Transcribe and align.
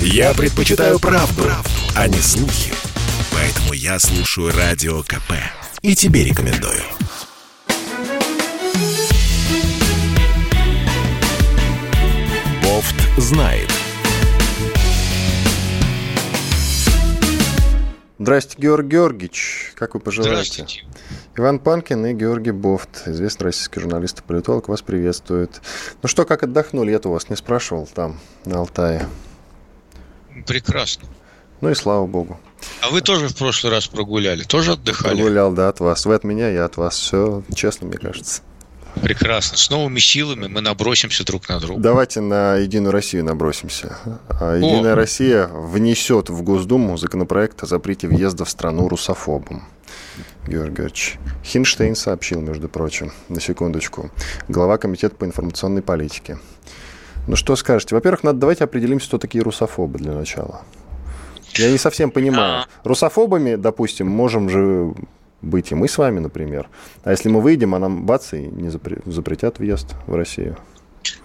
Я 0.00 0.34
предпочитаю 0.34 0.98
правду, 0.98 1.42
правду, 1.42 1.70
а 1.94 2.08
не 2.08 2.18
слухи. 2.18 2.72
Поэтому 3.32 3.72
я 3.72 3.98
слушаю 3.98 4.52
Радио 4.56 5.02
КП. 5.02 5.32
И 5.82 5.94
тебе 5.94 6.24
рекомендую. 6.24 6.82
Бофт 12.62 12.96
знает. 13.18 13.70
Здрасте, 18.18 18.56
Георгий 18.58 18.88
Георгиевич. 18.88 19.72
Как 19.76 19.94
вы 19.94 20.00
поживаете? 20.00 20.64
Здравствуйте. 20.64 20.84
Иван 21.36 21.58
Панкин 21.58 22.06
и 22.06 22.14
Георгий 22.14 22.50
Бофт, 22.50 23.06
известный 23.06 23.44
российский 23.44 23.78
журналист 23.78 24.20
и 24.20 24.22
политолог, 24.22 24.68
вас 24.68 24.80
приветствует. 24.80 25.60
Ну 26.02 26.08
что, 26.08 26.24
как 26.24 26.42
отдохнули? 26.42 26.90
Я-то 26.90 27.10
вас 27.10 27.28
не 27.28 27.36
спрашивал 27.36 27.86
там, 27.86 28.18
на 28.46 28.58
Алтае. 28.58 29.06
Прекрасно. 30.44 31.08
Ну 31.60 31.70
и 31.70 31.74
слава 31.74 32.06
богу. 32.06 32.38
А 32.82 32.90
вы 32.90 33.00
тоже 33.00 33.28
в 33.28 33.36
прошлый 33.36 33.72
раз 33.72 33.86
прогуляли? 33.86 34.42
Тоже 34.42 34.72
отдыхали? 34.72 35.14
Прогулял, 35.14 35.52
да, 35.52 35.68
от 35.68 35.80
вас. 35.80 36.04
Вы 36.06 36.14
от 36.14 36.24
меня, 36.24 36.48
я 36.50 36.64
от 36.64 36.76
вас. 36.76 36.96
Все 36.96 37.42
честно, 37.54 37.86
мне 37.86 37.98
кажется. 37.98 38.42
Прекрасно. 39.02 39.58
С 39.58 39.68
новыми 39.70 39.98
силами 39.98 40.46
мы 40.46 40.60
набросимся 40.60 41.24
друг 41.24 41.48
на 41.48 41.60
друга. 41.60 41.80
Давайте 41.80 42.20
на 42.20 42.56
Единую 42.56 42.92
Россию 42.92 43.24
набросимся. 43.24 43.98
А 44.28 44.56
Единая 44.56 44.94
О. 44.94 44.96
Россия 44.96 45.48
внесет 45.48 46.30
в 46.30 46.42
Госдуму 46.42 46.96
законопроект 46.96 47.62
о 47.62 47.66
запрете 47.66 48.08
въезда 48.08 48.44
в 48.44 48.50
страну 48.50 48.88
русофобам. 48.88 49.68
Георгий 50.46 50.76
Георгиевич. 50.76 51.18
Хинштейн 51.44 51.94
сообщил, 51.94 52.40
между 52.40 52.68
прочим, 52.68 53.12
на 53.28 53.40
секундочку, 53.40 54.10
глава 54.48 54.78
Комитета 54.78 55.16
по 55.16 55.24
информационной 55.24 55.82
политике. 55.82 56.38
Ну 57.26 57.36
что 57.36 57.56
скажете? 57.56 57.94
Во-первых, 57.94 58.22
надо 58.22 58.38
давайте 58.38 58.64
определимся, 58.64 59.08
кто 59.08 59.18
такие 59.18 59.42
русофобы 59.42 59.98
для 59.98 60.12
начала. 60.12 60.62
Я 61.54 61.70
не 61.70 61.78
совсем 61.78 62.10
понимаю. 62.10 62.64
Русофобами, 62.84 63.56
допустим, 63.56 64.06
можем 64.08 64.48
же 64.50 64.94
быть 65.42 65.70
и 65.72 65.74
мы 65.74 65.88
с 65.88 65.98
вами, 65.98 66.18
например. 66.20 66.68
А 67.04 67.10
если 67.10 67.28
мы 67.28 67.40
выйдем, 67.40 67.74
а 67.74 67.78
нам 67.78 68.04
бац, 68.04 68.32
и 68.32 68.38
не 68.38 68.68
запре- 68.68 69.02
запретят 69.10 69.58
въезд 69.58 69.94
в 70.06 70.14
Россию. 70.14 70.56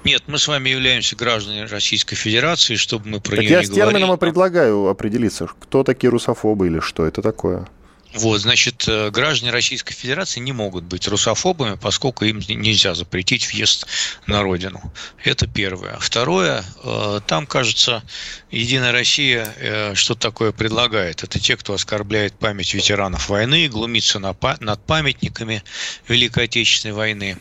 Нет, 0.03 0.23
мы 0.27 0.37
с 0.37 0.47
вами 0.47 0.69
являемся 0.69 1.15
гражданами 1.15 1.67
Российской 1.67 2.15
Федерации, 2.15 2.75
чтобы 2.75 3.07
мы 3.07 3.19
про 3.19 3.31
Так 3.31 3.39
нее 3.39 3.49
я 3.51 3.59
не 3.59 3.65
с 3.65 3.69
термином 3.69 3.95
и 3.95 3.99
говорили. 4.05 4.19
предлагаю 4.19 4.87
определиться, 4.87 5.47
кто 5.59 5.83
такие 5.83 6.09
русофобы 6.11 6.67
или 6.67 6.79
что 6.79 7.05
это 7.05 7.21
такое. 7.21 7.67
Вот, 8.13 8.41
значит, 8.41 8.85
э, 8.87 9.09
граждане 9.09 9.51
Российской 9.51 9.93
Федерации 9.93 10.41
не 10.41 10.51
могут 10.51 10.83
быть 10.83 11.07
русофобами, 11.07 11.77
поскольку 11.77 12.25
им 12.25 12.39
нельзя 12.39 12.93
запретить 12.93 13.47
въезд 13.47 13.87
на 14.27 14.41
родину. 14.41 14.81
Это 15.23 15.47
первое. 15.47 15.97
Второе, 15.99 16.63
э, 16.83 17.21
там, 17.25 17.47
кажется, 17.47 18.03
Единая 18.49 18.91
Россия 18.91 19.53
э, 19.57 19.95
что 19.95 20.15
такое 20.15 20.51
предлагает. 20.51 21.23
Это 21.23 21.39
те, 21.39 21.55
кто 21.55 21.73
оскорбляет 21.73 22.33
память 22.37 22.73
ветеранов 22.73 23.29
войны, 23.29 23.69
глумится 23.69 24.19
над 24.19 24.85
памятниками 24.85 25.63
Великой 26.09 26.45
Отечественной 26.45 26.93
войны 26.93 27.37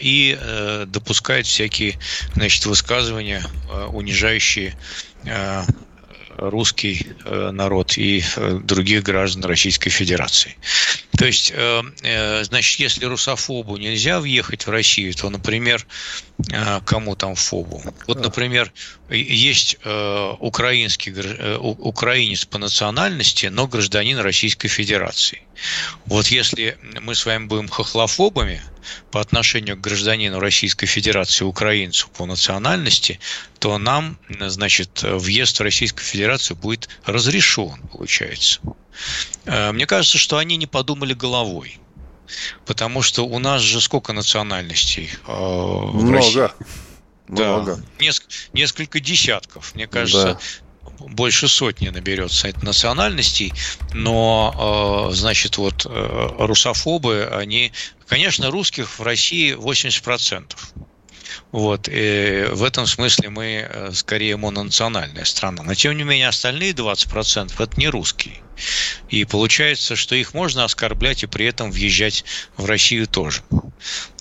и 0.00 0.38
допускает 0.86 1.46
всякие 1.46 1.98
значит, 2.34 2.64
высказывания, 2.64 3.44
унижающие 3.88 4.74
русский 6.38 7.06
э, 7.24 7.50
народ 7.50 7.96
и 7.98 8.22
э, 8.36 8.58
других 8.62 9.02
граждан 9.02 9.44
Российской 9.44 9.90
Федерации. 9.90 10.56
То 11.16 11.26
есть, 11.26 11.52
э, 11.54 11.82
э, 12.02 12.44
значит, 12.44 12.80
если 12.80 13.04
русофобу 13.04 13.76
нельзя 13.76 14.20
въехать 14.20 14.66
в 14.66 14.70
Россию, 14.70 15.14
то, 15.14 15.30
например, 15.30 15.86
э, 16.50 16.80
кому 16.84 17.14
там 17.14 17.36
фобу? 17.36 17.82
Вот, 18.06 18.20
например, 18.20 18.72
есть 19.10 19.76
украинский, 20.40 21.12
украинец 21.58 22.44
по 22.44 22.58
национальности, 22.58 23.46
но 23.46 23.66
гражданин 23.68 24.18
Российской 24.18 24.68
Федерации. 24.68 25.42
Вот 26.06 26.26
если 26.28 26.76
мы 27.00 27.14
с 27.14 27.26
вами 27.26 27.46
будем 27.46 27.68
хохлофобами 27.68 28.60
по 29.10 29.20
отношению 29.20 29.76
к 29.76 29.80
гражданину 29.80 30.40
Российской 30.40 30.86
Федерации, 30.86 31.44
украинцу 31.44 32.08
по 32.08 32.26
национальности, 32.26 33.20
то 33.60 33.78
нам, 33.78 34.18
значит, 34.28 35.02
въезд 35.02 35.58
в 35.58 35.62
Российскую 35.62 36.04
Федерацию 36.04 36.56
будет 36.56 36.88
разрешен, 37.04 37.76
получается. 37.92 38.60
Э, 39.46 39.72
Мне 39.72 39.86
кажется, 39.86 40.18
что 40.18 40.38
они 40.38 40.56
не 40.56 40.66
подумали 40.66 41.14
головой. 41.14 41.78
Потому 42.64 43.02
что 43.02 43.26
у 43.26 43.38
нас 43.38 43.60
же 43.60 43.80
сколько 43.80 44.12
национальностей 44.12 45.10
э, 45.26 45.30
в 45.32 46.10
России? 46.10 46.36
Много. 46.38 46.54
Да, 47.28 47.44
Много. 47.56 47.84
неск- 47.98 48.28
несколько 48.52 49.00
десятков. 49.00 49.74
Мне 49.74 49.86
кажется, 49.86 50.38
больше 51.00 51.48
сотни 51.48 51.88
наберется 51.88 52.48
это 52.48 52.64
национальностей, 52.64 53.52
но, 53.92 55.08
э, 55.10 55.14
значит, 55.14 55.58
вот 55.58 55.86
русофобы, 55.86 57.28
они, 57.32 57.72
конечно, 58.06 58.50
русских 58.50 58.98
в 58.98 59.02
России 59.02 59.52
80%. 59.54 60.56
Вот, 61.52 61.88
и 61.90 62.46
в 62.52 62.62
этом 62.62 62.86
смысле 62.86 63.28
мы 63.30 63.90
скорее 63.92 64.36
мононациональная 64.36 65.24
страна. 65.24 65.62
Но 65.62 65.74
тем 65.74 65.96
не 65.96 66.04
менее 66.04 66.28
остальные 66.28 66.72
20% 66.72 67.60
это 67.62 67.80
не 67.80 67.88
русские. 67.88 68.43
И 69.08 69.24
получается, 69.24 69.96
что 69.96 70.14
их 70.14 70.34
можно 70.34 70.64
оскорблять 70.64 71.22
и 71.22 71.26
при 71.26 71.46
этом 71.46 71.70
въезжать 71.70 72.24
в 72.56 72.64
Россию 72.66 73.06
тоже. 73.06 73.42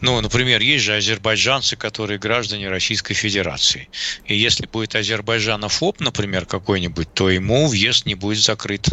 Ну, 0.01 0.19
например, 0.21 0.61
есть 0.61 0.83
же 0.83 0.95
азербайджанцы, 0.95 1.75
которые 1.75 2.19
граждане 2.19 2.69
Российской 2.69 3.13
Федерации. 3.13 3.89
И 4.25 4.35
если 4.35 4.65
будет 4.65 4.95
азербайджанофоб, 4.95 5.99
например, 5.99 6.45
какой-нибудь, 6.45 7.13
то 7.13 7.29
ему 7.29 7.67
въезд 7.67 8.05
не 8.05 8.15
будет 8.15 8.43
закрыт. 8.43 8.87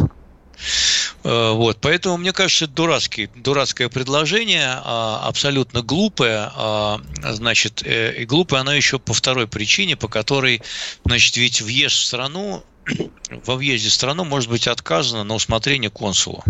Э, 1.23 1.51
Вот, 1.51 1.77
поэтому 1.81 2.17
мне 2.17 2.33
кажется, 2.33 2.65
это 2.65 2.73
дурацкий, 2.73 3.29
дурацкое 3.35 3.89
предложение, 3.89 4.81
а, 4.83 5.21
абсолютно 5.27 5.81
глупое, 5.81 6.51
а, 6.55 7.01
значит, 7.23 7.83
э, 7.85 8.21
и 8.21 8.25
глупое 8.25 8.61
оно 8.61 8.73
еще 8.73 8.97
по 8.97 9.13
второй 9.13 9.47
причине, 9.47 9.95
по 9.95 10.07
которой, 10.07 10.61
значит, 11.05 11.37
ведь 11.37 11.61
въезд 11.61 11.95
в 11.95 12.05
страну, 12.05 12.63
во 13.45 13.55
въезде 13.55 13.89
в 13.89 13.93
страну 13.93 14.23
может 14.23 14.49
быть 14.49 14.67
отказано 14.67 15.23
на 15.23 15.35
усмотрение 15.35 15.91
консула. 15.91 16.43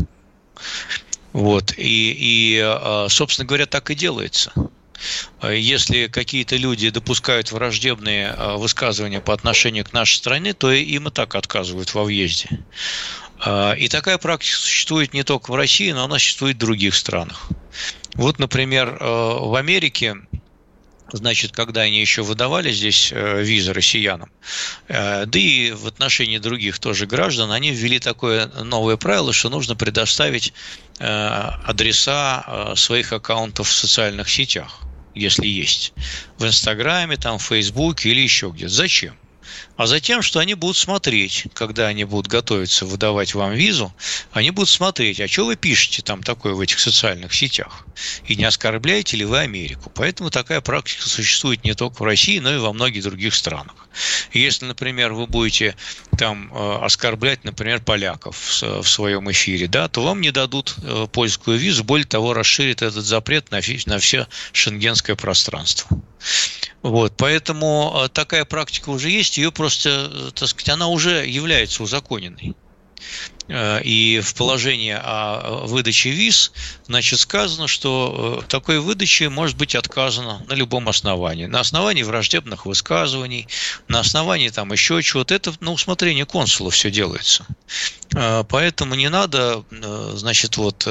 Вот, 1.34 1.74
и, 1.78 2.16
и, 2.18 2.62
а, 2.64 3.08
собственно 3.10 3.46
говоря, 3.46 3.66
так 3.66 3.90
и 3.92 3.96
делается. 3.96 4.54
Если 5.42 6.06
какие-то 6.06 6.56
люди 6.58 6.92
допускают 6.92 7.52
враждебные 7.52 8.36
высказывания 8.58 9.20
по 9.20 9.34
отношению 9.34 9.84
к 9.84 9.94
нашей 9.94 10.18
стране, 10.18 10.54
то 10.54 10.72
им 10.72 11.08
и 11.08 11.12
так 11.12 11.34
отказывают 11.34 11.92
во 11.96 12.04
въезде. 12.04 12.48
А, 13.44 13.74
И 13.74 13.88
такая 13.88 14.18
практика 14.18 14.56
существует 14.56 15.14
не 15.14 15.24
только 15.24 15.52
в 15.52 15.56
России, 15.56 15.92
но 15.92 16.04
она 16.04 16.16
существует 16.16 16.58
в 16.58 16.60
других 16.60 16.96
странах. 16.96 17.50
Вот, 18.14 18.40
например, 18.40 18.98
э, 19.00 19.04
в 19.04 19.56
Америке, 19.56 20.16
значит, 21.12 21.52
когда 21.52 21.82
они 21.82 22.00
еще 22.00 22.22
выдавали 22.22 22.72
здесь 22.72 23.12
э, 23.12 23.42
визы 23.42 23.74
россиянам, 23.74 24.30
э, 24.88 25.26
да 25.26 25.40
и 25.40 25.72
в 25.72 25.88
отношении 25.88 26.38
других 26.38 26.78
тоже 26.78 27.08
граждан, 27.08 27.52
они 27.52 27.72
ввели 27.72 28.00
такое 28.00 28.48
новое 28.48 28.98
правило, 28.98 29.34
что 29.34 29.50
нужно 29.50 29.76
предоставить 29.76 30.54
адреса 31.00 32.76
своих 32.76 33.12
аккаунтов 33.12 33.68
в 33.68 33.74
социальных 33.74 34.30
сетях, 34.30 34.82
если 35.16 35.48
есть. 35.48 35.94
В 36.38 36.46
Инстаграме, 36.46 37.18
там, 37.18 37.40
в 37.40 37.44
Фейсбуке 37.44 38.10
или 38.10 38.22
еще 38.22 38.52
где-то. 38.52 38.72
Зачем? 38.72 39.16
А 39.76 39.88
затем, 39.88 40.22
что 40.22 40.40
они 40.40 40.54
будут 40.54 40.78
смотреть, 40.78 41.46
когда 41.54 41.88
они 41.88 42.04
будут 42.04 42.28
готовиться 42.28 42.86
выдавать 42.86 43.34
вам 43.34 43.54
визу, 43.54 43.94
они 44.32 44.52
будут 44.52 44.70
смотреть, 44.70 45.20
а 45.20 45.28
что 45.28 45.46
вы 45.46 45.56
пишете 45.56 46.02
там 46.02 46.22
такое 46.24 46.54
в 46.54 46.60
этих 46.60 46.80
социальных 46.80 47.34
сетях, 47.34 47.86
и 48.26 48.36
не 48.36 48.44
оскорбляете 48.44 49.18
ли 49.18 49.26
вы 49.26 49.40
Америку. 49.40 49.92
Поэтому 49.96 50.30
такая 50.30 50.62
практика 50.62 51.08
существует 51.08 51.64
не 51.64 51.74
только 51.74 52.02
в 52.02 52.06
России, 52.06 52.40
но 52.40 52.54
и 52.54 52.58
во 52.58 52.74
многих 52.74 53.04
других 53.04 53.34
странах. 53.34 53.88
Если, 54.32 54.66
например, 54.66 55.14
вы 55.14 55.28
будете 55.28 55.76
там 56.18 56.52
э, 56.54 56.78
оскорблять, 56.82 57.44
например, 57.44 57.82
поляков 57.82 58.38
в 58.62 58.88
своем 58.88 59.30
эфире, 59.32 59.68
да, 59.68 59.88
то 59.88 60.04
вам 60.04 60.22
не 60.22 60.32
дадут 60.32 60.76
э, 60.84 61.08
польскую 61.12 61.58
визу, 61.58 61.84
более 61.84 62.06
того, 62.06 62.34
расширит 62.34 62.82
этот 62.82 63.04
запрет 63.04 63.52
на 63.52 63.62
все 64.00 64.28
шенгенское 64.54 65.16
пространство. 65.16 65.88
Вот, 66.82 67.14
поэтому 67.16 67.94
э, 67.94 68.10
такая 68.10 68.44
практика 68.44 68.90
уже 68.90 69.10
есть, 69.10 69.38
ее 69.38 69.52
просто, 69.52 70.10
э, 70.12 70.32
так 70.34 70.50
сказать, 70.50 70.70
она 70.70 70.88
уже 70.88 71.28
является 71.28 71.84
узаконенной. 71.84 72.56
Э, 73.48 73.82
И 73.84 74.20
в 74.20 74.34
положении 74.34 74.98
о 75.00 75.66
выдаче 75.68 76.10
виз, 76.10 76.52
значит, 76.88 77.20
сказано, 77.20 77.68
что 77.68 78.42
э, 78.42 78.48
такой 78.48 78.80
выдаче 78.80 79.30
может 79.30 79.58
быть 79.58 79.76
отказано 79.76 80.44
на 80.48 80.54
любом 80.54 80.90
основании. 80.90 81.46
На 81.46 81.60
основании 81.60 82.02
враждебных 82.02 82.66
высказываний, 82.66 83.48
на 83.88 84.00
основании 84.00 84.50
там 84.50 84.72
еще 84.72 85.04
чего-то. 85.04 85.36
Это 85.36 85.54
на 85.60 85.74
усмотрение 85.74 86.26
консула 86.26 86.72
все 86.72 86.90
делается. 86.90 87.46
Поэтому 88.50 88.96
не 88.96 89.10
надо, 89.10 89.64
значит, 90.16 90.58
вот 90.58 90.86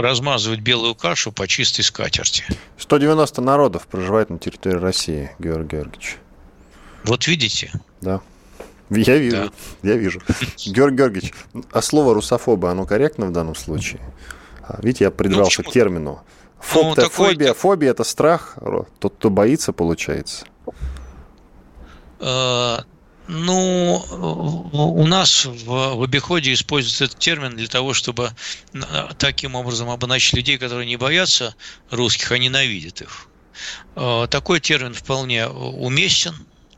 размазывать 0.00 0.60
белую 0.60 0.94
кашу 0.94 1.32
по 1.32 1.46
чистой 1.46 1.82
скатерти. 1.82 2.44
190 2.78 3.40
народов 3.42 3.86
проживает 3.86 4.30
на 4.30 4.38
территории 4.38 4.78
России, 4.78 5.30
Георгий 5.38 5.76
Георгиевич. 5.76 6.18
Вот 7.04 7.26
видите? 7.26 7.72
Да. 8.00 8.20
Я 8.90 9.18
вижу, 9.18 9.52
да. 9.82 9.90
я 9.90 9.96
вижу. 9.96 10.20
Георгий 10.66 10.96
Георгиевич, 10.96 11.34
а 11.72 11.82
слово 11.82 12.14
русофоба, 12.14 12.70
оно 12.70 12.86
корректно 12.86 13.26
в 13.26 13.32
данном 13.32 13.54
случае? 13.54 14.00
А, 14.62 14.78
видите, 14.82 15.04
я 15.04 15.10
придрался 15.10 15.62
ну, 15.62 15.70
к 15.70 15.72
термину. 15.72 16.22
Фоб 16.60 16.84
ну, 16.84 16.94
такой... 16.94 17.10
фобия, 17.10 17.54
фобия– 17.54 17.90
это 17.92 18.04
страх, 18.04 18.56
тот, 18.98 19.14
кто 19.14 19.30
боится, 19.30 19.72
получается. 19.72 20.46
Э, 23.28 23.32
ну, 23.32 24.02
у 24.72 25.06
нас 25.06 25.44
в, 25.44 25.66
в 25.66 26.02
обиходе 26.02 26.52
используется 26.52 27.04
этот 27.04 27.18
термин 27.18 27.56
для 27.56 27.68
того, 27.68 27.92
чтобы 27.94 28.30
таким 29.18 29.54
образом 29.54 29.90
обозначить 29.90 30.34
людей, 30.34 30.58
которые 30.58 30.86
не 30.86 30.96
боятся 30.96 31.54
русских, 31.90 32.32
а 32.32 32.38
ненавидят 32.38 33.02
их. 33.02 33.28
Э, 33.96 34.26
такой 34.30 34.60
термин 34.60 34.94
вполне 34.94 35.46
уместен, 35.46 36.34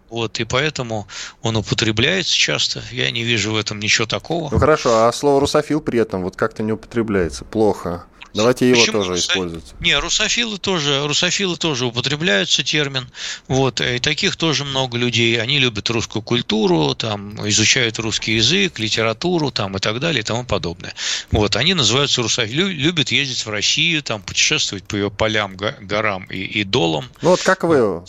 вот, 0.08 0.40
и 0.40 0.44
поэтому 0.44 1.06
он 1.40 1.56
употребляется 1.56 2.34
часто. 2.34 2.82
Я 2.90 3.10
не 3.12 3.22
вижу 3.22 3.52
в 3.52 3.56
этом 3.56 3.78
ничего 3.78 4.06
такого. 4.06 4.48
Ну 4.50 4.58
хорошо, 4.58 5.06
а 5.06 5.12
слово 5.12 5.40
русофил 5.40 5.80
при 5.80 6.00
этом 6.00 6.24
вот 6.24 6.34
как-то 6.34 6.64
не 6.64 6.72
употребляется. 6.72 7.44
Плохо. 7.44 8.06
Давайте 8.32 8.68
его 8.68 8.80
Почему 8.80 8.98
тоже 8.98 9.10
руса... 9.10 9.32
использовать. 9.32 9.64
Не, 9.80 9.98
русофилы 9.98 10.58
тоже, 10.58 11.06
русофилы 11.06 11.56
тоже 11.56 11.86
употребляются 11.86 12.62
термин. 12.62 13.08
Вот, 13.48 13.80
и 13.80 13.98
таких 13.98 14.36
тоже 14.36 14.64
много 14.64 14.96
людей. 14.96 15.40
Они 15.40 15.58
любят 15.58 15.90
русскую 15.90 16.22
культуру, 16.22 16.94
там, 16.94 17.48
изучают 17.48 17.98
русский 17.98 18.34
язык, 18.34 18.78
литературу 18.78 19.50
там, 19.50 19.76
и 19.76 19.80
так 19.80 19.98
далее 19.98 20.20
и 20.20 20.24
тому 20.24 20.44
подобное. 20.44 20.94
Вот, 21.32 21.56
они 21.56 21.74
называются 21.74 22.22
русофилы, 22.22 22.72
любят 22.72 23.10
ездить 23.10 23.44
в 23.44 23.50
Россию, 23.50 24.02
там, 24.02 24.22
путешествовать 24.22 24.84
по 24.84 24.94
ее 24.94 25.10
полям, 25.10 25.56
горам 25.56 26.24
и, 26.24 26.38
и 26.38 26.64
долам. 26.64 27.06
Ну 27.22 27.30
вот 27.30 27.42
как 27.42 27.64
вы 27.64 28.04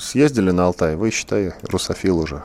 съездили 0.00 0.50
на 0.50 0.66
Алтай, 0.66 0.94
вы, 0.94 1.10
считай, 1.10 1.52
русофил 1.62 2.18
уже. 2.18 2.44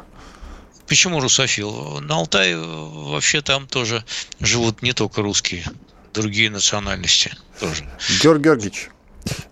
Почему 0.88 1.20
русофил? 1.20 2.00
На 2.02 2.16
Алтае 2.16 2.58
вообще 2.58 3.42
там 3.42 3.68
тоже 3.68 4.04
живут 4.40 4.82
не 4.82 4.94
только 4.94 5.22
русские 5.22 5.64
другие 6.14 6.50
национальности 6.50 7.32
тоже. 7.60 7.86
Георгий 8.22 8.44
Георгиевич, 8.44 8.90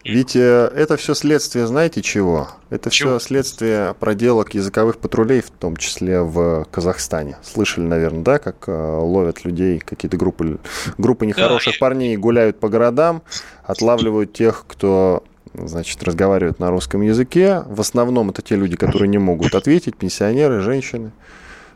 ведь 0.03 0.35
э, 0.35 0.71
это 0.75 0.97
все 0.97 1.13
следствие, 1.13 1.67
знаете 1.67 2.01
чего? 2.01 2.49
Это 2.69 2.89
чего? 2.89 3.19
все 3.19 3.27
следствие 3.27 3.93
проделок 3.99 4.53
языковых 4.53 4.97
патрулей, 4.97 5.41
в 5.41 5.49
том 5.49 5.75
числе 5.75 6.21
в 6.21 6.65
Казахстане. 6.71 7.37
Слышали, 7.43 7.85
наверное, 7.85 8.23
да, 8.23 8.39
как 8.39 8.67
э, 8.67 8.71
ловят 8.71 9.43
людей, 9.43 9.79
какие-то 9.79 10.17
группы, 10.17 10.59
группы 10.97 11.25
нехороших 11.25 11.73
да, 11.73 11.79
парней 11.79 12.15
гуляют 12.15 12.59
по 12.59 12.69
городам, 12.69 13.21
отлавливают 13.63 14.33
тех, 14.33 14.65
кто 14.67 15.23
значит, 15.53 16.01
разговаривает 16.03 16.59
на 16.59 16.69
русском 16.69 17.01
языке. 17.01 17.63
В 17.67 17.81
основном 17.81 18.29
это 18.29 18.41
те 18.41 18.55
люди, 18.55 18.77
которые 18.77 19.09
не 19.09 19.17
могут 19.17 19.55
ответить, 19.55 19.97
пенсионеры, 19.97 20.61
женщины 20.61 21.11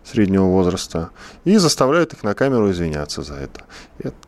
среднего 0.04 0.46
возраста, 0.46 1.12
и 1.46 1.58
заставляют 1.58 2.14
их 2.14 2.24
на 2.24 2.34
камеру 2.34 2.72
извиняться 2.72 3.22
за 3.22 3.36
это. 3.36 3.66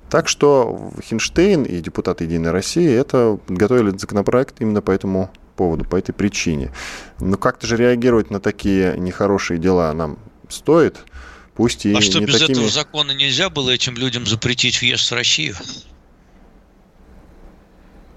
Так 0.10 0.28
что 0.28 0.92
Хинштейн 1.04 1.64
и 1.64 1.80
депутаты 1.82 2.26
Единой 2.26 2.52
России 2.52 2.90
это 2.92 3.40
подготовили 3.48 3.98
законопроект 3.98 4.62
именно 4.62 4.82
по 4.82 4.92
этому 4.92 5.32
поводу, 5.56 5.86
по 5.86 5.96
этой 5.96 6.14
причине. 6.14 6.72
Но 7.20 7.38
как-то 7.38 7.68
же 7.68 7.78
реагировать 7.78 8.30
на 8.30 8.40
такие 8.40 8.96
нехорошие 8.98 9.60
дела 9.60 9.92
нам 9.94 10.18
стоит, 10.50 11.00
пусть 11.56 11.86
и 11.86 11.94
А 11.94 12.02
что, 12.02 12.20
не 12.20 12.26
без 12.26 12.40
такими... 12.40 12.54
этого 12.54 12.70
закона 12.70 13.12
нельзя 13.12 13.50
было 13.50 13.70
этим 13.72 13.96
людям 13.96 14.26
запретить 14.26 14.80
въезд 14.82 15.10
в 15.10 15.14
Россию? 15.14 15.56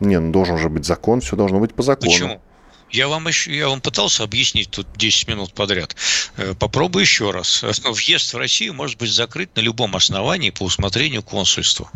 Не, 0.01 0.21
ну 0.21 0.31
должен 0.31 0.59
же 0.59 0.69
быть 0.69 0.85
закон, 0.85 1.21
все 1.21 1.37
должно 1.37 1.59
быть 1.59 1.75
по 1.75 1.83
закону. 1.83 2.11
Почему? 2.11 2.43
Я 2.91 3.09
вам, 3.09 3.27
еще, 3.29 3.57
я 3.57 3.69
вам 3.69 3.81
пытался 3.81 4.23
объяснить 4.23 4.71
тут 4.71 4.87
10 4.97 5.29
минут 5.29 5.53
подряд. 5.53 5.97
Э, 6.37 6.55
попробую 6.59 7.03
еще 7.03 7.31
раз. 7.31 7.63
Въезд 7.85 8.33
в 8.33 8.39
Россию 8.39 8.75
может 8.75 8.99
быть 8.99 9.11
закрыт 9.11 9.55
на 9.57 9.61
любом 9.61 9.97
основании 9.97 10.51
по 10.51 10.63
усмотрению 10.65 11.23
консульства. 11.23 11.91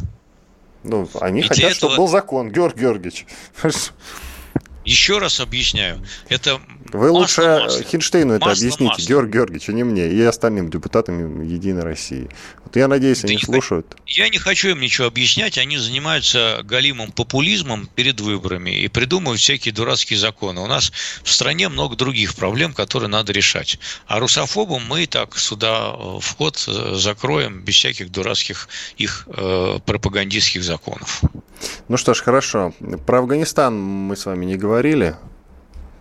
Ну, 0.82 1.08
они 1.20 1.40
И 1.40 1.42
хотят, 1.42 1.58
этого... 1.58 1.75
чтобы 1.75 1.96
был 1.96 2.08
закон, 2.08 2.50
Георгий 2.50 2.81
Георгиевич. 2.81 3.26
Еще 4.84 5.19
раз 5.19 5.40
объясняю. 5.40 6.04
Это 6.28 6.60
Вы 6.92 7.10
лучше 7.10 7.42
масло. 7.42 7.82
Хинштейну 7.82 8.34
это 8.34 8.46
масло, 8.46 8.62
объясните, 8.62 8.92
масло. 8.92 9.06
Георгий 9.06 9.32
Георгиевич, 9.32 9.69
а 9.69 9.72
не 9.72 9.84
мне, 9.84 10.08
и 10.08 10.20
остальным 10.22 10.70
депутатам 10.70 11.42
Единой 11.42 11.82
России. 11.82 12.28
Вот 12.64 12.76
я 12.76 12.88
надеюсь, 12.88 13.25
они 13.25 13.38
слушают. 13.38 13.96
Я 14.06 14.28
не 14.28 14.38
хочу 14.38 14.69
им 14.69 14.81
ничего 14.81 15.06
объяснять, 15.06 15.58
они 15.58 15.78
занимаются 15.78 16.60
галимым 16.64 17.12
популизмом 17.12 17.88
перед 17.94 18.20
выборами 18.20 18.70
и 18.70 18.88
придумывают 18.88 19.40
всякие 19.40 19.75
дурацкие 19.75 20.19
законы. 20.19 20.60
У 20.60 20.66
нас 20.66 20.92
в 21.22 21.31
стране 21.31 21.69
много 21.69 21.96
других 21.96 22.34
проблем, 22.34 22.72
которые 22.72 23.08
надо 23.08 23.32
решать. 23.32 23.78
А 24.06 24.20
русофобам 24.20 24.87
мы 24.87 25.04
и 25.04 25.06
так 25.06 25.37
сюда 25.37 25.94
э, 25.94 26.19
вход 26.20 26.64
э, 26.69 26.94
закроем 26.94 27.60
без 27.62 27.75
всяких 27.75 28.10
дурацких 28.10 28.69
их 28.96 29.26
э, 29.28 29.78
пропагандистских 29.84 30.62
законов. 30.62 31.22
Ну 31.88 31.96
что 31.96 32.14
ж, 32.14 32.22
хорошо. 32.22 32.72
Про 33.06 33.19
Афганистан 33.19 33.78
мы 33.78 34.16
с 34.16 34.26
вами 34.26 34.44
не 34.46 34.56
говорили. 34.56 35.16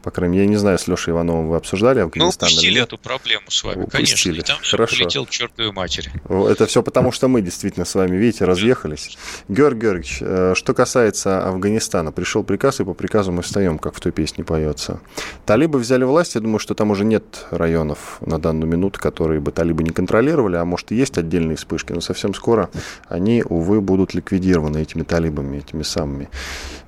По 0.04 0.12
крайней 0.12 0.34
мере, 0.34 0.46
я 0.46 0.50
не 0.50 0.57
знаю, 0.57 0.78
с 0.78 0.88
Лешей 0.88 1.12
Ивановым 1.12 1.50
вы 1.50 1.56
обсуждали 1.56 2.00
Афганистан 2.00 2.48
Мы 2.48 2.54
упустили 2.54 2.81
эту 2.81 2.98
проблему 2.98 3.50
с 3.50 3.63
вами, 3.63 3.84
упустили. 3.84 4.06
конечно. 4.06 4.31
И 4.31 4.42
там 4.42 4.57
Хорошо. 4.62 4.96
полетел 4.96 5.25
к 5.25 5.30
чертовой 5.30 5.72
матери. 5.72 6.12
Это 6.28 6.66
все 6.66 6.84
потому, 6.84 7.12
что 7.12 7.28
мы 7.28 7.42
действительно 7.42 7.86
с 7.86 7.96
вами, 7.96 8.16
видите, 8.18 8.46
разъехались. 8.46 9.18
Георгий 9.48 9.80
Георгиевич, 9.80 10.18
э, 10.22 10.54
что 10.56 10.74
касается 10.74 11.48
Афганистана, 11.48 12.12
пришел 12.12 12.44
приказ, 12.44 12.80
и 12.80 12.84
по 12.84 12.94
приказу 12.94 13.31
мы 13.31 13.42
встаем, 13.42 13.80
как 13.80 13.96
в 13.96 14.00
той 14.00 14.12
песне 14.12 14.44
поется. 14.44 15.00
Талибы 15.46 15.80
взяли 15.80 16.04
власть, 16.04 16.36
я 16.36 16.42
думаю, 16.42 16.60
что 16.60 16.74
там 16.74 16.92
уже 16.92 17.06
нет 17.06 17.46
районов 17.51 18.18
на 18.22 18.40
данную 18.40 18.69
минуту, 18.69 19.00
которые 19.00 19.40
бы 19.40 19.51
талибы 19.51 19.84
не 19.84 19.92
контролировали, 19.92 20.57
а 20.57 20.66
может 20.66 20.92
и 20.92 20.96
есть 20.96 21.18
отдельные 21.18 21.56
вспышки, 21.56 21.94
но 21.94 22.01
совсем 22.01 22.34
скоро 22.34 22.69
они, 23.07 23.44
увы, 23.44 23.81
будут 23.81 24.13
ликвидированы 24.13 24.81
этими 24.81 25.04
талибами, 25.04 25.57
этими 25.57 25.84
самыми. 25.84 26.30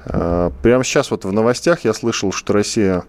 Э, 0.05 0.51
прямо 0.61 0.83
сейчас 0.83 1.11
вот 1.11 1.25
в 1.25 1.31
новостях 1.31 1.85
я 1.85 1.93
слышал, 1.93 2.31
что 2.31 2.53
Россия 2.53 3.03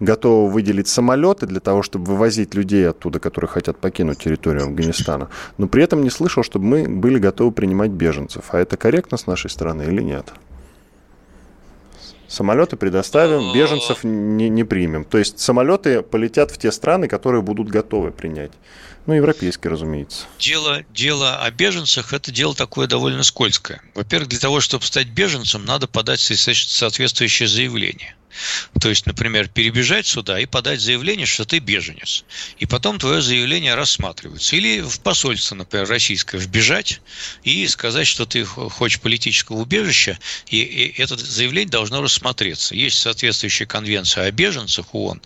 готова 0.00 0.50
выделить 0.50 0.88
самолеты 0.88 1.46
для 1.46 1.60
того, 1.60 1.82
чтобы 1.82 2.06
вывозить 2.06 2.54
людей 2.54 2.88
оттуда, 2.88 3.20
которые 3.20 3.48
хотят 3.48 3.78
покинуть 3.78 4.18
территорию 4.18 4.64
Афганистана. 4.64 5.28
Но 5.58 5.68
при 5.68 5.84
этом 5.84 6.02
не 6.02 6.10
слышал, 6.10 6.42
чтобы 6.42 6.66
мы 6.66 6.88
были 6.88 7.18
готовы 7.18 7.52
принимать 7.52 7.90
беженцев. 7.90 8.46
А 8.50 8.58
это 8.58 8.76
корректно 8.76 9.16
с 9.16 9.26
нашей 9.26 9.50
стороны 9.50 9.82
или 9.82 10.02
нет? 10.02 10.32
Самолеты 12.26 12.76
предоставим, 12.76 13.52
беженцев 13.52 14.04
не, 14.04 14.48
не 14.48 14.64
примем. 14.64 15.04
То 15.04 15.18
есть 15.18 15.38
самолеты 15.38 16.00
полетят 16.00 16.50
в 16.50 16.56
те 16.56 16.72
страны, 16.72 17.06
которые 17.06 17.42
будут 17.42 17.68
готовы 17.68 18.10
принять. 18.10 18.52
Ну, 19.06 19.14
европейский, 19.14 19.68
разумеется. 19.68 20.26
Дело, 20.38 20.84
дело 20.94 21.42
о 21.42 21.50
беженцах– 21.50 22.12
это 22.14 22.30
дело 22.30 22.54
такое 22.54 22.86
довольно 22.86 23.24
скользкое. 23.24 23.82
Во-первых, 23.94 24.28
для 24.28 24.38
того, 24.38 24.60
чтобы 24.60 24.84
стать 24.84 25.08
беженцем, 25.08 25.64
надо 25.64 25.88
подать 25.88 26.20
соответствующее 26.20 27.48
заявление. 27.48 28.14
То 28.80 28.88
есть, 28.88 29.06
например, 29.06 29.48
перебежать 29.48 30.06
сюда 30.06 30.40
и 30.40 30.46
подать 30.46 30.80
заявление, 30.80 31.26
что 31.26 31.44
ты 31.44 31.58
беженец. 31.58 32.24
И 32.58 32.66
потом 32.66 32.98
твое 32.98 33.20
заявление 33.20 33.74
рассматривается. 33.74 34.56
Или 34.56 34.80
в 34.80 35.00
посольство, 35.00 35.54
например, 35.54 35.86
российское, 35.88 36.38
вбежать 36.38 37.00
и 37.42 37.66
сказать, 37.68 38.06
что 38.06 38.24
ты 38.24 38.44
хочешь 38.44 39.00
политического 39.00 39.58
убежища, 39.58 40.18
и, 40.46 40.60
и 40.62 41.00
это 41.00 41.16
заявление 41.16 41.70
должно 41.70 42.00
рассмотреться. 42.00 42.74
Есть 42.74 42.98
соответствующая 43.00 43.66
конвенция 43.66 44.24
о 44.24 44.30
беженцах 44.30 44.94
ООН, 44.94 45.20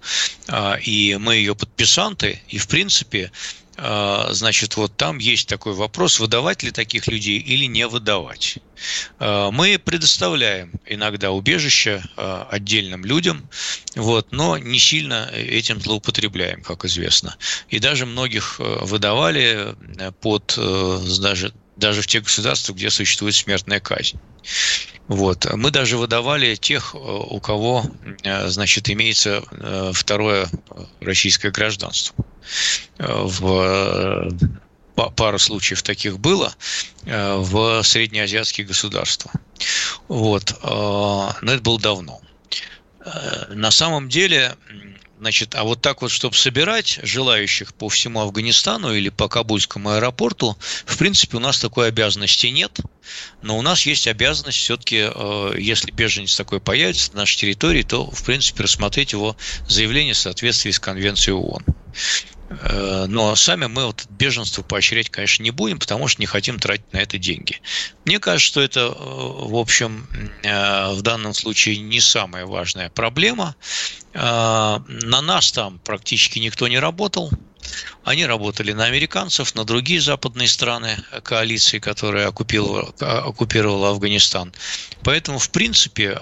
а, 0.48 0.74
и 0.74 1.16
мы 1.16 1.36
ее 1.36 1.54
подписанты, 1.54 2.42
и, 2.48 2.58
в 2.58 2.66
принципе, 2.68 3.30
значит, 3.76 4.76
вот 4.76 4.97
там 4.97 5.18
есть 5.18 5.49
такой 5.49 5.75
вопрос, 5.75 6.18
выдавать 6.18 6.62
ли 6.62 6.71
таких 6.71 7.06
людей 7.06 7.38
или 7.38 7.66
не 7.66 7.87
выдавать. 7.87 8.59
А, 9.18 9.50
мы 9.50 9.78
предоставляем 9.78 10.73
иногда 10.87 11.30
убежище 11.30 12.02
а, 12.16 12.49
отдельным 12.50 13.04
людям, 13.04 13.49
вот, 13.95 14.28
но 14.33 14.59
не 14.59 14.78
сильно 14.78 15.30
этим 15.35 15.80
злоупотребляем, 15.80 16.62
как 16.62 16.85
известно. 16.85 17.37
И 17.68 17.78
даже 17.78 18.06
многих 18.06 18.59
выдавали 18.59 19.75
под 20.21 20.59
даже, 21.21 21.52
даже 21.76 22.02
в 22.02 22.06
те 22.06 22.21
государства, 22.21 22.73
где 22.73 22.90
существует 22.90 23.35
смертная 23.35 23.80
казнь. 23.80 24.18
Вот. 25.08 25.46
Мы 25.54 25.70
даже 25.70 25.96
выдавали 25.96 26.56
тех, 26.56 26.94
у 26.94 27.38
кого, 27.40 27.84
значит, 28.46 28.90
имеется 28.90 29.42
второе 29.92 30.48
российское 31.00 31.50
гражданство. 31.50 32.14
Э, 32.98 33.22
в 33.25 34.30
пару 35.14 35.38
случаев 35.38 35.82
таких 35.82 36.18
было 36.18 36.54
э, 37.04 37.36
в 37.36 37.82
среднеазиатских 37.82 38.66
государствах. 38.66 39.34
Вот. 40.08 40.52
Э, 40.62 41.30
но 41.42 41.52
это 41.52 41.62
было 41.62 41.80
давно. 41.80 42.20
На 43.50 43.70
самом 43.70 44.08
деле 44.08 44.56
Значит, 45.18 45.54
а 45.54 45.64
вот 45.64 45.80
так 45.80 46.02
вот, 46.02 46.11
чтобы 46.11 46.37
собирать 46.37 47.00
желающих 47.02 47.73
по 47.75 47.88
всему 47.88 48.20
Афганистану 48.20 48.94
или 48.94 49.08
по 49.08 49.28
Кабульскому 49.28 49.92
аэропорту, 49.92 50.58
в 50.85 50.99
принципе, 50.99 51.38
у 51.38 51.40
нас 51.40 51.58
такой 51.58 51.88
обязанности 51.88 52.49
нет. 52.49 52.80
Но 53.40 53.56
у 53.56 53.62
нас 53.62 53.87
есть 53.87 54.06
обязанность 54.08 54.58
все-таки, 54.58 55.08
э, 55.08 55.54
если 55.58 55.90
беженец 55.90 56.37
такой 56.37 56.61
появится 56.61 57.12
на 57.12 57.20
нашей 57.20 57.38
территории, 57.38 57.82
то, 57.82 58.11
в 58.11 58.23
принципе, 58.25 58.64
рассмотреть 58.64 59.12
его 59.12 59.37
заявление 59.66 60.12
в 60.12 60.18
соответствии 60.18 60.70
с 60.70 60.78
Конвенцией 60.78 61.35
ООН. 61.35 61.64
Э, 62.48 63.06
но 63.08 63.34
сами 63.34 63.66
мы 63.66 63.86
вот 63.86 64.06
беженство 64.08 64.62
поощрять, 64.62 65.10
конечно, 65.10 65.42
не 65.42 65.50
будем, 65.50 65.78
потому 65.78 66.08
что 66.08 66.22
не 66.22 66.26
хотим 66.26 66.58
тратить 66.58 66.92
на 66.92 66.98
это 66.98 67.18
деньги. 67.18 67.60
Мне 68.04 68.18
кажется, 68.20 68.46
что 68.46 68.60
это, 68.60 68.80
э, 68.80 68.92
в 68.94 69.56
общем, 69.56 70.06
э, 70.42 70.92
в 70.92 71.02
данном 71.02 71.34
случае 71.34 71.78
не 71.78 72.00
самая 72.00 72.46
важная 72.46 72.90
проблема. 72.90 73.56
На 74.14 74.80
нас 75.20 75.52
там 75.52 75.78
практически 75.80 76.38
никто 76.38 76.68
не 76.68 76.78
работал. 76.78 77.30
Они 78.02 78.24
работали 78.24 78.72
на 78.72 78.84
американцев, 78.84 79.54
на 79.54 79.64
другие 79.64 80.00
западные 80.00 80.48
страны 80.48 80.96
коалиции, 81.22 81.80
которая 81.80 82.28
оккупировала, 82.28 82.94
оккупировала 82.98 83.90
Афганистан. 83.90 84.54
Поэтому, 85.02 85.38
в 85.38 85.50
принципе, 85.50 86.18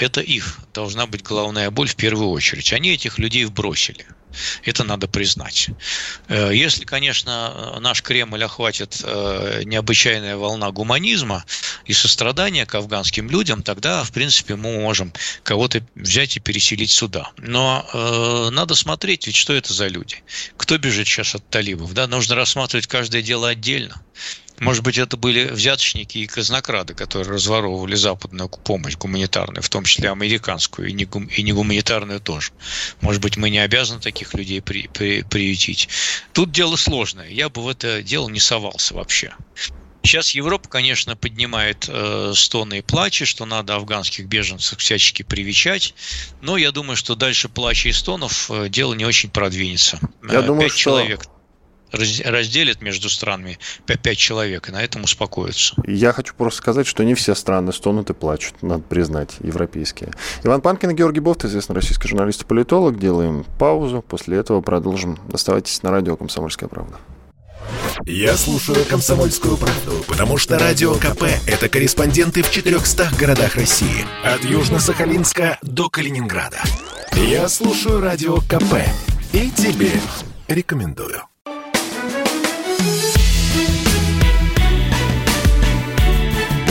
это 0.00 0.20
их 0.20 0.58
должна 0.74 1.06
быть 1.06 1.22
головная 1.22 1.70
боль 1.70 1.86
в 1.86 1.94
первую 1.94 2.30
очередь. 2.30 2.72
Они 2.72 2.90
этих 2.94 3.18
людей 3.18 3.44
вбросили. 3.44 4.04
Это 4.64 4.84
надо 4.84 5.08
признать. 5.08 5.68
Э, 6.28 6.50
если, 6.52 6.84
конечно, 6.84 7.78
наш 7.80 8.02
Кремль 8.02 8.44
охватит 8.44 9.00
э, 9.02 9.62
необычайная 9.64 10.36
волна 10.36 10.70
гуманизма 10.70 11.44
и 11.84 11.92
сострадания 11.92 12.66
к 12.66 12.74
афганским 12.74 13.30
людям, 13.30 13.62
тогда, 13.62 14.04
в 14.04 14.12
принципе, 14.12 14.56
мы 14.56 14.80
можем 14.80 15.12
кого-то 15.42 15.82
взять 15.94 16.36
и 16.36 16.40
переселить 16.40 16.90
сюда. 16.90 17.30
Но 17.38 17.86
э, 17.92 18.50
надо 18.50 18.74
смотреть, 18.74 19.26
ведь 19.26 19.36
что 19.36 19.52
это 19.52 19.72
за 19.72 19.88
люди? 19.88 20.22
Кто 20.56 20.78
бежит 20.78 21.06
сейчас 21.06 21.34
от 21.34 21.48
талибов? 21.48 21.92
Да? 21.94 22.06
Нужно 22.06 22.34
рассматривать 22.34 22.86
каждое 22.86 23.22
дело 23.22 23.48
отдельно. 23.48 24.00
Может 24.60 24.84
быть, 24.84 24.98
это 24.98 25.16
были 25.16 25.46
взяточники 25.46 26.18
и 26.18 26.26
казнокрады, 26.26 26.92
которые 26.92 27.32
разворовывали 27.32 27.94
западную 27.94 28.48
помощь 28.48 28.96
гуманитарную, 28.96 29.62
в 29.62 29.68
том 29.70 29.84
числе 29.84 30.10
американскую, 30.10 30.88
и 30.88 30.92
не, 30.92 31.06
гум, 31.06 31.26
и 31.26 31.42
не 31.42 31.52
гуманитарную 31.52 32.20
тоже. 32.20 32.52
Может 33.00 33.22
быть, 33.22 33.38
мы 33.38 33.48
не 33.48 33.58
обязаны 33.58 34.00
таких 34.00 34.34
людей 34.34 34.60
при, 34.60 34.86
при, 34.88 35.22
приютить. 35.22 35.88
Тут 36.34 36.52
дело 36.52 36.76
сложное. 36.76 37.28
Я 37.30 37.48
бы 37.48 37.62
в 37.62 37.68
это 37.68 38.02
дело 38.02 38.28
не 38.28 38.38
совался 38.38 38.94
вообще. 38.94 39.32
Сейчас 40.02 40.30
Европа, 40.30 40.68
конечно, 40.68 41.16
поднимает 41.16 41.86
э, 41.88 42.32
стоны 42.34 42.78
и 42.78 42.82
плачи, 42.82 43.24
что 43.24 43.44
надо 43.44 43.76
афганских 43.76 44.26
беженцев 44.26 44.78
всячески 44.78 45.22
привечать, 45.22 45.94
но 46.40 46.56
я 46.56 46.70
думаю, 46.72 46.96
что 46.96 47.14
дальше 47.14 47.48
плача 47.48 47.88
и 47.88 47.92
стонов 47.92 48.50
э, 48.50 48.68
дело 48.68 48.94
не 48.94 49.04
очень 49.04 49.30
продвинется. 49.30 49.98
Я 50.22 50.40
э, 50.40 50.42
думаю, 50.42 50.70
что... 50.70 50.78
человек 50.78 51.26
разделит 51.92 52.82
между 52.82 53.08
странами 53.08 53.58
5 53.86 54.16
человек, 54.16 54.68
и 54.68 54.72
на 54.72 54.82
этом 54.82 55.04
успокоятся. 55.04 55.74
Я 55.86 56.12
хочу 56.12 56.34
просто 56.34 56.58
сказать, 56.58 56.86
что 56.86 57.04
не 57.04 57.14
все 57.14 57.34
страны 57.34 57.72
стонут 57.72 58.10
и 58.10 58.14
плачут, 58.14 58.62
надо 58.62 58.82
признать, 58.82 59.36
европейские. 59.40 60.12
Иван 60.44 60.60
Панкин 60.60 60.90
и 60.90 60.94
Георгий 60.94 61.20
Бофт, 61.20 61.44
известный 61.44 61.74
российский 61.74 62.08
журналист 62.08 62.42
и 62.42 62.46
политолог. 62.46 62.98
Делаем 62.98 63.44
паузу, 63.58 64.02
после 64.06 64.38
этого 64.38 64.60
продолжим. 64.60 65.18
Оставайтесь 65.32 65.82
на 65.82 65.90
радио 65.90 66.16
«Комсомольская 66.16 66.68
правда». 66.68 66.98
Я 68.06 68.36
слушаю 68.36 68.84
«Комсомольскую 68.86 69.56
правду», 69.56 70.04
потому 70.08 70.38
что 70.38 70.58
«Радио 70.58 70.94
КП»— 70.94 71.24
это 71.46 71.68
корреспонденты 71.68 72.42
в 72.42 72.50
400 72.50 73.10
городах 73.18 73.56
России. 73.56 74.04
От 74.24 74.40
Южно-Сахалинска 74.42 75.58
до 75.62 75.88
Калининграда. 75.88 76.60
Я 77.14 77.48
слушаю 77.48 78.00
«Радио 78.00 78.38
КП» 78.38 78.74
и 79.32 79.50
тебе 79.50 79.92
рекомендую. 80.48 81.29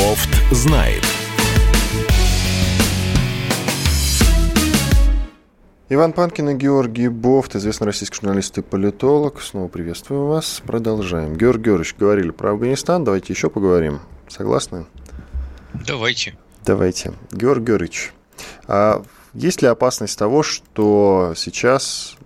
Бофт 0.10 0.30
знает. 0.52 1.04
Иван 5.90 6.14
Панкин 6.14 6.50
и 6.50 6.54
Георгий 6.56 7.10
Бофт, 7.10 7.56
известный 7.56 7.86
российский 7.86 8.16
журналист 8.16 8.58
и 8.58 8.64
политолог. 8.64 9.40
Снова 9.40 9.68
приветствую 9.68 10.26
вас. 10.26 10.64
Продолжаем. 10.66 11.36
Георгий 11.36 11.66
Георгиевич, 11.66 11.96
говорили 12.00 12.32
про 12.32 12.54
Афганистан. 12.54 13.04
Давайте 13.04 13.34
еще 13.34 13.52
поговорим. 13.52 14.00
Согласны? 14.28 14.88
Давайте. 15.86 16.36
Давайте. 16.66 17.14
Георгий 17.32 17.66
Георгиевич, 17.68 18.12
а 18.66 19.04
есть 19.36 19.62
ли 19.62 19.68
опасность 19.68 20.18
того, 20.18 20.42
что 20.42 21.34
сейчас, 21.36 22.18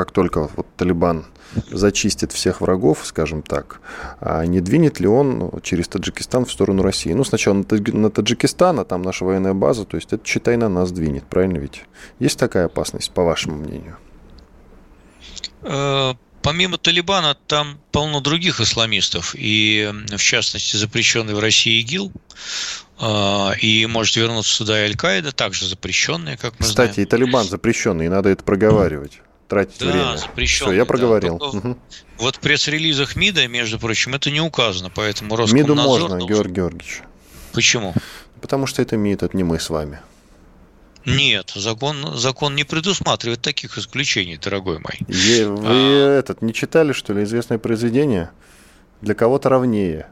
как 0.00 0.12
только 0.12 0.48
вот 0.56 0.66
Талибан 0.78 1.26
зачистит 1.70 2.32
всех 2.32 2.62
врагов, 2.62 3.00
скажем 3.04 3.42
так, 3.42 3.82
а 4.18 4.46
не 4.46 4.60
двинет 4.60 4.98
ли 4.98 5.06
он 5.06 5.60
через 5.62 5.88
Таджикистан 5.88 6.46
в 6.46 6.52
сторону 6.52 6.82
России? 6.82 7.12
Ну, 7.12 7.22
сначала 7.22 7.62
на 7.76 8.10
Таджикистан, 8.10 8.80
а 8.80 8.86
там 8.86 9.02
наша 9.02 9.26
военная 9.26 9.52
база, 9.52 9.84
то 9.84 9.98
есть 9.98 10.14
это, 10.14 10.26
считай, 10.26 10.56
на 10.56 10.70
нас 10.70 10.90
двинет, 10.90 11.24
правильно 11.24 11.58
ведь? 11.58 11.82
Есть 12.18 12.38
такая 12.38 12.64
опасность, 12.64 13.10
по 13.10 13.24
вашему 13.24 13.56
мнению? 13.56 13.98
Э, 15.64 16.14
помимо 16.40 16.78
Талибана, 16.78 17.36
там 17.46 17.78
полно 17.92 18.20
других 18.20 18.62
исламистов, 18.62 19.34
и 19.36 19.92
в 20.16 20.22
частности 20.22 20.76
запрещенный 20.76 21.34
в 21.34 21.40
России 21.40 21.78
ИГИЛ, 21.82 22.10
э, 23.00 23.58
и 23.60 23.84
может 23.84 24.16
вернуться 24.16 24.50
сюда 24.50 24.80
и 24.80 24.84
Аль-Каида, 24.84 25.32
также 25.32 25.66
запрещенные, 25.66 26.38
как 26.38 26.54
мы 26.58 26.64
Кстати, 26.64 26.72
знаем. 26.72 26.90
Кстати, 26.90 27.00
и 27.00 27.04
Талибан 27.04 27.44
запрещенный, 27.44 28.06
и 28.06 28.08
надо 28.08 28.30
это 28.30 28.42
проговаривать 28.42 29.20
тратить 29.50 29.80
да, 29.80 29.86
время. 29.86 30.16
Запрещенный, 30.16 30.70
Все, 30.70 30.76
я 30.78 30.84
проговорил. 30.86 31.38
Да, 31.38 31.46
угу. 31.46 31.78
Вот 32.18 32.36
в 32.36 32.40
пресс-релизах 32.40 33.16
МИДа, 33.16 33.48
между 33.48 33.78
прочим, 33.78 34.14
это 34.14 34.30
не 34.30 34.40
указано, 34.40 34.90
поэтому 34.94 35.36
Роскомнадзор... 35.36 35.76
МИДу 35.76 35.88
можно, 35.88 36.08
должен... 36.08 36.28
Георгий 36.28 36.54
Георгиевич. 36.54 37.02
Почему? 37.52 37.92
Потому 38.40 38.66
что 38.66 38.80
это 38.80 38.96
МИД, 38.96 39.24
это 39.24 39.36
не 39.36 39.42
мы 39.42 39.58
с 39.58 39.68
вами. 39.68 40.00
Нет, 41.04 41.52
закон, 41.54 42.16
закон 42.16 42.54
не 42.54 42.64
предусматривает 42.64 43.40
таких 43.42 43.76
исключений, 43.76 44.36
дорогой 44.36 44.78
мой. 44.78 44.98
Е, 45.08 45.48
вы 45.48 45.66
а... 45.66 46.18
этот 46.18 46.42
не 46.42 46.54
читали, 46.54 46.92
что 46.92 47.12
ли, 47.12 47.24
известное 47.24 47.58
произведение? 47.58 48.30
Для 49.00 49.14
кого-то 49.14 49.48
равнее. 49.48 50.06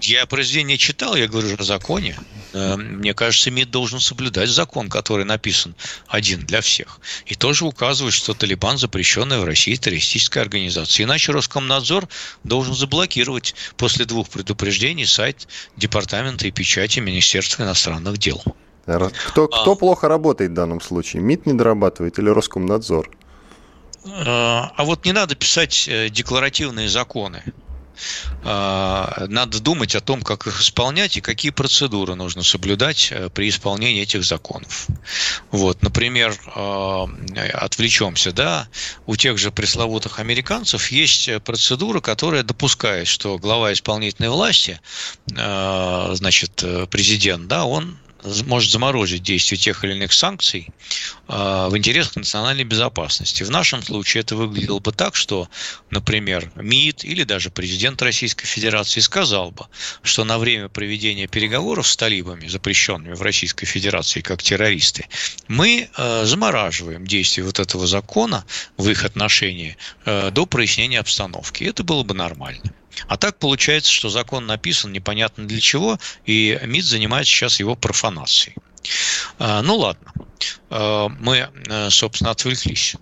Я 0.00 0.26
произведение 0.26 0.76
читал, 0.76 1.14
я 1.14 1.28
говорю 1.28 1.54
о 1.56 1.62
законе. 1.62 2.16
Э, 2.52 2.76
мне 2.76 3.14
кажется, 3.14 3.50
МИД 3.50 3.70
должен 3.70 4.00
соблюдать 4.00 4.48
закон, 4.48 4.88
который 4.88 5.24
написан 5.24 5.74
один 6.08 6.40
для 6.40 6.60
всех. 6.60 7.00
И 7.26 7.34
тоже 7.34 7.64
указывать, 7.64 8.14
что 8.14 8.34
Талибан 8.34 8.78
запрещенная 8.78 9.38
в 9.38 9.44
России 9.44 9.76
террористическая 9.76 10.42
организация. 10.42 11.04
Иначе 11.04 11.32
Роскомнадзор 11.32 12.08
должен 12.44 12.74
заблокировать 12.74 13.54
после 13.76 14.04
двух 14.04 14.28
предупреждений 14.28 15.06
сайт 15.06 15.46
Департамента 15.76 16.46
и 16.46 16.50
печати 16.50 16.98
Министерства 17.00 17.62
иностранных 17.62 18.18
дел. 18.18 18.42
Кто, 19.28 19.46
кто 19.46 19.72
а, 19.72 19.76
плохо 19.76 20.08
работает 20.08 20.50
в 20.50 20.54
данном 20.54 20.80
случае? 20.80 21.22
МИД 21.22 21.46
не 21.46 21.52
дорабатывает 21.52 22.18
или 22.18 22.28
Роскомнадзор? 22.28 23.10
А, 24.04 24.72
а 24.76 24.84
вот 24.84 25.04
не 25.04 25.12
надо 25.12 25.34
писать 25.34 25.86
э, 25.88 26.08
декларативные 26.08 26.88
законы. 26.88 27.42
А, 28.44 29.26
надо 29.28 29.60
думать 29.60 29.94
о 29.94 30.00
том, 30.00 30.22
как 30.22 30.46
их 30.46 30.62
исполнять 30.62 31.18
и 31.18 31.20
какие 31.20 31.50
процедуры 31.50 32.14
нужно 32.14 32.42
соблюдать 32.42 33.08
э, 33.10 33.28
при 33.28 33.50
исполнении 33.50 34.02
этих 34.02 34.24
законов. 34.24 34.86
Вот, 35.50 35.82
например, 35.82 36.34
отвлечемся, 37.52 38.32
да, 38.32 38.68
у 39.06 39.16
тех 39.16 39.36
же 39.36 39.50
пресловутых 39.50 40.18
американцев 40.18 40.90
есть 40.90 41.28
процедура, 41.44 42.00
которая 42.00 42.42
допускает, 42.42 43.06
что 43.08 43.38
глава 43.38 43.72
исполнительной 43.72 44.30
власти, 44.30 44.80
значит, 45.26 46.62
э, 46.62 46.86
президент, 46.90 47.48
да, 47.48 47.66
он 47.66 47.98
может 48.46 48.70
заморозить 48.70 49.22
действие 49.22 49.58
тех 49.58 49.84
или 49.84 49.92
иных 49.92 50.12
санкций 50.12 50.68
э, 51.28 51.68
в 51.70 51.76
интересах 51.76 52.16
национальной 52.16 52.64
безопасности. 52.64 53.42
В 53.42 53.50
нашем 53.50 53.82
случае 53.82 54.22
это 54.22 54.36
выглядело 54.36 54.78
бы 54.78 54.92
так, 54.92 55.16
что, 55.16 55.48
например, 55.90 56.52
МИД 56.56 57.04
или 57.04 57.24
даже 57.24 57.50
президент 57.50 58.02
Российской 58.02 58.46
Федерации 58.46 59.00
сказал 59.00 59.50
бы, 59.50 59.66
что 60.02 60.24
на 60.24 60.38
время 60.38 60.68
проведения 60.68 61.26
переговоров 61.26 61.86
с 61.86 61.96
талибами, 61.96 62.46
запрещенными 62.46 63.14
в 63.14 63.22
Российской 63.22 63.66
Федерации 63.66 64.20
как 64.20 64.42
террористы, 64.42 65.06
мы 65.48 65.88
э, 65.96 66.24
замораживаем 66.24 67.06
действие 67.06 67.44
вот 67.44 67.58
этого 67.58 67.86
закона 67.86 68.44
в 68.76 68.88
их 68.88 69.04
отношении 69.04 69.76
э, 70.04 70.30
до 70.30 70.46
прояснения 70.46 71.00
обстановки. 71.00 71.64
Это 71.64 71.84
было 71.84 72.02
бы 72.02 72.14
нормально. 72.14 72.72
А 73.06 73.16
так 73.16 73.38
получается, 73.38 73.90
что 73.92 74.08
закон 74.08 74.46
написан 74.46 74.92
непонятно 74.92 75.46
для 75.46 75.60
чего, 75.60 75.98
и 76.24 76.58
МИД 76.64 76.84
занимается 76.84 77.32
сейчас 77.32 77.60
его 77.60 77.76
профанацией. 77.76 78.56
А, 79.38 79.62
ну 79.62 79.76
ладно, 79.76 80.12
а, 80.70 81.08
мы, 81.08 81.48
э, 81.66 81.90
собственно, 81.90 82.30
отвлеклись. 82.30 82.96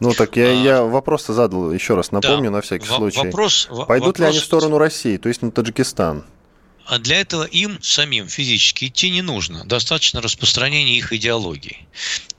Ну 0.00 0.12
так 0.12 0.36
я, 0.36 0.46
а, 0.46 0.52
я 0.52 0.82
вопрос 0.82 1.26
задал, 1.26 1.72
еще 1.72 1.94
раз 1.94 2.10
напомню, 2.10 2.50
да, 2.50 2.56
на 2.56 2.60
всякий 2.60 2.86
случай. 2.86 3.18
Вопрос, 3.18 3.68
Пойдут 3.86 3.88
вопрос... 3.88 4.18
ли 4.18 4.26
они 4.26 4.38
в 4.38 4.44
сторону 4.44 4.78
России, 4.78 5.16
то 5.16 5.28
есть 5.28 5.42
на 5.42 5.50
Таджикистан? 5.50 6.24
А 6.92 6.98
для 6.98 7.22
этого 7.22 7.44
им 7.44 7.82
самим 7.82 8.28
физически 8.28 8.84
идти 8.84 9.08
не 9.08 9.22
нужно. 9.22 9.64
Достаточно 9.64 10.20
распространения 10.20 10.98
их 10.98 11.14
идеологии. 11.14 11.88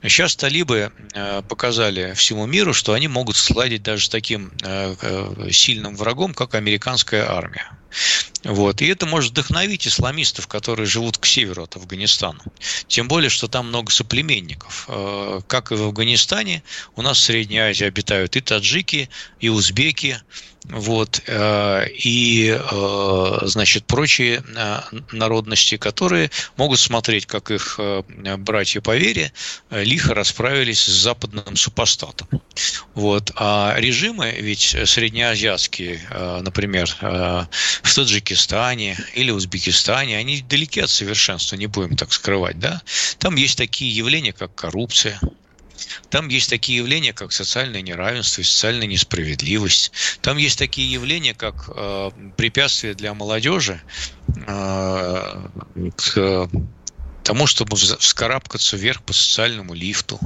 Сейчас 0.04 0.36
талибы 0.36 0.92
э, 1.16 1.42
показали 1.50 2.14
всему 2.14 2.46
миру, 2.46 2.72
что 2.72 2.94
они 2.94 3.08
могут 3.08 3.36
сладить 3.36 3.82
даже 3.82 4.06
с 4.06 4.10
таким 4.10 4.52
э, 4.62 4.96
э, 5.02 5.50
сильным 5.52 5.96
врагом, 5.96 6.36
как 6.36 6.54
американская 6.54 7.28
армия. 7.28 7.68
Вот. 8.44 8.84
И 8.84 8.88
это 8.88 9.08
может 9.08 9.32
вдохновить 9.32 9.88
исламистов, 9.88 10.46
которые 10.48 10.86
живут 10.86 11.18
к 11.18 11.26
северу 11.26 11.64
от 11.64 11.76
Афганистана. 11.76 12.44
Тем 12.88 13.08
более, 13.08 13.32
что 13.32 13.48
там 13.48 13.70
много 13.70 13.92
соплеменников. 13.92 14.88
Как 15.48 15.72
и 15.72 15.76
в 15.76 15.82
Афганистане, 15.84 16.64
у 16.96 17.02
нас 17.02 17.18
в 17.18 17.24
Средней 17.24 17.60
Азии 17.60 17.86
обитают 17.86 18.36
и 18.36 18.42
таджики, 18.42 19.10
и 19.40 19.50
узбеки, 19.50 20.22
вот, 20.66 21.22
э, 21.28 21.88
и, 21.90 22.58
э, 22.58 23.38
значит, 23.44 23.86
прочие 23.86 24.44
э, 24.56 24.80
народности, 25.12 25.78
которые 25.78 26.32
могут 26.56 26.80
смотреть, 26.80 27.26
как 27.26 27.52
их 27.52 27.80
братья 28.38 28.82
по 28.82 28.96
вере 28.96 29.32
лихо 29.70 30.14
расправились 30.14 30.82
с 30.82 30.88
западным 30.88 31.56
супостатом. 31.56 32.28
Вот. 32.94 33.32
А 33.36 33.76
режимы, 33.78 34.34
ведь 34.40 34.76
среднеазиатские, 34.86 36.02
например, 36.42 36.96
в 37.02 37.96
Таджикистане 37.96 38.98
или 39.16 39.32
Узбекистане, 39.32 40.18
они 40.18 40.42
далеки 40.42 40.80
от 40.80 40.90
совершенства, 40.90 41.56
не 41.56 41.68
будем 41.68 41.96
так 41.96 42.14
скрывать, 42.14 42.60
да? 42.60 42.82
Там 43.18 43.36
есть 43.36 43.58
такие 43.58 43.96
явления, 43.96 44.34
как 44.34 44.56
коррупция, 44.56 45.20
там 46.10 46.28
есть 46.28 46.50
такие 46.50 46.80
явления, 46.80 47.14
как 47.14 47.32
социальное 47.32 47.82
неравенство 47.82 48.42
и 48.42 48.44
социальная 48.44 48.88
несправедливость. 48.88 49.92
Там 50.22 50.38
есть 50.38 50.58
такие 50.58 50.92
явления, 50.92 51.34
как 51.34 51.70
э, 51.76 52.12
препятствия 52.38 52.94
для 52.94 53.14
молодежи 53.14 53.82
э, 54.48 55.48
к 55.96 56.50
тому, 57.24 57.48
чтобы 57.48 57.76
вскарабкаться 57.78 58.78
вверх 58.78 59.02
по 59.02 59.14
социальному 59.14 59.74
лифту. 59.74 60.20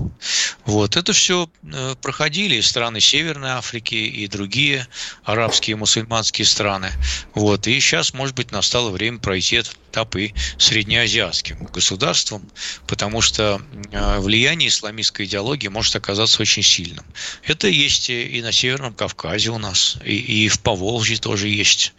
Вот. 0.66 0.98
Это 0.98 1.14
все 1.14 1.50
э, 1.64 1.96
проходили 2.02 2.56
и 2.56 2.62
страны 2.62 3.00
Северной 3.00 3.52
Африки, 3.52 3.96
и 3.96 4.28
другие 4.28 4.88
арабские 5.24 5.74
и 5.74 5.78
мусульманские 5.78 6.46
страны. 6.46 6.92
Вот. 7.34 7.68
И 7.68 7.80
сейчас, 7.80 8.14
может 8.14 8.36
быть, 8.36 8.52
настало 8.52 8.90
время 8.90 9.20
пройти 9.20 9.58
этот 9.58 9.78
этап 9.98 10.16
и 10.16 10.34
среднеазиатским 10.58 11.66
государствам, 11.66 12.48
потому 12.86 13.22
что 13.22 13.62
э, 13.92 14.20
влияние 14.20 14.70
исламистской 14.70 15.25
идеологии 15.25 15.68
может 15.68 15.96
оказаться 15.96 16.42
очень 16.42 16.63
сильным. 16.63 17.06
Это 17.44 17.68
есть 17.68 18.10
и 18.10 18.42
на 18.42 18.51
Северном 18.51 18.94
Кавказе 18.94 19.50
у 19.50 19.58
нас, 19.58 19.98
и, 20.04 20.46
и 20.46 20.48
в 20.50 20.60
Поволжье 20.60 21.18
тоже 21.18 21.48
есть. 21.48 21.94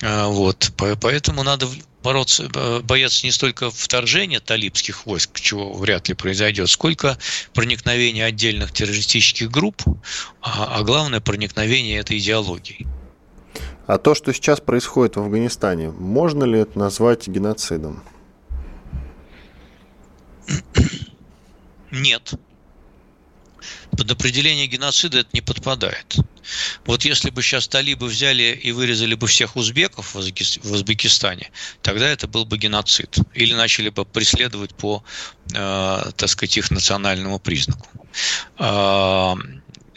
Э, 0.00 0.26
вот. 0.26 0.72
Поэтому 0.76 1.42
надо 1.42 1.68
бороться, 2.02 2.48
бояться 2.84 3.26
не 3.26 3.32
столько 3.32 3.70
вторжения 3.70 4.40
талибских 4.40 5.06
войск, 5.06 5.40
чего 5.40 5.72
вряд 5.72 6.08
ли 6.08 6.14
произойдет, 6.14 6.68
сколько 6.70 7.18
проникновения 7.54 8.24
отдельных 8.24 8.72
террористических 8.72 9.50
групп, 9.50 9.82
а, 10.40 10.78
а 10.78 10.82
главное 10.82 11.20
проникновение 11.20 11.98
этой 11.98 12.18
идеологии. 12.18 12.86
А 13.88 13.96
то, 13.96 14.14
что 14.14 14.34
сейчас 14.34 14.60
происходит 14.60 15.16
в 15.16 15.20
Афганистане, 15.20 15.88
можно 15.88 16.44
ли 16.44 16.58
это 16.60 16.78
назвать 16.78 17.26
геноцидом? 17.26 18.02
Нет 21.90 22.34
под 23.98 24.12
определение 24.12 24.68
геноцида 24.68 25.18
это 25.18 25.28
не 25.32 25.40
подпадает. 25.40 26.16
Вот 26.86 27.04
если 27.04 27.30
бы 27.30 27.42
сейчас 27.42 27.66
талибы 27.66 28.06
взяли 28.06 28.58
и 28.62 28.70
вырезали 28.70 29.16
бы 29.16 29.26
всех 29.26 29.56
узбеков 29.56 30.14
в 30.14 30.72
Узбекистане, 30.72 31.50
тогда 31.82 32.08
это 32.08 32.28
был 32.28 32.44
бы 32.44 32.58
геноцид. 32.58 33.18
Или 33.34 33.54
начали 33.54 33.88
бы 33.88 34.04
преследовать 34.04 34.72
по, 34.74 35.02
э, 35.52 36.10
так 36.16 36.28
сказать, 36.28 36.56
их 36.56 36.70
национальному 36.70 37.40
признаку. 37.40 37.88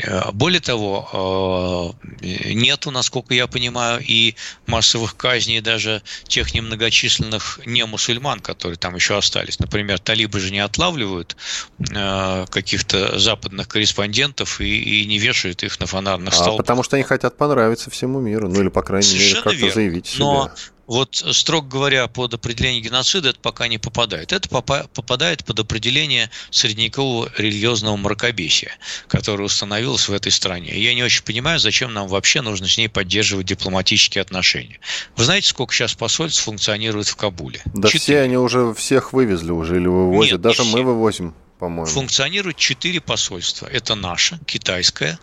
Э, 0.03 0.31
более 0.31 0.61
того, 0.61 1.95
э, 2.21 2.53
нету, 2.53 2.91
насколько 2.91 3.33
я 3.33 3.47
понимаю, 3.47 4.01
и 4.05 4.35
массовых 4.67 5.15
казней 5.15 5.61
даже 5.61 6.01
тех 6.27 6.53
немногочисленных 6.53 7.59
не 7.65 7.85
мусульман, 7.85 8.39
которые 8.39 8.77
там 8.77 8.95
еще 8.95 9.17
остались. 9.17 9.59
Например, 9.59 9.99
талибы 9.99 10.39
же 10.39 10.51
не 10.51 10.59
отлавливают 10.59 11.35
э, 11.79 12.45
каких-то 12.49 13.19
западных 13.19 13.67
корреспондентов 13.67 14.61
и, 14.61 15.01
и 15.01 15.05
не 15.05 15.19
вешают 15.19 15.63
их 15.63 15.79
на 15.79 15.85
фонарных 15.85 16.33
столбах. 16.33 16.55
А 16.55 16.57
потому 16.57 16.83
что 16.83 16.95
они 16.95 17.03
хотят 17.03 17.37
понравиться 17.37 17.89
всему 17.89 18.19
миру, 18.19 18.47
ну 18.47 18.61
или, 18.61 18.69
по 18.69 18.81
крайней 18.81 19.07
Совершенно 19.07 19.49
мере, 19.49 19.59
как-то 19.59 19.73
заявить 19.73 20.07
себя. 20.07 20.25
Но 20.25 20.51
вот, 20.91 21.23
строго 21.31 21.69
говоря, 21.69 22.09
под 22.09 22.33
определение 22.33 22.81
геноцида 22.81 23.29
это 23.29 23.39
пока 23.39 23.69
не 23.69 23.77
попадает. 23.77 24.33
Это 24.33 24.49
попадает 24.49 25.45
под 25.45 25.57
определение 25.57 26.29
средневекового 26.49 27.31
религиозного 27.37 27.95
мракобесия, 27.95 28.73
которое 29.07 29.45
установилось 29.45 30.09
в 30.09 30.13
этой 30.13 30.33
стране. 30.33 30.77
Я 30.77 30.93
не 30.93 31.01
очень 31.01 31.23
понимаю, 31.23 31.59
зачем 31.59 31.93
нам 31.93 32.09
вообще 32.09 32.41
нужно 32.41 32.67
с 32.67 32.77
ней 32.77 32.89
поддерживать 32.89 33.45
дипломатические 33.45 34.21
отношения. 34.21 34.81
Вы 35.15 35.23
знаете, 35.23 35.47
сколько 35.47 35.73
сейчас 35.73 35.93
посольств 35.93 36.43
функционирует 36.43 37.07
в 37.07 37.15
Кабуле? 37.15 37.61
Да 37.67 37.87
Четыре. 37.87 37.99
все 38.01 38.19
они 38.19 38.35
уже 38.35 38.73
всех 38.73 39.13
вывезли 39.13 39.51
уже 39.51 39.77
или 39.77 39.87
вывозят. 39.87 40.33
Нет, 40.33 40.41
Даже 40.41 40.65
мы 40.65 40.83
вывозим, 40.83 41.33
по-моему. 41.57 41.85
Функционирует 41.85 42.57
четыре 42.57 42.99
посольства. 42.99 43.65
Это 43.65 43.95
наше, 43.95 44.41
китайское, 44.45 45.17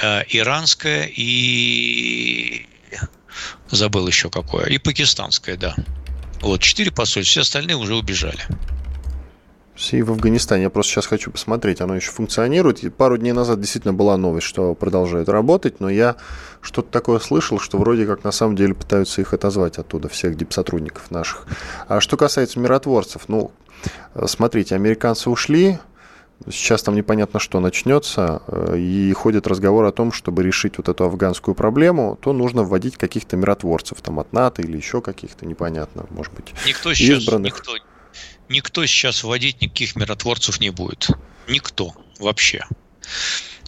э, 0.00 0.22
иранское 0.30 1.12
и 1.14 2.68
забыл 3.70 4.06
еще 4.06 4.30
какое, 4.30 4.66
и 4.66 4.78
пакистанское, 4.78 5.56
да. 5.56 5.74
Вот, 6.40 6.60
четыре 6.60 6.90
посольства, 6.90 7.22
все 7.22 7.40
остальные 7.40 7.76
уже 7.76 7.94
убежали. 7.94 8.40
Все 9.74 9.98
и 9.98 10.02
в 10.02 10.12
Афганистане. 10.12 10.64
Я 10.64 10.70
просто 10.70 10.92
сейчас 10.92 11.06
хочу 11.06 11.32
посмотреть, 11.32 11.80
оно 11.80 11.96
еще 11.96 12.12
функционирует. 12.12 12.96
Пару 12.96 13.16
дней 13.16 13.32
назад 13.32 13.60
действительно 13.60 13.92
была 13.92 14.16
новость, 14.16 14.46
что 14.46 14.74
продолжает 14.74 15.28
работать, 15.28 15.80
но 15.80 15.88
я 15.88 16.14
что-то 16.60 16.90
такое 16.90 17.18
слышал, 17.18 17.58
что 17.58 17.78
вроде 17.78 18.06
как 18.06 18.22
на 18.22 18.30
самом 18.30 18.54
деле 18.54 18.74
пытаются 18.74 19.20
их 19.20 19.34
отозвать 19.34 19.78
оттуда, 19.78 20.08
всех 20.08 20.36
дипсотрудников 20.36 21.10
наших. 21.10 21.46
А 21.88 22.00
что 22.00 22.16
касается 22.16 22.60
миротворцев, 22.60 23.22
ну, 23.26 23.50
смотрите, 24.26 24.76
американцы 24.76 25.28
ушли, 25.28 25.78
Сейчас 26.50 26.82
там 26.82 26.94
непонятно, 26.94 27.40
что 27.40 27.60
начнется, 27.60 28.42
э, 28.48 28.76
и 28.78 29.12
ходит 29.12 29.46
разговор 29.46 29.84
о 29.84 29.92
том, 29.92 30.12
чтобы 30.12 30.42
решить 30.42 30.76
вот 30.76 30.88
эту 30.88 31.04
афганскую 31.04 31.54
проблему, 31.54 32.18
то 32.20 32.32
нужно 32.32 32.64
вводить 32.64 32.96
каких-то 32.96 33.36
миротворцев, 33.36 34.00
там 34.02 34.18
от 34.20 34.32
НАТО 34.32 34.60
или 34.62 34.76
еще 34.76 35.00
каких-то, 35.00 35.46
непонятно, 35.46 36.06
может 36.10 36.34
быть, 36.34 36.52
никто 36.66 36.92
сейчас, 36.92 37.20
избранных. 37.20 37.54
Никто, 37.54 37.72
никто 38.48 38.84
сейчас 38.86 39.24
вводить 39.24 39.62
никаких 39.62 39.96
миротворцев 39.96 40.60
не 40.60 40.70
будет. 40.70 41.08
Никто 41.48 41.94
вообще. 42.18 42.64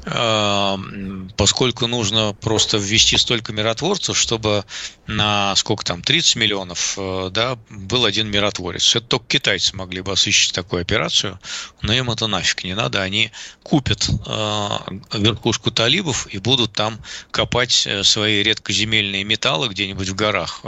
Эм, 0.09 1.33
поскольку 1.37 1.89
нужно 1.89 2.33
просто 2.33 2.77
ввести 2.79 3.17
столько 3.17 3.53
миротворцев, 3.53 4.17
чтобы 4.17 4.65
на 5.09 5.57
сколько 5.57 5.85
там, 5.85 6.01
30 6.01 6.37
миллионов, 6.37 6.95
э, 6.97 7.31
да, 7.33 7.59
был 7.71 8.05
один 8.05 8.31
миротворец. 8.31 8.95
Это 8.95 9.05
только 9.05 9.27
китайцы 9.27 9.75
могли 9.75 10.03
бы 10.03 10.13
осуществить 10.13 10.55
такую 10.55 10.83
операцию, 10.83 11.41
но 11.83 11.93
им 11.93 12.09
это 12.09 12.29
нафиг 12.29 12.63
не 12.63 12.75
надо. 12.75 13.03
Они 13.03 13.33
купят 13.65 14.09
э, 14.09 14.69
верхушку 15.15 15.73
талибов 15.73 16.29
и 16.29 16.39
будут 16.39 16.73
там 16.73 17.01
копать 17.33 17.85
э, 17.89 18.05
свои 18.05 18.45
редкоземельные 18.45 19.25
металлы 19.25 19.69
где-нибудь 19.69 20.09
в 20.09 20.15
горах 20.15 20.63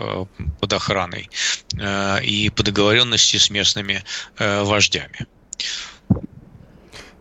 под 0.60 0.72
охраной 0.72 1.30
и 2.22 2.50
по 2.54 2.62
договоренности 2.64 3.36
с 3.36 3.50
местными 3.50 4.02
вождями. 4.38 5.26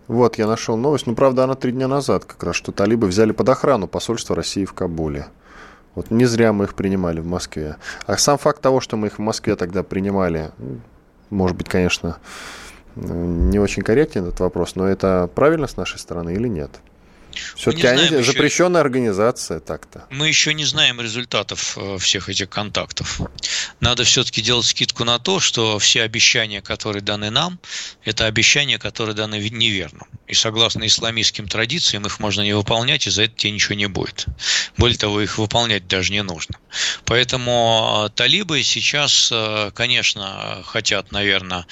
Вот, 0.08 0.38
я 0.38 0.48
нашел 0.48 0.78
новость. 0.78 1.06
Ну, 1.06 1.16
правда, 1.16 1.44
она 1.44 1.56
три 1.56 1.72
дня 1.72 1.88
назад 1.88 2.26
как 2.26 2.42
раз, 2.44 2.56
что 2.56 2.72
талибы 2.72 3.08
взяли 3.08 3.32
под 3.32 3.50
охрану 3.50 3.88
посольство 3.88 4.36
России 4.36 4.66
в 4.66 4.74
Кабуле. 4.74 5.28
Вот 5.96 6.12
не 6.12 6.26
зря 6.26 6.54
мы 6.54 6.66
их 6.66 6.76
принимали 6.76 7.20
в 7.20 7.26
Москве. 7.26 7.78
А 8.06 8.18
сам 8.18 8.38
факт 8.38 8.62
того, 8.62 8.80
что 8.80 8.98
мы 8.98 9.08
их 9.08 9.18
в 9.18 9.22
Москве 9.22 9.56
тогда 9.56 9.84
принимали, 9.84 10.52
может 11.30 11.58
быть, 11.58 11.68
конечно, 11.68 12.18
не 12.96 13.60
очень 13.60 13.84
корректен 13.84 14.28
этот 14.28 14.40
вопрос, 14.40 14.76
но 14.76 14.88
это 14.88 15.30
правильно 15.34 15.68
с 15.68 15.76
нашей 15.76 16.00
стороны 16.00 16.34
или 16.34 16.48
нет? 16.48 16.72
Все-таки 17.56 17.88
они 17.88 18.08
знаем, 18.08 18.24
запрещенная 18.24 18.82
еще... 18.82 18.86
организация 18.86 19.60
так-то. 19.60 20.06
Мы 20.10 20.28
еще 20.28 20.54
не 20.54 20.66
знаем 20.66 21.02
результатов 21.02 21.78
э, 21.78 21.98
всех 21.98 22.30
этих 22.30 22.50
контактов. 22.50 23.22
Надо 23.80 24.04
все-таки 24.04 24.42
делать 24.42 24.66
скидку 24.66 25.04
на 25.04 25.20
то, 25.20 25.40
что 25.40 25.80
все 25.80 26.04
обещания, 26.04 26.62
которые 26.62 27.02
даны 27.02 27.30
нам, 27.30 27.60
это 28.04 28.26
обещания, 28.26 28.78
которые 28.78 29.16
даны 29.16 29.36
неверно. 29.50 30.08
И 30.28 30.34
согласно 30.34 30.86
исламистским 30.86 31.48
традициям, 31.48 32.06
их 32.06 32.20
можно 32.20 32.42
не 32.42 32.54
выполнять, 32.54 33.08
и 33.08 33.10
за 33.10 33.24
это 33.24 33.36
тебе 33.36 33.52
ничего 33.52 33.76
не 33.76 33.88
будет. 33.88 34.26
Более 34.78 34.98
того, 34.98 35.22
их 35.22 35.38
выполнять 35.38 35.88
даже 35.88 36.12
не 36.12 36.24
нужно. 36.24 36.58
Поэтому 37.06 38.06
э, 38.08 38.10
талибы 38.16 38.62
сейчас, 38.64 39.30
э, 39.32 39.72
конечно, 39.74 40.64
хотят, 40.66 41.12
наверное, 41.12 41.66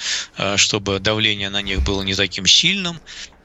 чтобы 0.56 1.00
давление 1.00 1.50
на 1.50 1.62
них 1.62 1.82
было 1.82 2.02
не 2.02 2.14
таким 2.14 2.46
сильным, 2.46 3.00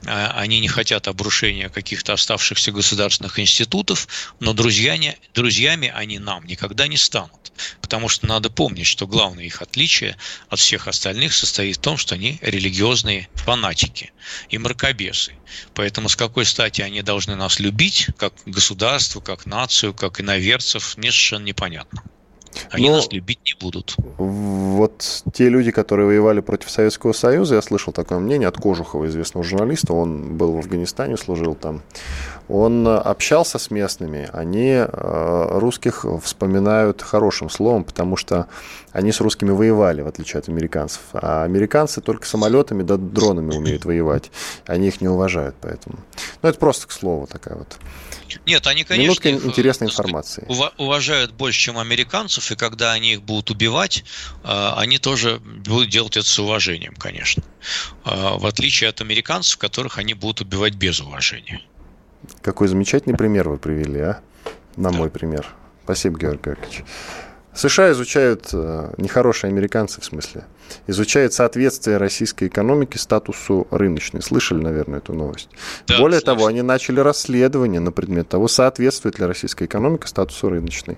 они 0.06 0.60
не 0.60 0.68
хотят 0.68 1.08
обрушения 1.08 1.68
каких-то 1.68 2.12
оставшихся 2.12 2.72
государственных 2.72 3.38
институтов, 3.38 4.08
но 4.40 4.52
друзьями, 4.52 5.16
друзьями 5.34 5.92
они 5.94 6.18
нам 6.18 6.44
никогда 6.46 6.86
не 6.86 6.96
станут. 6.96 7.52
потому 7.80 8.08
что 8.08 8.26
надо 8.26 8.50
помнить, 8.50 8.86
что 8.86 9.06
главное 9.06 9.44
их 9.44 9.60
отличие 9.60 10.16
от 10.48 10.58
всех 10.58 10.88
остальных 10.88 11.34
состоит 11.34 11.76
в 11.76 11.80
том, 11.80 11.96
что 11.96 12.14
они 12.14 12.38
религиозные 12.40 13.28
фанатики 13.34 14.12
и 14.48 14.58
мракобесы. 14.58 15.34
Поэтому 15.74 16.08
с 16.08 16.16
какой 16.16 16.46
стати 16.46 16.80
они 16.80 17.02
должны 17.02 17.36
нас 17.36 17.60
любить, 17.60 18.08
как 18.16 18.32
государство, 18.46 19.20
как 19.20 19.46
нацию, 19.46 19.92
как 19.94 20.20
иноверцев, 20.20 20.96
мне 20.96 21.10
совершенно 21.10 21.44
непонятно. 21.44 22.02
Они 22.70 22.88
Но 22.88 22.96
нас 22.96 23.10
любить 23.12 23.40
не 23.44 23.54
будут. 23.60 23.96
Вот 24.18 25.22
те 25.32 25.48
люди, 25.48 25.70
которые 25.70 26.06
воевали 26.06 26.40
против 26.40 26.70
Советского 26.70 27.12
Союза, 27.12 27.56
я 27.56 27.62
слышал 27.62 27.92
такое 27.92 28.18
мнение 28.18 28.48
от 28.48 28.56
Кожухова, 28.56 29.06
известного 29.06 29.44
журналиста, 29.44 29.92
он 29.92 30.36
был 30.36 30.52
в 30.52 30.58
Афганистане, 30.58 31.16
служил 31.16 31.54
там. 31.54 31.82
Он 32.52 32.86
общался 32.86 33.58
с 33.58 33.70
местными, 33.70 34.28
они 34.30 34.72
э, 34.72 35.58
русских 35.58 36.04
вспоминают 36.22 37.00
хорошим 37.00 37.48
словом, 37.48 37.82
потому 37.82 38.18
что 38.18 38.46
они 38.92 39.10
с 39.10 39.22
русскими 39.22 39.50
воевали, 39.50 40.02
в 40.02 40.06
отличие 40.06 40.38
от 40.38 40.50
американцев. 40.50 41.00
А 41.14 41.44
американцы 41.44 42.02
только 42.02 42.26
самолетами 42.26 42.82
да 42.82 42.98
дронами 42.98 43.56
умеют 43.56 43.86
воевать. 43.86 44.30
Они 44.66 44.88
их 44.88 45.00
не 45.00 45.08
уважают, 45.08 45.56
поэтому. 45.62 45.98
Ну, 46.42 46.48
это 46.50 46.58
просто 46.58 46.88
к 46.88 46.92
слову 46.92 47.26
такая 47.26 47.56
вот. 47.56 47.78
Нет, 48.44 48.66
они, 48.66 48.84
конечно, 48.84 49.02
Минутка 49.02 49.30
интересной 49.30 49.86
информации. 49.88 50.46
уважают 50.76 51.32
больше, 51.32 51.58
чем 51.58 51.78
американцев, 51.78 52.52
и 52.52 52.56
когда 52.56 52.92
они 52.92 53.14
их 53.14 53.22
будут 53.22 53.50
убивать, 53.50 54.04
э, 54.44 54.72
они 54.76 54.98
тоже 54.98 55.38
будут 55.38 55.88
делать 55.88 56.18
это 56.18 56.26
с 56.26 56.38
уважением, 56.38 56.96
конечно. 56.96 57.42
Э, 58.04 58.36
в 58.36 58.44
отличие 58.44 58.90
от 58.90 59.00
американцев, 59.00 59.56
которых 59.56 59.96
они 59.96 60.12
будут 60.12 60.42
убивать 60.42 60.74
без 60.74 61.00
уважения. 61.00 61.62
Какой 62.40 62.68
замечательный 62.68 63.16
пример 63.16 63.48
вы 63.48 63.56
привели, 63.58 64.00
а? 64.00 64.20
На 64.76 64.90
мой 64.90 65.10
пример. 65.10 65.46
Спасибо, 65.84 66.18
Георгий 66.18 66.42
Георгиевич. 66.44 66.84
США 67.54 67.90
изучают, 67.92 68.48
э, 68.54 68.94
нехорошие 68.96 69.50
американцы 69.50 70.00
в 70.00 70.04
смысле, 70.06 70.44
изучают 70.86 71.34
соответствие 71.34 71.98
российской 71.98 72.48
экономики 72.48 72.96
статусу 72.96 73.66
рыночной. 73.70 74.22
Слышали, 74.22 74.62
наверное, 74.62 75.00
эту 75.00 75.12
новость? 75.12 75.50
Да, 75.86 75.98
Более 75.98 76.20
слышал. 76.20 76.36
того, 76.36 76.46
они 76.46 76.62
начали 76.62 77.00
расследование 77.00 77.80
на 77.80 77.92
предмет 77.92 78.26
того, 78.30 78.48
соответствует 78.48 79.18
ли 79.18 79.26
российская 79.26 79.66
экономика 79.66 80.08
статусу 80.08 80.48
рыночной. 80.48 80.96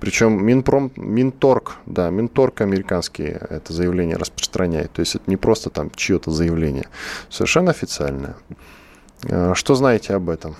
Причем 0.00 0.42
Минпром, 0.44 0.92
Минторг, 0.96 1.76
да, 1.84 2.08
Минторг 2.08 2.62
американский 2.62 3.24
это 3.24 3.74
заявление 3.74 4.16
распространяет. 4.16 4.92
То 4.92 5.00
есть 5.00 5.14
это 5.16 5.24
не 5.26 5.36
просто 5.36 5.68
там 5.68 5.90
чье-то 5.94 6.30
заявление, 6.30 6.88
совершенно 7.28 7.70
официальное. 7.70 8.36
Э, 9.24 9.52
что 9.54 9.74
знаете 9.74 10.14
об 10.14 10.28
этом? 10.28 10.56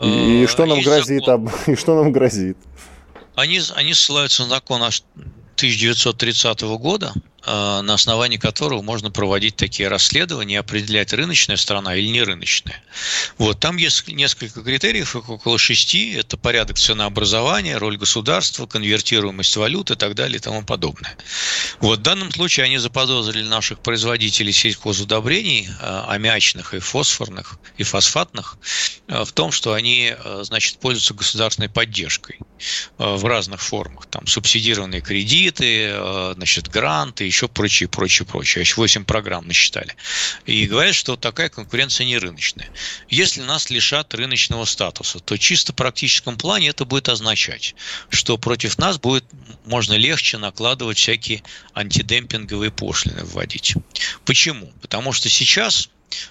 И, 0.00 0.40
и 0.40 0.44
э, 0.44 0.46
что 0.46 0.66
нам 0.66 0.80
грозит? 0.80 1.28
Об, 1.28 1.48
и 1.66 1.74
что 1.74 2.02
нам 2.02 2.12
грозит? 2.12 2.56
Они, 3.34 3.60
они 3.74 3.94
ссылаются 3.94 4.42
на 4.44 4.48
закон 4.48 4.82
1930 4.82 6.62
года, 6.78 7.12
на 7.46 7.94
основании 7.94 8.36
которого 8.36 8.82
можно 8.82 9.10
проводить 9.10 9.56
такие 9.56 9.88
расследования 9.88 10.54
и 10.54 10.58
определять, 10.58 11.12
рыночная 11.12 11.56
страна 11.56 11.94
или 11.94 12.08
не 12.08 12.22
рыночная. 12.22 12.82
Вот, 13.38 13.60
там 13.60 13.76
есть 13.76 14.08
несколько 14.08 14.62
критериев, 14.62 15.14
около 15.14 15.58
шести. 15.58 16.12
Это 16.14 16.36
порядок 16.36 16.78
ценообразования, 16.78 17.78
роль 17.78 17.96
государства, 17.96 18.66
конвертируемость 18.66 19.56
валют 19.56 19.90
и 19.90 19.94
так 19.94 20.14
далее 20.14 20.38
и 20.38 20.40
тому 20.40 20.64
подобное. 20.64 21.16
Вот, 21.80 22.00
в 22.00 22.02
данном 22.02 22.32
случае 22.32 22.64
они 22.64 22.78
заподозрили 22.78 23.46
наших 23.46 23.78
производителей 23.78 24.52
сельхозудобрений, 24.52 25.68
э, 25.68 26.02
аммиачных 26.08 26.74
и 26.74 26.80
фосфорных, 26.80 27.58
и 27.76 27.84
фосфатных, 27.84 28.56
э, 29.08 29.24
в 29.24 29.32
том, 29.32 29.52
что 29.52 29.72
они, 29.72 30.14
значит, 30.42 30.78
пользуются 30.78 31.14
государственной 31.14 31.68
поддержкой 31.68 32.40
в 32.98 33.24
разных 33.24 33.60
формах. 33.60 34.06
Там 34.06 34.26
субсидированные 34.26 35.00
кредиты, 35.00 35.94
значит, 36.34 36.68
гранты, 36.68 37.26
еще 37.36 37.48
прочее, 37.48 37.88
прочее, 37.88 38.26
прочее. 38.26 38.62
Еще 38.62 38.76
8 38.76 39.04
программ 39.04 39.46
насчитали. 39.46 39.94
И 40.46 40.66
говорят, 40.66 40.94
что 40.94 41.16
такая 41.16 41.50
конкуренция 41.50 42.06
не 42.06 42.16
рыночная. 42.16 42.70
Если 43.10 43.42
нас 43.42 43.68
лишат 43.68 44.14
рыночного 44.14 44.64
статуса, 44.64 45.18
то 45.20 45.36
чисто 45.36 45.72
в 45.72 45.76
практическом 45.76 46.38
плане 46.38 46.68
это 46.68 46.86
будет 46.86 47.10
означать, 47.10 47.74
что 48.08 48.38
против 48.38 48.78
нас 48.78 48.98
будет 48.98 49.24
можно 49.66 49.92
легче 49.92 50.38
накладывать 50.38 50.96
всякие 50.96 51.42
антидемпинговые 51.74 52.70
пошлины 52.70 53.24
вводить. 53.24 53.74
Почему? 54.24 54.72
Потому 54.80 55.12
что 55.12 55.28
сейчас 55.28 55.90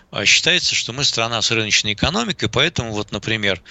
а, 0.10 0.26
считается, 0.26 0.74
что 0.74 0.91
мы 0.91 1.04
страна 1.04 1.39
с 1.41 1.52
рыночной 1.52 1.94
экономикой, 1.94 2.50
поэтому 2.50 2.94
вот, 2.94 3.12
например, 3.12 3.62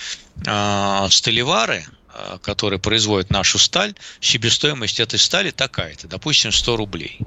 а, 0.46 1.08
столевары, 1.10 1.84
Э, 2.03 2.03
который 2.42 2.78
производит 2.78 3.30
нашу 3.30 3.58
сталь, 3.58 3.94
себестоимость 4.20 5.00
этой 5.00 5.18
стали 5.18 5.50
такая-то, 5.50 6.08
допустим, 6.08 6.52
100 6.52 6.76
рублей. 6.76 7.20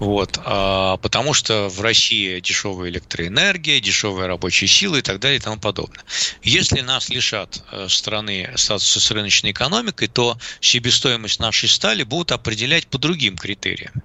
Вот, 0.00 0.40
а, 0.44 0.96
потому 0.96 1.34
что 1.34 1.68
в 1.68 1.80
России 1.80 2.40
дешевая 2.40 2.90
электроэнергия, 2.90 3.80
дешевая 3.80 4.26
рабочая 4.26 4.66
сила 4.66 4.96
и 4.96 5.02
так 5.02 5.20
далее 5.20 5.38
и 5.38 5.40
тому 5.40 5.60
подобное. 5.60 6.04
Если 6.42 6.80
нас 6.80 7.08
лишат 7.10 7.62
э, 7.70 7.86
страны 7.88 8.52
статуса 8.56 8.98
с 8.98 9.10
рыночной 9.12 9.52
экономикой, 9.52 10.08
то 10.08 10.36
себестоимость 10.60 11.38
нашей 11.38 11.68
стали 11.68 12.02
будут 12.02 12.32
определять 12.32 12.88
по 12.88 12.98
другим 12.98 13.36
критериям. 13.36 14.02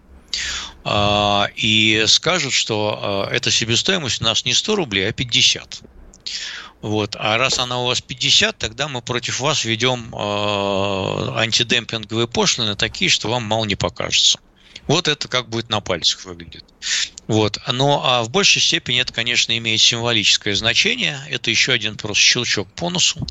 А, 0.84 1.50
и 1.56 2.04
скажут, 2.08 2.54
что 2.54 3.28
э, 3.32 3.36
эта 3.36 3.50
себестоимость 3.50 4.22
у 4.22 4.26
нас 4.26 4.46
не 4.46 4.54
100 4.54 4.76
рублей, 4.76 5.10
а 5.10 5.12
50. 5.12 5.82
Вот. 6.82 7.16
А 7.20 7.38
раз 7.38 7.60
она 7.60 7.82
у 7.82 7.88
вас 7.88 8.02
50, 8.02 8.58
тогда 8.58 8.88
мы 8.88 9.02
против 9.02 9.40
вас 9.42 9.66
ведем 9.66 10.14
э, 10.14 10.18
антидемпинговые 11.36 12.28
пошлины 12.28 12.76
такие, 12.76 13.10
что 13.10 13.30
вам 13.30 13.44
мало 13.44 13.66
не 13.66 13.76
покажется. 13.76 14.40
Вот 14.90 15.08
это 15.08 15.28
как 15.28 15.50
будет 15.50 15.70
на 15.70 15.82
пальцах 15.82 16.26
выглядит. 16.26 16.66
Вот. 17.28 17.60
Но 17.72 18.02
а 18.04 18.24
в 18.24 18.32
большей 18.32 18.60
степени 18.60 19.00
это, 19.00 19.14
конечно, 19.14 19.56
имеет 19.56 19.80
символическое 19.82 20.56
значение. 20.56 21.22
Это 21.30 21.52
еще 21.52 21.74
один 21.74 21.96
просто 21.96 22.24
щелчок 22.24 22.68
по 22.72 22.90
носу 22.90 23.28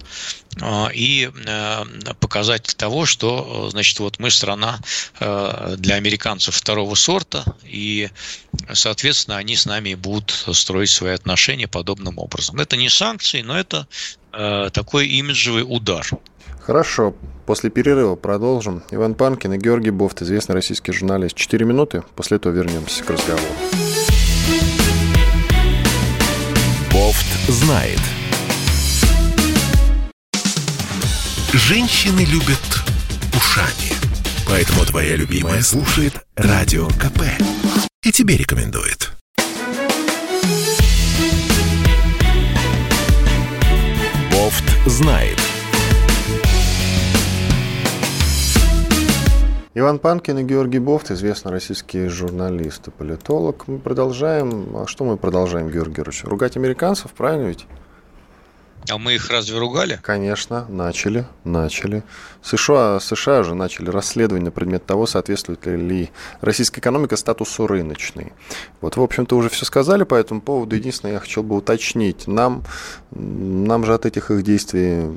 э, 0.62 0.86
и 0.94 1.28
э, 1.34 1.84
показатель 2.20 2.74
того, 2.74 3.06
что 3.06 3.70
значит, 3.70 3.98
вот 3.98 4.20
мы 4.20 4.30
страна 4.30 4.78
э, 5.18 5.74
для 5.76 5.96
американцев 5.96 6.54
второго 6.54 6.94
сорта, 6.94 7.44
и, 7.64 8.08
соответственно, 8.72 9.38
они 9.38 9.56
с 9.56 9.66
нами 9.66 9.94
будут 9.94 10.30
строить 10.52 10.90
свои 10.90 11.12
отношения 11.12 11.66
подобным 11.66 12.18
образом. 12.18 12.60
Это 12.60 12.76
не 12.76 12.88
санкции, 12.88 13.42
но 13.42 13.58
это 13.58 13.88
такой 14.30 15.08
имиджевый 15.08 15.64
удар. 15.66 16.06
Хорошо. 16.68 17.14
После 17.46 17.70
перерыва 17.70 18.14
продолжим. 18.14 18.82
Иван 18.90 19.14
Панкин 19.14 19.54
и 19.54 19.56
Георгий 19.56 19.88
Бофт, 19.88 20.20
известный 20.20 20.54
российский 20.54 20.92
журналист. 20.92 21.34
Четыре 21.34 21.64
минуты, 21.64 22.02
после 22.14 22.36
этого 22.36 22.52
вернемся 22.52 23.02
к 23.02 23.08
разговору. 23.08 23.42
Бофт 26.92 27.26
знает. 27.48 27.98
Женщины 31.54 32.20
любят 32.26 32.60
ушами. 33.34 33.94
Поэтому 34.46 34.84
твоя 34.84 35.16
любимая 35.16 35.62
слушает 35.62 36.22
Радио 36.36 36.86
КП. 36.88 37.22
И 38.02 38.12
тебе 38.12 38.36
рекомендует. 38.36 39.12
Бофт 44.30 44.64
знает. 44.84 45.47
Иван 49.78 50.00
Панкин 50.00 50.38
и 50.38 50.42
Георгий 50.42 50.80
Бофт, 50.80 51.12
известный 51.12 51.52
российский 51.52 52.08
журналист 52.08 52.88
и 52.88 52.90
политолог. 52.90 53.68
Мы 53.68 53.78
продолжаем. 53.78 54.76
А 54.76 54.88
что 54.88 55.04
мы 55.04 55.16
продолжаем, 55.16 55.70
Георгий 55.70 55.94
Георгиевич? 55.94 56.24
Ругать 56.24 56.56
американцев, 56.56 57.12
правильно 57.12 57.46
ведь? 57.46 57.64
А 58.90 58.98
мы 58.98 59.14
их 59.14 59.30
разве 59.30 59.56
ругали? 59.56 60.00
Конечно, 60.02 60.66
начали, 60.68 61.26
начали. 61.44 62.02
США, 62.42 62.98
США 62.98 63.44
же 63.44 63.54
начали 63.54 63.88
расследование 63.88 64.46
на 64.46 64.50
предмет 64.50 64.84
того, 64.84 65.06
соответствует 65.06 65.64
ли 65.66 66.10
российская 66.40 66.80
экономика 66.80 67.16
статусу 67.16 67.68
рыночной. 67.68 68.32
Вот, 68.80 68.96
в 68.96 69.00
общем-то, 69.00 69.36
уже 69.36 69.48
все 69.48 69.64
сказали 69.64 70.02
по 70.02 70.16
этому 70.16 70.40
поводу. 70.40 70.74
Единственное, 70.74 71.14
я 71.14 71.20
хотел 71.20 71.44
бы 71.44 71.54
уточнить. 71.54 72.26
Нам, 72.26 72.64
нам 73.12 73.84
же 73.84 73.94
от 73.94 74.06
этих 74.06 74.32
их 74.32 74.42
действий, 74.42 75.08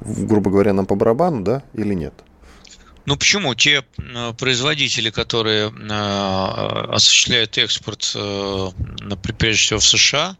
грубо 0.00 0.50
говоря, 0.50 0.72
нам 0.72 0.86
по 0.86 0.96
барабану, 0.96 1.42
да, 1.42 1.62
или 1.72 1.94
нет? 1.94 2.14
Ну 3.06 3.16
почему? 3.16 3.54
Те 3.54 3.84
э, 3.98 4.32
производители, 4.38 5.10
которые 5.10 5.68
э, 5.68 6.90
осуществляют 6.90 7.58
экспорт, 7.58 8.12
э, 8.14 8.70
прежде 9.38 9.62
всего 9.62 9.80
в 9.80 9.84
США, 9.84 10.36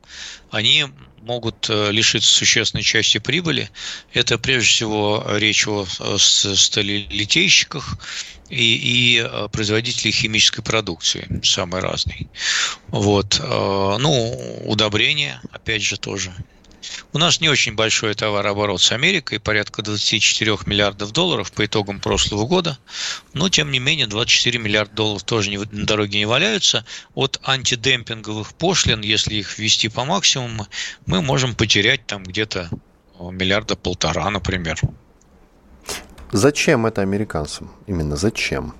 они 0.51 0.87
могут 1.21 1.69
лишиться 1.69 2.31
существенной 2.31 2.83
части 2.83 3.19
прибыли. 3.19 3.71
Это 4.13 4.39
прежде 4.39 4.69
всего 4.69 5.25
речь 5.37 5.67
о 5.67 5.87
сталелитейщиках 6.19 7.97
и, 8.51 9.19
и 9.19 9.49
производителей 9.51 10.13
химической 10.13 10.61
продукции, 10.63 11.41
самой 11.43 11.81
разной. 11.81 12.29
Вот. 12.89 13.41
Ну, 13.41 14.61
удобрения, 14.67 15.41
опять 15.51 15.83
же, 15.83 15.97
тоже 15.97 16.35
У 17.13 17.19
нас 17.19 17.41
не 17.41 17.49
очень 17.49 17.75
большой 17.75 18.15
товарооборот 18.15 18.81
с 18.81 18.93
Америкой, 18.93 19.41
порядка 19.41 19.83
24 19.83 20.59
миллиардов 20.67 21.13
долларов 21.13 21.53
по 21.53 21.65
итогам 21.65 22.01
прошлого 22.01 22.47
года. 22.47 22.79
Но, 23.33 23.49
тем 23.49 23.71
не 23.71 23.79
менее, 23.79 24.07
24 24.07 24.59
миллиарда 24.59 24.95
долларов 24.95 25.23
тоже 25.25 25.51
не, 25.51 25.59
на 25.59 25.87
дороге 25.87 26.19
не 26.19 26.27
валяются. 26.27 26.85
От 27.15 27.41
антидемпинговых 27.45 28.55
пошлин, 28.55 29.01
если 29.01 29.35
их 29.35 29.59
ввести 29.59 29.89
по 29.89 30.05
максимуму, 30.05 30.67
мы 31.07 31.23
можем 31.23 31.55
потерять 31.55 32.07
там 32.07 32.25
где-то 32.25 32.71
миллиарда 33.21 33.77
полтора, 33.77 34.29
например. 34.31 34.81
Зачем 36.33 36.87
это 36.87 37.03
американцам? 37.03 37.71
Именно 37.87 38.17
зачем? 38.17 38.75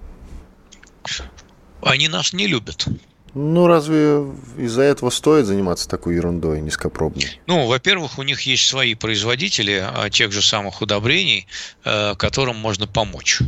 Они 1.83 2.09
нас 2.09 2.33
не 2.33 2.47
любят. 2.47 2.89
Ну, 3.35 3.67
разве 3.67 4.25
из-за 4.57 4.83
этого 4.83 5.11
стоит 5.11 5.47
заниматься 5.47 5.89
такой 5.89 6.15
ерундой 6.15 6.61
низкопробной? 6.61 7.41
Ну, 7.47 7.67
во-первых, 7.67 8.19
у 8.19 8.23
них 8.23 8.43
есть 8.43 8.67
свои 8.67 8.95
производители 8.95 9.83
а, 9.85 10.09
тех 10.09 10.31
же 10.31 10.41
самых 10.41 10.83
удобрений, 10.83 11.49
э, 11.85 12.15
которым 12.17 12.57
можно 12.57 12.87
помочь. 12.87 13.41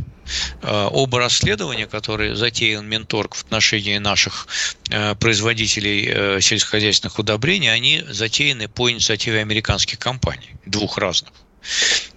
Э, 0.61 0.89
оба 0.91 1.19
расследования, 1.19 1.87
которые 1.87 2.35
затеял 2.35 2.81
Минторг 2.83 3.35
в 3.35 3.43
отношении 3.43 3.97
наших 3.97 4.47
э, 4.89 5.15
производителей 5.15 6.41
сельскохозяйственных 6.41 7.17
удобрений, 7.17 7.71
они 7.73 8.03
затеяны 8.09 8.67
по 8.67 8.91
инициативе 8.91 9.39
американских 9.39 9.99
компаний, 9.99 10.55
двух 10.65 10.97
разных 10.97 11.31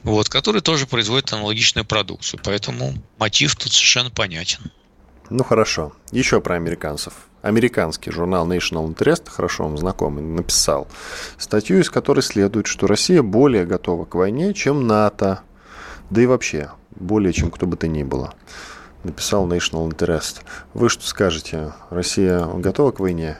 вот, 0.03 0.29
которые 0.29 0.63
тоже 0.63 0.87
производят 0.87 1.33
аналогичную 1.33 1.85
продукцию. 1.85 2.41
Поэтому 2.45 2.95
мотив 3.19 3.57
тут 3.57 3.73
совершенно 3.73 4.11
понятен. 4.11 4.71
Ну 5.29 5.45
хорошо. 5.45 5.93
Еще 6.13 6.41
про 6.41 6.57
американцев. 6.57 7.15
Американский 7.42 8.11
журнал 8.11 8.46
National 8.46 8.92
Interest, 8.92 9.22
хорошо 9.29 9.64
вам 9.64 9.79
знакомый, 9.79 10.22
написал 10.22 10.88
статью, 11.38 11.81
из 11.81 11.88
которой 11.88 12.20
следует, 12.20 12.66
что 12.66 12.87
Россия 12.87 13.22
более 13.22 13.64
готова 13.64 14.05
к 14.05 14.14
войне, 14.14 14.53
чем 14.53 14.87
НАТО. 14.87 15.40
Да 16.11 16.20
и 16.20 16.26
вообще, 16.26 16.70
более 16.90 17.33
чем 17.33 17.50
кто 17.50 17.66
бы 17.66 17.76
то 17.76 17.88
ни 17.88 18.03
было. 18.03 18.35
Написал 19.05 19.48
National 19.48 19.88
Interest. 19.88 20.42
Вы 20.74 20.90
что 20.90 21.07
скажете? 21.07 21.72
Россия 21.88 22.44
готова 22.44 22.90
к 22.90 23.00
войне? 23.00 23.38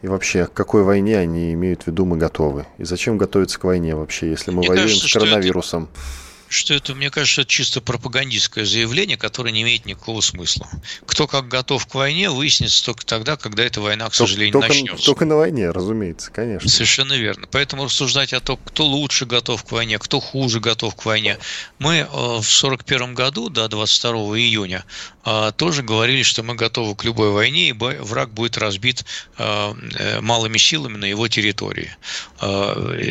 И 0.00 0.08
вообще, 0.08 0.46
к 0.46 0.52
какой 0.52 0.82
войне 0.82 1.18
они 1.18 1.52
имеют 1.52 1.82
в 1.82 1.86
виду 1.88 2.06
мы 2.06 2.16
готовы? 2.16 2.66
И 2.78 2.84
зачем 2.84 3.18
готовиться 3.18 3.60
к 3.60 3.64
войне 3.64 3.94
вообще, 3.94 4.30
если 4.30 4.50
мы 4.50 4.58
Мне 4.58 4.68
воюем 4.68 4.86
кажется, 4.86 5.08
с 5.08 5.12
коронавирусом? 5.12 5.84
Это 5.84 6.21
что 6.52 6.74
это, 6.74 6.94
мне 6.94 7.10
кажется, 7.10 7.42
это 7.42 7.50
чисто 7.50 7.80
пропагандистское 7.80 8.64
заявление, 8.64 9.16
которое 9.16 9.52
не 9.52 9.62
имеет 9.62 9.86
никакого 9.86 10.20
смысла. 10.20 10.68
Кто 11.06 11.26
как 11.26 11.48
готов 11.48 11.86
к 11.86 11.94
войне, 11.94 12.30
выяснится 12.30 12.84
только 12.84 13.04
тогда, 13.04 13.36
когда 13.36 13.64
эта 13.64 13.80
война, 13.80 14.08
к 14.08 14.14
сожалению, 14.14 14.52
только, 14.52 14.68
начнется. 14.68 15.04
Только 15.04 15.24
на 15.24 15.36
войне, 15.36 15.70
разумеется, 15.70 16.30
конечно. 16.30 16.68
Совершенно 16.68 17.14
верно. 17.14 17.46
Поэтому 17.50 17.84
рассуждать 17.84 18.32
о 18.32 18.40
том, 18.40 18.58
кто 18.64 18.84
лучше 18.84 19.26
готов 19.26 19.64
к 19.64 19.72
войне, 19.72 19.98
кто 19.98 20.20
хуже 20.20 20.60
готов 20.60 20.94
к 20.94 21.04
войне. 21.04 21.38
Мы 21.78 21.96
э, 21.98 22.04
в 22.06 22.46
1941 22.46 23.14
году, 23.14 23.48
до 23.48 23.68
22 23.68 24.38
июня, 24.38 24.84
э, 25.24 25.52
тоже 25.56 25.82
говорили, 25.82 26.22
что 26.22 26.42
мы 26.42 26.54
готовы 26.54 26.94
к 26.94 27.04
любой 27.04 27.30
войне, 27.30 27.68
и 27.68 27.72
враг 27.72 28.32
будет 28.32 28.58
разбит 28.58 29.04
э, 29.38 30.20
малыми 30.20 30.58
силами 30.58 30.96
на 30.96 31.06
его 31.06 31.28
территории. 31.28 31.96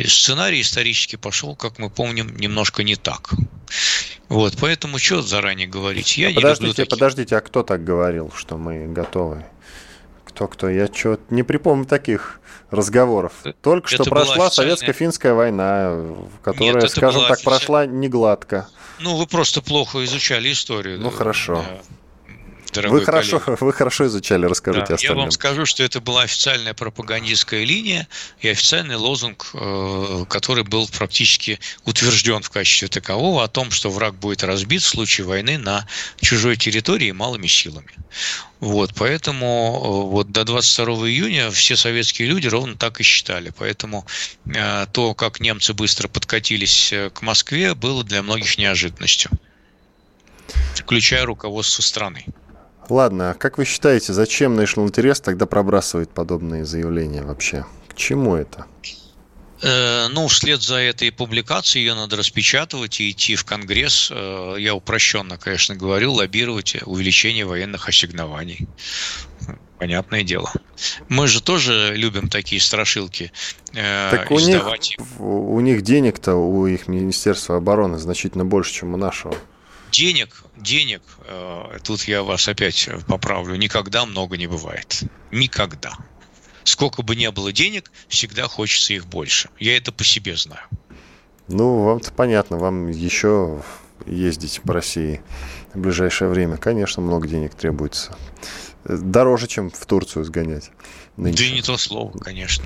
Сценарий 0.08 0.62
исторически 0.62 1.16
пошел, 1.16 1.56
как 1.56 1.80
мы 1.80 1.90
помним, 1.90 2.36
немножко 2.38 2.84
не 2.84 2.96
так. 2.96 3.31
Вот, 4.30 4.56
поэтому 4.60 4.98
что 4.98 5.22
заранее 5.22 5.68
говорить? 5.68 6.18
Я 6.18 6.32
подождите, 6.32 6.74
таких... 6.74 6.90
подождите, 6.90 7.38
а 7.38 7.42
кто 7.42 7.64
так 7.64 7.84
говорил, 7.84 8.32
что 8.36 8.58
мы 8.58 8.88
готовы? 8.88 9.46
Кто-кто? 10.26 10.70
Я 10.70 10.88
что 10.88 11.20
не 11.30 11.44
припомню 11.44 11.86
таких 11.86 12.40
разговоров. 12.70 13.34
Только 13.62 13.94
это 13.94 14.04
что 14.04 14.10
прошла 14.10 14.48
официальная... 14.48 14.76
советско-финская 14.76 15.34
война, 15.34 16.06
которая, 16.44 16.82
Нет, 16.82 16.92
скажем 16.92 17.22
так, 17.24 17.32
официаль... 17.32 17.46
прошла 17.46 17.86
не 17.86 18.08
гладко. 18.08 18.70
Ну, 19.00 19.18
вы 19.18 19.28
просто 19.28 19.62
плохо 19.62 20.04
изучали 20.06 20.52
историю. 20.52 21.00
Ну, 21.00 21.10
хорошо 21.10 21.66
дорогой 22.74 23.00
вы 23.00 23.06
хорошо, 23.06 23.40
коллега. 23.40 23.64
Вы 23.66 23.74
хорошо 23.74 24.08
изучали, 24.08 24.46
расскажите 24.46 24.86
да, 24.88 24.96
остальным. 24.96 25.18
Я 25.18 25.22
вам 25.24 25.32
скажу, 25.32 25.66
что 25.66 25.84
это 25.84 26.00
была 26.00 26.24
официальная 26.24 26.74
пропагандистская 26.74 27.64
линия 27.64 28.08
и 28.40 28.50
официальный 28.50 28.96
лозунг, 28.96 29.50
э, 29.54 30.26
который 30.30 30.64
был 30.64 30.88
практически 30.88 31.60
утвержден 31.86 32.42
в 32.42 32.50
качестве 32.50 32.88
такового 32.88 33.44
о 33.44 33.48
том, 33.48 33.72
что 33.72 33.90
враг 33.90 34.16
будет 34.16 34.44
разбит 34.44 34.82
в 34.82 34.88
случае 34.88 35.26
войны 35.28 35.58
на 35.58 35.88
чужой 36.22 36.58
территории 36.58 37.12
малыми 37.12 37.48
силами. 37.48 37.94
Вот, 38.60 38.92
поэтому 38.96 39.82
э, 39.84 40.12
вот 40.12 40.32
до 40.32 40.44
22 40.44 41.10
июня 41.10 41.52
все 41.52 41.76
советские 41.76 42.28
люди 42.28 42.48
ровно 42.48 42.76
так 42.76 43.00
и 43.00 43.04
считали. 43.04 43.52
Поэтому 43.58 44.06
э, 44.46 44.86
то, 44.92 45.14
как 45.14 45.40
немцы 45.40 45.74
быстро 45.74 46.08
подкатились 46.08 46.94
к 47.14 47.22
Москве, 47.22 47.74
было 47.76 48.04
для 48.04 48.22
многих 48.22 48.58
неожиданностью 48.58 49.32
включая 50.76 51.26
руководство 51.26 51.82
страны. 51.82 52.26
Ладно, 52.92 53.32
а 53.32 53.34
как 53.36 53.58
вы 53.58 53.64
считаете, 53.64 54.12
зачем 54.12 54.60
National 54.60 54.92
Interest 54.92 55.22
тогда 55.24 55.46
пробрасывает 55.46 56.10
подобные 56.10 56.66
заявления 56.66 57.22
вообще? 57.22 57.66
К 57.88 57.96
чему 57.96 58.36
это? 58.36 58.66
Э, 59.62 60.10
ну, 60.10 60.28
вслед 60.28 60.62
за 60.62 60.76
этой 60.76 61.10
публикацией 61.10 61.86
ее 61.86 61.94
надо 61.94 62.18
распечатывать 62.18 63.00
и 63.00 63.12
идти 63.12 63.38
в 63.38 63.46
Конгресс. 63.46 64.10
Э, 64.12 64.58
я 64.60 64.76
упрощенно, 64.76 65.38
конечно, 65.38 65.74
говорю, 65.74 66.12
лоббировать 66.12 66.76
увеличение 66.86 67.46
военных 67.46 67.88
ассигнований. 67.88 68.68
Понятное 69.80 70.24
дело. 70.24 70.52
Мы 71.08 71.30
же 71.30 71.42
тоже 71.42 71.94
любим 71.96 72.28
такие 72.28 72.60
страшилки. 72.60 73.32
Э, 73.74 74.10
так 74.12 74.32
у 74.32 74.40
них, 74.40 74.68
у 75.18 75.60
них 75.62 75.82
денег-то, 75.84 76.36
у 76.36 76.68
их 76.68 76.90
Министерства 76.90 77.56
обороны 77.56 78.00
значительно 78.00 78.44
больше, 78.44 78.74
чем 78.74 78.96
у 78.96 78.98
нашего 78.98 79.34
денег, 79.92 80.41
денег, 80.58 81.02
э, 81.26 81.80
тут 81.84 82.04
я 82.04 82.24
вас 82.24 82.48
опять 82.48 82.90
поправлю, 83.08 83.56
никогда 83.56 84.06
много 84.06 84.38
не 84.38 84.48
бывает. 84.48 85.04
Никогда. 85.32 85.94
Сколько 86.64 87.02
бы 87.02 87.16
ни 87.16 87.28
было 87.30 87.52
денег, 87.52 87.92
всегда 88.08 88.48
хочется 88.48 88.94
их 88.94 89.08
больше. 89.08 89.50
Я 89.60 89.78
это 89.78 89.92
по 89.92 90.04
себе 90.04 90.36
знаю. 90.36 90.64
Ну, 91.48 91.84
вам-то 91.84 92.12
понятно, 92.12 92.58
вам 92.58 92.88
еще 92.90 93.62
ездить 94.06 94.62
по 94.62 94.74
России 94.74 95.22
в 95.74 95.80
ближайшее 95.80 96.30
время. 96.30 96.58
Конечно, 96.58 97.02
много 97.02 97.28
денег 97.28 97.56
требуется. 97.56 98.18
Дороже, 98.84 99.48
чем 99.48 99.70
в 99.70 99.86
Турцию 99.86 100.26
сгонять. 100.26 100.72
Нынче. 101.18 101.44
Да 101.44 101.56
не 101.56 101.62
то 101.62 101.78
слово, 101.78 102.18
конечно. 102.18 102.66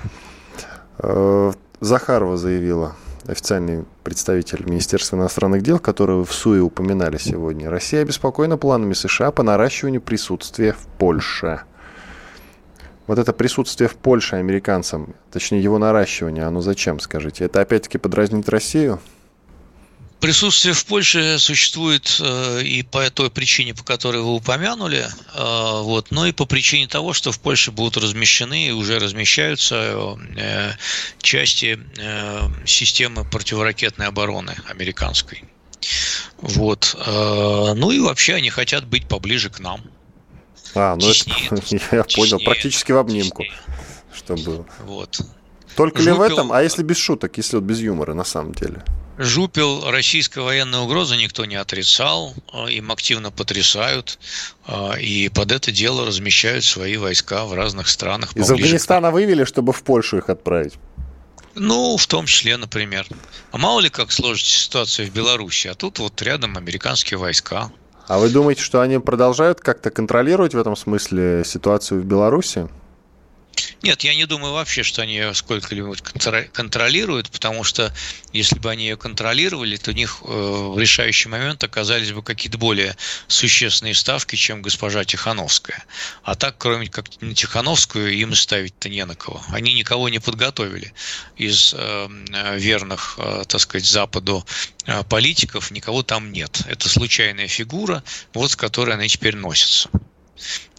Э, 0.99 1.51
Захарова 1.81 2.37
заявила, 2.37 2.95
официальный 3.27 3.85
представитель 4.03 4.63
Министерства 4.65 5.15
иностранных 5.17 5.61
дел, 5.61 5.79
который 5.79 6.23
в 6.23 6.31
СУИ 6.31 6.59
упоминали 6.59 7.17
сегодня. 7.17 7.69
Россия 7.69 8.01
обеспокоена 8.01 8.57
планами 8.57 8.93
США 8.93 9.31
по 9.31 9.43
наращиванию 9.43 10.01
присутствия 10.01 10.73
в 10.73 10.87
Польше. 10.97 11.61
Вот 13.07 13.19
это 13.19 13.33
присутствие 13.33 13.87
в 13.87 13.95
Польше 13.95 14.37
американцам, 14.37 15.15
точнее 15.31 15.61
его 15.61 15.77
наращивание, 15.77 16.45
оно 16.45 16.61
зачем, 16.61 16.99
скажите? 16.99 17.45
Это 17.45 17.61
опять-таки 17.61 17.97
подразнить 17.97 18.49
Россию? 18.49 18.99
Присутствие 20.19 20.73
в 20.73 20.85
Польше 20.85 21.37
существует 21.39 22.17
э, 22.19 22.63
и 22.63 22.83
по 22.83 23.09
той 23.09 23.29
причине, 23.29 23.73
по 23.73 23.83
которой 23.83 24.21
вы 24.21 24.33
упомянули, 24.33 25.05
э, 25.05 25.81
вот, 25.81 26.09
но 26.09 26.25
и 26.25 26.31
по 26.31 26.45
причине 26.45 26.87
того, 26.87 27.13
что 27.13 27.31
в 27.31 27.39
Польше 27.39 27.71
будут 27.71 27.97
размещены 27.97 28.67
и 28.67 28.71
уже 28.71 28.97
размещаются 28.97 30.17
э, 30.37 30.71
части 31.21 31.79
системы 32.65 33.25
противоракетной 33.25 34.07
обороны 34.07 34.55
американской. 34.67 35.43
Вот. 36.37 36.95
Ну 37.05 37.91
и 37.91 37.99
вообще 37.99 38.35
они 38.35 38.49
хотят 38.49 38.85
быть 38.85 39.07
поближе 39.07 39.49
к 39.49 39.59
нам. 39.59 39.81
А, 40.73 40.95
ну 40.95 41.01
теснее, 41.01 41.47
это, 41.51 41.55
я 41.95 42.03
теснее, 42.03 42.03
понял, 42.03 42.39
практически 42.43 42.91
в 42.91 42.97
обнимку, 42.97 43.43
чтобы. 44.13 44.65
Вот. 44.85 45.21
Только 45.75 45.99
Жупил... 45.99 46.13
ли 46.13 46.19
в 46.19 46.21
этом? 46.21 46.51
А 46.51 46.61
если 46.63 46.83
без 46.83 46.97
шуток, 46.97 47.37
если 47.37 47.57
вот 47.57 47.65
без 47.65 47.79
юмора 47.79 48.13
на 48.13 48.23
самом 48.23 48.53
деле? 48.53 48.83
Жупел 49.17 49.89
российской 49.89 50.39
военной 50.39 50.79
угрозы 50.79 51.15
никто 51.15 51.45
не 51.45 51.55
отрицал, 51.55 52.33
а, 52.51 52.65
им 52.65 52.91
активно 52.91 53.31
потрясают, 53.31 54.19
а, 54.65 54.93
и 54.99 55.29
под 55.29 55.53
это 55.53 55.71
дело 55.71 56.05
размещают 56.05 56.65
свои 56.65 56.97
войска 56.97 57.45
в 57.45 57.53
разных 57.53 57.87
странах. 57.87 58.35
Из 58.35 58.49
Афганистана 58.51 59.11
вывели, 59.11 59.45
чтобы 59.45 59.71
в 59.71 59.83
Польшу 59.83 60.17
их 60.17 60.29
отправить? 60.29 60.73
Ну, 61.55 61.95
в 61.95 62.05
том 62.07 62.25
числе, 62.25 62.57
например. 62.57 63.07
А 63.51 63.57
мало 63.57 63.79
ли 63.79 63.89
как 63.89 64.11
сложится 64.11 64.51
ситуация 64.51 65.05
в 65.05 65.11
Беларуси, 65.11 65.67
а 65.67 65.75
тут 65.75 65.99
вот 65.99 66.21
рядом 66.21 66.57
американские 66.57 67.17
войска. 67.17 67.71
А 68.07 68.19
вы 68.19 68.29
думаете, 68.29 68.61
что 68.61 68.81
они 68.81 68.99
продолжают 68.99 69.61
как-то 69.61 69.89
контролировать 69.89 70.53
в 70.53 70.57
этом 70.57 70.75
смысле 70.75 71.43
ситуацию 71.45 72.01
в 72.01 72.05
Беларуси? 72.05 72.67
Нет, 73.85 74.03
я 74.03 74.15
не 74.15 74.25
думаю 74.25 74.51
вообще, 74.53 74.81
что 74.81 75.03
они 75.03 75.13
ее 75.13 75.35
сколько-нибудь 75.35 76.01
контролируют, 76.51 77.29
потому 77.29 77.63
что 77.63 77.93
если 78.33 78.57
бы 78.57 78.71
они 78.71 78.85
ее 78.85 78.97
контролировали, 78.97 79.77
то 79.77 79.91
у 79.91 79.93
них 79.93 80.21
э, 80.23 80.25
в 80.25 80.79
решающий 80.79 81.29
момент 81.29 81.63
оказались 81.63 82.11
бы 82.11 82.23
какие-то 82.23 82.57
более 82.57 82.97
существенные 83.27 83.93
ставки, 83.93 84.37
чем 84.37 84.63
госпожа 84.63 85.05
Тихановская. 85.05 85.85
А 86.23 86.33
так, 86.33 86.57
кроме 86.57 86.87
как 86.87 87.05
на 87.21 87.35
Тихановскую, 87.35 88.11
им 88.11 88.33
ставить-то 88.33 88.89
не 88.89 89.05
на 89.05 89.13
кого. 89.13 89.39
Они 89.49 89.71
никого 89.73 90.09
не 90.09 90.17
подготовили 90.17 90.91
из 91.37 91.75
э, 91.77 92.07
верных, 92.57 93.19
э, 93.19 93.43
так 93.47 93.61
сказать, 93.61 93.85
Западу 93.85 94.43
политиков, 95.09 95.69
никого 95.69 96.01
там 96.01 96.31
нет. 96.31 96.61
Это 96.67 96.89
случайная 96.89 97.47
фигура, 97.47 98.03
вот 98.33 98.51
с 98.51 98.55
которой 98.55 98.95
они 98.95 99.07
теперь 99.07 99.35
носятся. 99.35 99.91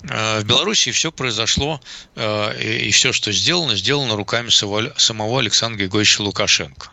Э, 0.08 0.40
в 0.40 0.44
Беларуси 0.44 0.90
все 0.92 1.10
произошло, 1.10 1.80
э, 2.14 2.60
и 2.60 2.90
все, 2.90 3.12
что 3.12 3.32
сделано, 3.32 3.76
сделано 3.76 4.16
руками 4.16 4.48
самого 4.48 5.38
Александра 5.38 5.78
Григорьевича 5.78 6.22
Лукашенко. 6.22 6.90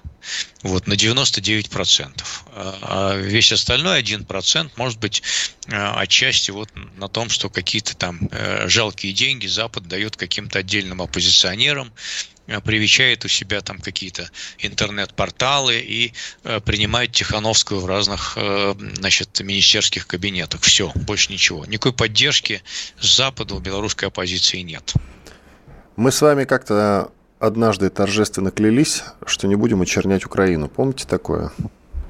Вот, 0.62 0.88
на 0.88 0.94
99%. 0.94 2.24
А 2.56 3.16
весь 3.16 3.52
остальной 3.52 4.02
1% 4.02 4.72
может 4.76 5.00
быть 5.00 5.24
э, 5.68 5.76
отчасти 5.76 6.52
вот 6.52 6.70
на 6.98 7.08
том, 7.08 7.30
что 7.30 7.50
какие-то 7.50 7.96
там 7.96 8.30
жалкие 8.66 9.14
деньги 9.14 9.48
Запад 9.48 9.88
дает 9.88 10.16
каким-то 10.16 10.60
отдельным 10.60 11.02
оппозиционерам, 11.02 11.92
Э, 12.48 12.60
привечает 12.60 13.24
у 13.26 13.28
себя 13.28 13.62
там 13.62 13.80
какие-то 13.80 14.30
интернет-порталы 14.60 15.80
и 15.80 16.14
э, 16.44 16.60
принимает 16.60 17.12
Тихановскую 17.14 17.80
в 17.80 17.86
разных 17.86 18.34
э, 18.36 18.74
значит, 18.96 19.40
министерских 19.40 20.08
кабинетах. 20.08 20.62
Все, 20.62 20.92
больше 20.96 21.32
ничего. 21.32 21.66
Никакой 21.66 21.94
поддержки 21.94 22.62
с 23.00 23.16
Запада 23.16 23.56
у 23.56 23.60
белорусской 23.60 24.10
оппозиции 24.10 24.60
нет. 24.60 24.94
Мы 25.96 26.12
с 26.12 26.22
вами 26.22 26.44
как-то 26.44 27.12
однажды 27.44 27.90
торжественно 27.90 28.52
клялись, 28.52 29.04
что 29.26 29.48
не 29.48 29.56
будем 29.56 29.82
очернять 29.82 30.26
Украину. 30.26 30.70
Помните 30.70 31.06
такое? 31.06 31.52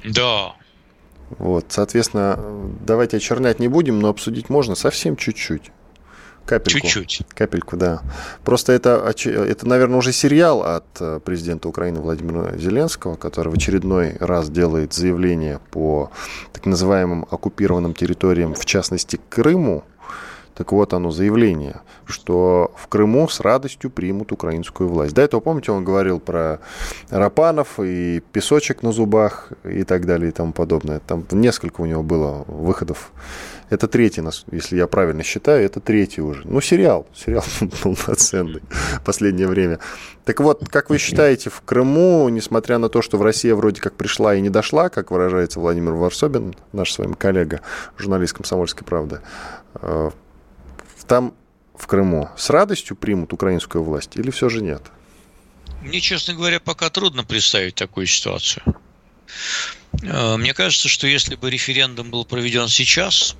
Да. 0.04 0.54
Вот, 1.38 1.66
соответственно, 1.70 2.38
давайте 2.86 3.16
очернять 3.16 3.58
не 3.58 3.66
будем, 3.66 3.98
но 3.98 4.08
обсудить 4.08 4.48
можно 4.48 4.76
совсем 4.76 5.16
чуть-чуть. 5.16 5.72
Капельку. 6.46 6.86
Чуть-чуть. 6.86 7.26
Капельку, 7.34 7.76
да. 7.76 8.02
Просто 8.44 8.72
это, 8.72 9.12
это, 9.24 9.66
наверное, 9.66 9.98
уже 9.98 10.12
сериал 10.12 10.62
от 10.62 10.84
э, 11.00 11.18
президента 11.24 11.68
Украины 11.68 12.00
Владимира 12.00 12.56
Зеленского, 12.56 13.16
который 13.16 13.48
в 13.48 13.56
очередной 13.56 14.16
раз 14.20 14.50
делает 14.50 14.92
заявление 14.92 15.58
по 15.70 16.10
так 16.52 16.66
называемым 16.66 17.26
оккупированным 17.30 17.94
территориям, 17.94 18.54
в 18.54 18.66
частности, 18.66 19.18
Крыму. 19.30 19.84
Так 20.54 20.72
вот 20.72 20.92
оно, 20.92 21.10
заявление, 21.10 21.80
что 22.06 22.72
в 22.76 22.86
Крыму 22.88 23.28
с 23.28 23.40
радостью 23.40 23.90
примут 23.90 24.32
украинскую 24.32 24.88
власть. 24.88 25.14
До 25.14 25.22
этого, 25.22 25.40
помните, 25.40 25.72
он 25.72 25.84
говорил 25.84 26.20
про 26.20 26.60
Рапанов 27.10 27.80
и 27.80 28.22
песочек 28.32 28.82
на 28.82 28.92
зубах 28.92 29.52
и 29.64 29.84
так 29.84 30.06
далее 30.06 30.28
и 30.28 30.32
тому 30.32 30.52
подобное. 30.52 31.00
Там 31.00 31.24
несколько 31.32 31.80
у 31.80 31.86
него 31.86 32.02
было 32.02 32.44
выходов 32.46 33.12
это 33.70 33.88
третий, 33.88 34.22
если 34.50 34.76
я 34.76 34.86
правильно 34.86 35.22
считаю, 35.22 35.64
это 35.64 35.80
третий 35.80 36.20
уже. 36.20 36.42
Ну, 36.44 36.60
сериал. 36.60 37.06
Сериал 37.14 37.44
полноценный 37.82 38.62
в 38.70 39.02
последнее 39.02 39.48
время. 39.48 39.78
Так 40.24 40.40
вот, 40.40 40.68
как 40.68 40.90
вы 40.90 40.98
считаете, 40.98 41.50
в 41.50 41.60
Крыму, 41.62 42.28
несмотря 42.28 42.78
на 42.78 42.88
то, 42.88 43.02
что 43.02 43.18
в 43.18 43.22
России 43.22 43.50
вроде 43.52 43.80
как 43.80 43.94
пришла 43.94 44.34
и 44.34 44.40
не 44.40 44.50
дошла, 44.50 44.88
как 44.88 45.10
выражается 45.10 45.60
Владимир 45.60 45.92
Варсобин, 45.92 46.54
наш 46.72 46.92
с 46.92 46.98
вами 46.98 47.14
коллега, 47.14 47.60
журналист 47.96 48.34
«Комсомольской 48.34 48.86
правды», 48.86 49.20
э, 49.74 50.10
там, 51.06 51.34
в 51.74 51.86
Крыму, 51.86 52.30
с 52.36 52.50
радостью 52.50 52.96
примут 52.96 53.32
украинскую 53.32 53.82
власть 53.84 54.16
или 54.16 54.30
все 54.30 54.48
же 54.48 54.62
нет? 54.62 54.82
Мне, 55.82 56.00
честно 56.00 56.34
говоря, 56.34 56.60
пока 56.60 56.88
трудно 56.90 57.24
представить 57.24 57.74
такую 57.74 58.06
ситуацию. 58.06 58.62
Э, 60.02 60.36
мне 60.36 60.54
кажется, 60.54 60.88
что 60.88 61.06
если 61.06 61.34
бы 61.34 61.50
референдум 61.50 62.10
был 62.10 62.24
проведен 62.24 62.68
сейчас, 62.68 63.36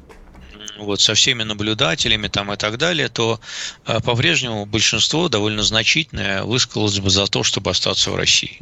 вот, 0.79 1.00
со 1.00 1.14
всеми 1.14 1.42
наблюдателями 1.42 2.29
там 2.29 2.53
и 2.53 2.57
так 2.57 2.79
далее, 2.79 3.09
то 3.09 3.40
э, 3.87 4.00
по-прежнему 4.00 4.66
большинство 4.66 5.29
довольно 5.29 5.62
значительное 5.62 6.42
высказалось 6.42 7.00
бы 7.00 7.11
за 7.11 7.27
то, 7.27 7.42
чтобы 7.42 7.70
остаться 7.70 8.11
в 8.11 8.16
России. 8.16 8.61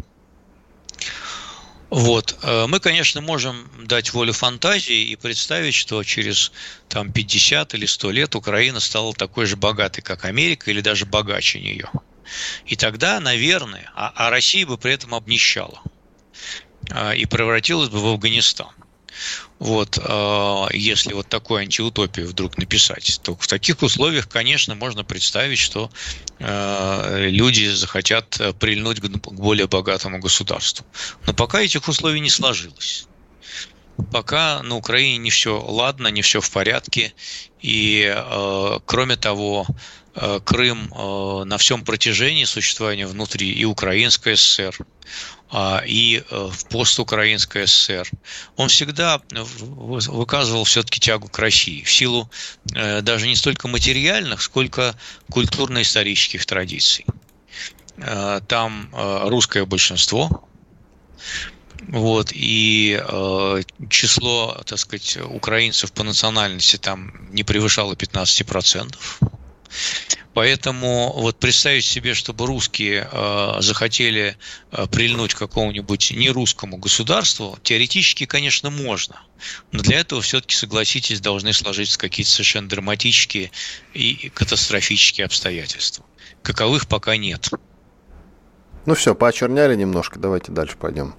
Вот. 1.93 2.39
Э, 2.41 2.67
мы, 2.67 2.81
конечно, 2.81 3.21
можем 3.21 3.71
дать 3.85 4.15
волю 4.15 4.33
фантазии 4.33 5.11
и 5.11 5.17
представить, 5.17 5.75
что 5.75 6.03
через 6.05 6.51
там, 6.89 7.13
50 7.13 7.75
или 7.75 7.85
100 7.85 8.11
лет 8.13 8.35
Украина 8.35 8.81
стала 8.81 9.13
такой 9.13 9.45
же 9.45 9.57
богатой, 9.57 10.03
как 10.03 10.25
Америка, 10.25 10.71
или 10.71 10.81
даже 10.81 11.05
богаче 11.05 11.61
нее. 11.61 11.91
И 12.65 12.77
тогда, 12.77 13.21
наверное, 13.21 13.91
а, 13.95 14.11
а 14.15 14.31
Россия 14.31 14.67
бы 14.67 14.79
при 14.79 14.95
этом 14.95 15.15
обнищала 15.15 15.83
э, 16.91 17.17
и 17.17 17.27
превратилась 17.27 17.91
бы 17.91 18.01
в 18.01 18.07
Афганистан. 18.07 18.71
Вот, 19.63 19.97
а, 20.03 20.67
если 20.73 21.13
вот 21.13 21.29
такую 21.29 21.61
антиутопию 21.61 22.27
вдруг 22.27 22.59
написать, 22.59 23.21
то 23.23 23.37
в 23.37 23.47
таких 23.47 23.81
условиях, 23.83 24.29
конечно, 24.29 24.75
можно 24.75 25.05
представить, 25.05 25.61
что 25.61 25.89
а, 26.41 27.29
люди 27.29 27.69
захотят 27.69 28.41
прильнуть 28.59 28.99
к 28.99 29.07
более 29.31 29.69
богатому 29.69 30.19
государству. 30.19 30.85
Но 31.27 31.33
пока 31.33 31.61
этих 31.61 31.87
условий 31.87 32.19
не 32.19 32.29
сложилось. 32.29 33.07
Пока 34.11 34.65
на 34.65 34.75
Украине 34.75 35.19
не 35.19 35.31
все 35.31 35.61
ладно, 35.61 36.09
не 36.09 36.23
все 36.23 36.41
в 36.41 36.51
порядке. 36.51 37.13
И, 37.61 38.13
а, 38.13 38.81
кроме 38.85 39.15
того, 39.15 39.65
Крым 40.45 40.93
на 41.47 41.57
всем 41.57 41.87
протяжении 41.87 42.45
существования 42.45 43.07
внутри 43.07 43.51
и 43.51 43.65
Украинской 43.65 44.37
ССР, 44.37 44.77
и 45.87 46.23
э, 46.31 46.49
в 46.51 46.65
постукраинской 46.67 47.67
ССР, 47.67 48.09
он 48.57 48.69
всегда 48.69 49.21
выказывал 49.31 50.65
все-таки 50.65 50.99
тягу 51.01 51.29
к 51.29 51.39
России 51.39 51.83
в 51.83 51.93
силу 51.93 52.31
э, 52.75 53.03
даже 53.03 53.27
не 53.27 53.37
столько 53.37 53.69
материальных, 53.69 54.41
сколько 54.41 54.95
культурно-исторических 55.31 56.47
традиций. 56.47 57.05
Э, 57.99 58.41
там 58.49 58.89
русское 58.95 59.67
большинство, 59.67 60.49
вот, 61.89 62.31
и 62.33 62.99
э, 63.03 63.63
число, 63.91 64.61
так 64.65 64.79
сказать, 64.79 65.19
украинцев 65.23 65.93
по 65.93 66.05
национальности 66.05 66.77
там 66.77 67.13
не 67.33 67.43
превышало 67.43 67.95
15%. 67.95 68.95
Поэтому 70.35 71.13
вот 71.15 71.39
представить 71.39 71.85
себе, 71.85 72.15
чтобы 72.15 72.47
русские 72.47 73.09
э, 73.11 73.57
захотели 73.61 74.37
э, 74.71 74.87
прильнуть 74.87 75.35
к 75.35 75.39
какому-нибудь 75.39 76.13
нерусскому 76.13 76.79
государству, 76.79 77.59
теоретически, 77.63 78.25
конечно, 78.25 78.71
можно. 78.71 79.21
Но 79.73 79.81
для 79.81 80.01
этого 80.01 80.23
все-таки, 80.23 80.55
согласитесь, 80.55 81.21
должны 81.21 81.53
сложиться 81.53 81.99
какие-то 81.99 82.31
совершенно 82.31 82.69
драматические 82.69 83.51
и 83.93 84.31
катастрофические 84.31 85.27
обстоятельства. 85.27 86.05
Каковых 86.43 86.89
пока 86.89 87.17
нет. 87.17 87.51
Ну 88.87 88.95
все, 88.95 89.15
поочерняли 89.15 89.75
немножко, 89.77 90.19
давайте 90.19 90.51
дальше 90.51 90.77
пойдем. 90.79 91.15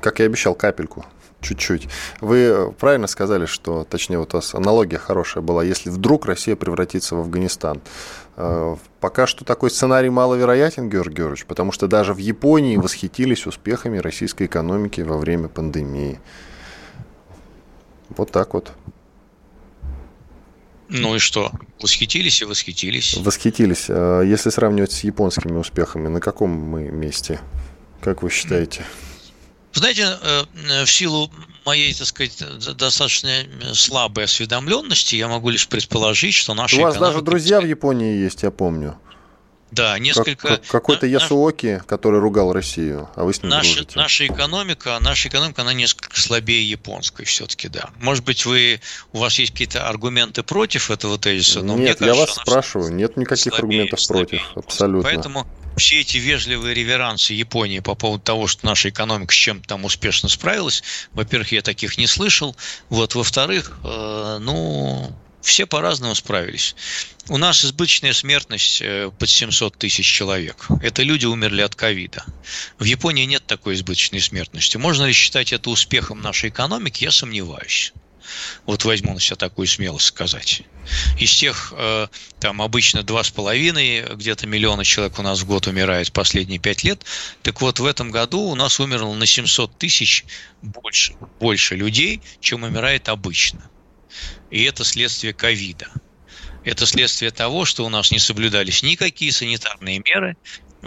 Как 0.00 0.18
я 0.20 0.24
обещал, 0.24 0.54
капельку 0.54 1.04
чуть-чуть. 1.46 1.88
Вы 2.20 2.72
правильно 2.78 3.06
сказали, 3.06 3.46
что, 3.46 3.84
точнее, 3.84 4.18
вот 4.18 4.34
у 4.34 4.38
вас 4.38 4.54
аналогия 4.54 4.98
хорошая 4.98 5.42
была, 5.42 5.62
если 5.64 5.90
вдруг 5.90 6.26
Россия 6.26 6.56
превратится 6.56 7.14
в 7.14 7.20
Афганистан. 7.20 7.80
Э, 8.36 8.76
пока 9.00 9.26
что 9.26 9.44
такой 9.44 9.70
сценарий 9.70 10.10
маловероятен, 10.10 10.90
Георгий 10.90 11.16
Георгиевич, 11.16 11.46
потому 11.46 11.72
что 11.72 11.86
даже 11.86 12.12
в 12.12 12.18
Японии 12.18 12.76
восхитились 12.76 13.46
успехами 13.46 13.98
российской 13.98 14.46
экономики 14.46 15.00
во 15.00 15.16
время 15.16 15.48
пандемии. 15.48 16.20
Вот 18.10 18.30
так 18.30 18.54
вот. 18.54 18.72
Ну 20.88 21.16
и 21.16 21.18
что? 21.18 21.50
Восхитились 21.80 22.42
и 22.42 22.44
восхитились. 22.44 23.16
Восхитились. 23.16 23.86
Э, 23.88 24.22
если 24.24 24.50
сравнивать 24.50 24.92
с 24.92 25.04
японскими 25.04 25.56
успехами, 25.56 26.08
на 26.08 26.20
каком 26.20 26.50
мы 26.50 26.90
месте? 26.90 27.40
Как 28.00 28.22
вы 28.22 28.30
считаете? 28.30 28.84
Знаете, 29.76 30.18
э, 30.20 30.44
э, 30.70 30.84
в 30.84 30.90
силу 30.90 31.30
моей, 31.64 31.92
так 31.92 32.06
сказать, 32.06 32.42
достаточно 32.76 33.30
слабой 33.74 34.24
осведомленности, 34.24 35.16
я 35.16 35.28
могу 35.28 35.50
лишь 35.50 35.68
предположить, 35.68 36.34
что 36.34 36.54
наши... 36.54 36.76
У 36.76 36.82
вас 36.82 36.96
даже 36.96 37.20
друзья 37.20 37.60
в 37.60 37.66
Японии 37.66 38.16
есть, 38.16 38.42
я 38.42 38.50
помню. 38.50 38.98
Да, 39.72 39.98
несколько... 39.98 40.48
Как, 40.48 40.66
какой-то 40.66 41.06
Ясуоки, 41.06 41.82
который 41.86 42.20
ругал 42.20 42.52
Россию, 42.52 43.10
а 43.16 43.24
вы 43.24 43.34
с 43.34 43.42
ним 43.42 43.50
наша, 43.50 43.74
дружите. 43.74 43.98
Наша 43.98 44.26
экономика, 44.26 44.98
наша 45.00 45.28
экономика, 45.28 45.62
она 45.62 45.74
несколько 45.74 46.18
слабее 46.18 46.68
японской 46.68 47.24
все-таки, 47.24 47.68
да. 47.68 47.90
Может 47.98 48.24
быть, 48.24 48.46
вы, 48.46 48.80
у 49.12 49.18
вас 49.18 49.38
есть 49.38 49.52
какие-то 49.52 49.88
аргументы 49.88 50.42
против 50.42 50.90
этого 50.90 51.18
тезиса, 51.18 51.62
но 51.62 51.74
Нет, 51.74 51.78
мне 51.78 51.86
кажется, 51.86 52.06
я 52.06 52.14
вас 52.14 52.34
спрашиваю, 52.36 52.94
нет 52.94 53.16
никаких 53.16 53.52
слабее, 53.52 53.58
аргументов 53.58 54.00
слабее 54.00 54.40
против, 54.40 54.56
абсолютно. 54.56 55.02
Поэтому 55.02 55.46
все 55.76 56.00
эти 56.00 56.16
вежливые 56.18 56.74
реверансы 56.74 57.34
Японии 57.34 57.80
по 57.80 57.94
поводу 57.94 58.22
того, 58.22 58.46
что 58.46 58.66
наша 58.66 58.88
экономика 58.88 59.32
с 59.32 59.36
чем-то 59.36 59.68
там 59.68 59.84
успешно 59.84 60.28
справилась, 60.28 60.82
во-первых, 61.12 61.52
я 61.52 61.62
таких 61.62 61.98
не 61.98 62.06
слышал. 62.06 62.56
Вот, 62.88 63.14
во-вторых, 63.14 63.78
э, 63.84 64.38
ну, 64.40 65.14
все 65.42 65.66
по-разному 65.66 66.14
справились. 66.14 66.74
У 67.28 67.38
нас 67.38 67.64
избыточная 67.64 68.12
смертность 68.12 68.80
э, 68.82 69.10
под 69.16 69.28
700 69.28 69.76
тысяч 69.76 70.06
человек. 70.06 70.66
Это 70.82 71.02
люди 71.02 71.26
умерли 71.26 71.60
от 71.60 71.74
ковида. 71.74 72.24
В 72.78 72.84
Японии 72.84 73.24
нет 73.24 73.46
такой 73.46 73.74
избыточной 73.74 74.20
смертности. 74.20 74.76
Можно 74.76 75.04
ли 75.04 75.12
считать 75.12 75.52
это 75.52 75.70
успехом 75.70 76.20
нашей 76.20 76.48
экономики? 76.48 77.04
Я 77.04 77.12
сомневаюсь. 77.12 77.92
Вот 78.64 78.84
возьму 78.84 79.14
на 79.14 79.20
себя 79.20 79.36
такую 79.36 79.66
смелость 79.66 80.06
сказать. 80.06 80.62
Из 81.18 81.34
тех, 81.34 81.72
э, 81.76 82.08
там 82.40 82.62
обычно 82.62 83.02
два 83.02 83.22
с 83.22 83.30
половиной, 83.30 84.04
где-то 84.14 84.46
миллиона 84.46 84.84
человек 84.84 85.18
у 85.18 85.22
нас 85.22 85.40
в 85.40 85.46
год 85.46 85.66
умирает 85.66 86.12
последние 86.12 86.58
пять 86.58 86.84
лет, 86.84 87.04
так 87.42 87.60
вот 87.60 87.80
в 87.80 87.84
этом 87.84 88.10
году 88.10 88.40
у 88.40 88.54
нас 88.54 88.80
умерло 88.80 89.14
на 89.14 89.26
700 89.26 89.78
тысяч 89.78 90.24
больше, 90.62 91.14
больше 91.40 91.76
людей, 91.76 92.22
чем 92.40 92.62
умирает 92.62 93.08
обычно. 93.08 93.70
И 94.50 94.62
это 94.64 94.84
следствие 94.84 95.34
ковида. 95.34 95.88
Это 96.64 96.84
следствие 96.84 97.30
того, 97.30 97.64
что 97.64 97.86
у 97.86 97.88
нас 97.88 98.10
не 98.10 98.18
соблюдались 98.18 98.82
никакие 98.82 99.30
санитарные 99.30 100.02
меры, 100.04 100.36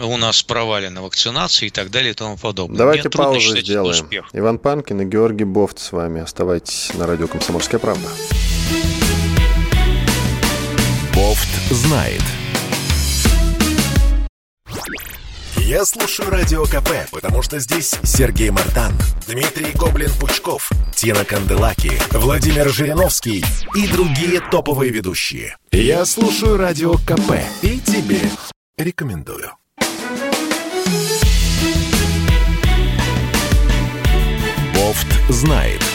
у 0.00 0.16
нас 0.16 0.42
провалена 0.42 1.02
вакцинация 1.02 1.66
и 1.66 1.70
так 1.70 1.90
далее 1.90 2.12
и 2.12 2.14
тому 2.14 2.36
подобное. 2.36 2.78
Давайте 2.78 3.08
Мне 3.08 3.10
паузу 3.10 3.56
сделаем. 3.56 4.08
Иван 4.32 4.58
Панкин 4.58 5.02
и 5.02 5.04
Георгий 5.04 5.44
Бофт 5.44 5.78
с 5.78 5.92
вами. 5.92 6.20
Оставайтесь 6.20 6.92
на 6.94 7.06
радио 7.06 7.26
«Комсомольская 7.28 7.80
правда». 7.80 8.08
Бофт 11.14 11.48
знает. 11.70 12.22
Я 15.70 15.84
слушаю 15.84 16.30
Радио 16.30 16.64
КП, 16.64 16.90
потому 17.12 17.42
что 17.42 17.60
здесь 17.60 17.94
Сергей 18.02 18.50
Мартан, 18.50 18.92
Дмитрий 19.28 19.70
Гоблин-Пучков, 19.72 20.68
Тина 20.96 21.24
Канделаки, 21.24 21.92
Владимир 22.10 22.68
Жириновский 22.70 23.44
и 23.76 23.86
другие 23.86 24.40
топовые 24.40 24.90
ведущие. 24.90 25.56
Я 25.70 26.04
слушаю 26.06 26.56
Радио 26.56 26.94
КП 26.94 27.34
и 27.62 27.78
тебе 27.78 28.18
рекомендую. 28.76 29.59
Бофт 34.74 35.06
знает. 35.28 35.89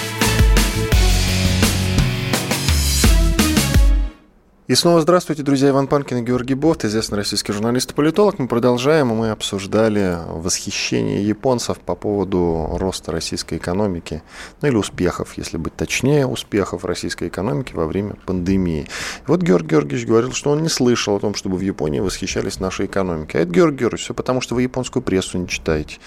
И 4.67 4.73
снова 4.73 4.99
здравствуйте, 4.99 5.43
друзья. 5.43 5.69
Иван 5.69 5.85
Панкин 5.85 6.17
и 6.17 6.21
Георгий 6.23 6.55
Бофт, 6.55 6.85
известный 6.85 7.17
российский 7.17 7.53
журналист 7.53 7.91
и 7.91 7.93
политолог. 7.93 8.39
Мы 8.39 8.47
продолжаем, 8.47 9.09
мы 9.09 9.29
обсуждали 9.29 10.17
восхищение 10.27 11.23
японцев 11.23 11.77
по 11.77 11.93
поводу 11.93 12.69
роста 12.71 13.11
российской 13.11 13.59
экономики, 13.59 14.23
ну 14.63 14.69
или 14.69 14.75
успехов, 14.75 15.37
если 15.37 15.57
быть 15.57 15.75
точнее, 15.75 16.25
успехов 16.25 16.83
российской 16.83 17.27
экономики 17.27 17.73
во 17.75 17.85
время 17.85 18.15
пандемии. 18.25 18.87
И 19.27 19.27
вот 19.27 19.43
Георгий 19.43 19.67
Георгиевич 19.67 20.07
говорил, 20.07 20.31
что 20.31 20.49
он 20.49 20.63
не 20.63 20.69
слышал 20.69 21.15
о 21.15 21.19
том, 21.19 21.35
чтобы 21.35 21.57
в 21.57 21.61
Японии 21.61 21.99
восхищались 21.99 22.59
нашей 22.59 22.87
экономикой. 22.87 23.37
А 23.37 23.39
это, 23.41 23.51
Георгий 23.51 23.81
Георгиевич, 23.81 24.05
все 24.05 24.15
потому, 24.15 24.41
что 24.41 24.55
вы 24.55 24.63
японскую 24.63 25.03
прессу 25.03 25.37
не 25.37 25.47
читаете. 25.47 25.99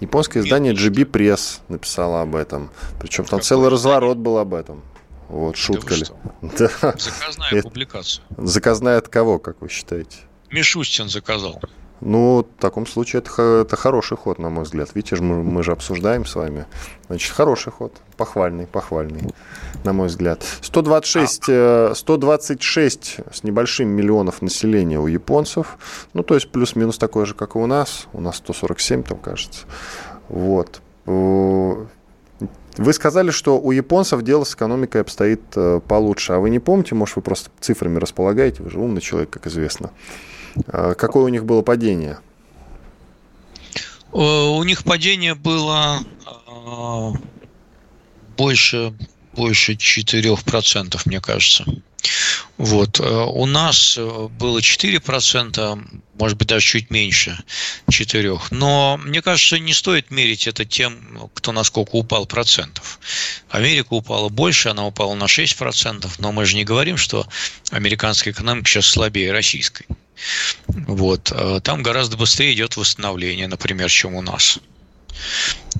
Японское 0.00 0.40
издание 0.40 0.72
GB 0.72 1.10
Press 1.10 1.60
написало 1.68 2.22
об 2.22 2.36
этом. 2.36 2.70
Причем 3.00 3.26
там 3.26 3.42
целый 3.42 3.68
разворот 3.68 4.16
был 4.16 4.38
об 4.38 4.54
этом. 4.54 4.82
Вот, 5.28 5.56
шутка 5.56 5.94
ли. 5.94 6.04
Да. 6.42 6.68
Заказная 6.96 7.50
Это... 7.50 7.62
публикация. 7.62 8.24
Заказная 8.36 8.98
от 8.98 9.08
кого, 9.08 9.38
как 9.38 9.60
вы 9.60 9.68
считаете? 9.68 10.16
Мишустин 10.50 11.08
заказал. 11.08 11.60
Ну, 12.00 12.46
в 12.56 12.60
таком 12.60 12.86
случае 12.86 13.22
это, 13.22 13.62
это 13.62 13.76
хороший 13.76 14.16
ход, 14.16 14.38
на 14.38 14.50
мой 14.50 14.64
взгляд. 14.64 14.90
Видите, 14.94 15.16
мы, 15.16 15.42
мы 15.42 15.62
же 15.64 15.72
обсуждаем 15.72 16.24
с 16.24 16.34
вами. 16.36 16.66
Значит, 17.08 17.32
хороший 17.32 17.72
ход. 17.72 17.92
Похвальный, 18.16 18.66
похвальный, 18.66 19.34
на 19.84 19.92
мой 19.92 20.06
взгляд. 20.06 20.44
126, 20.62 21.44
а... 21.48 21.92
126 21.94 23.14
э, 23.18 23.22
с 23.32 23.42
небольшим 23.42 23.88
миллионов 23.88 24.42
населения 24.42 25.00
у 25.00 25.08
японцев. 25.08 25.76
Ну, 26.12 26.22
то 26.22 26.34
есть 26.34 26.50
плюс-минус 26.52 26.98
такое 26.98 27.26
же, 27.26 27.34
как 27.34 27.56
и 27.56 27.58
у 27.58 27.66
нас. 27.66 28.06
У 28.12 28.20
нас 28.20 28.36
147 28.36 29.02
там, 29.02 29.18
кажется. 29.18 29.66
Вот. 30.28 30.80
Вы 32.78 32.92
сказали, 32.92 33.32
что 33.32 33.58
у 33.58 33.72
японцев 33.72 34.22
дело 34.22 34.44
с 34.44 34.54
экономикой 34.54 35.00
обстоит 35.00 35.42
э, 35.56 35.80
получше. 35.86 36.34
А 36.34 36.38
вы 36.38 36.48
не 36.48 36.60
помните, 36.60 36.94
может, 36.94 37.16
вы 37.16 37.22
просто 37.22 37.50
цифрами 37.58 37.98
располагаете? 37.98 38.62
Вы 38.62 38.70
же 38.70 38.78
умный 38.78 39.00
человек, 39.00 39.30
как 39.30 39.48
известно. 39.48 39.90
А 40.68 40.94
какое 40.94 41.24
у 41.24 41.28
них 41.28 41.44
было 41.44 41.62
падение? 41.62 42.18
Э, 44.12 44.18
у 44.18 44.62
них 44.62 44.84
падение 44.84 45.34
было 45.34 45.98
э, 46.46 47.12
больше, 48.36 48.94
больше 49.34 49.72
4%, 49.72 51.00
мне 51.04 51.20
кажется. 51.20 51.64
Вот. 52.56 53.00
У 53.00 53.46
нас 53.46 53.96
было 53.96 54.58
4%, 54.58 56.00
может 56.14 56.38
быть, 56.38 56.48
даже 56.48 56.66
чуть 56.66 56.90
меньше 56.90 57.38
четырех. 57.88 58.50
Но 58.50 58.98
мне 58.98 59.22
кажется, 59.22 59.58
не 59.58 59.72
стоит 59.72 60.10
мерить 60.10 60.48
это 60.48 60.64
тем, 60.64 61.30
кто 61.34 61.52
насколько 61.52 61.90
упал 61.92 62.26
процентов. 62.26 62.98
Америка 63.48 63.94
упала 63.94 64.28
больше, 64.28 64.70
она 64.70 64.86
упала 64.86 65.14
на 65.14 65.24
6%, 65.24 66.10
но 66.18 66.32
мы 66.32 66.46
же 66.46 66.56
не 66.56 66.64
говорим, 66.64 66.96
что 66.96 67.26
американская 67.70 68.32
экономика 68.34 68.68
сейчас 68.68 68.86
слабее 68.86 69.30
российской. 69.30 69.86
Вот. 70.66 71.32
Там 71.62 71.82
гораздо 71.84 72.16
быстрее 72.16 72.52
идет 72.54 72.76
восстановление, 72.76 73.46
например, 73.46 73.88
чем 73.88 74.16
у 74.16 74.22
нас. 74.22 74.58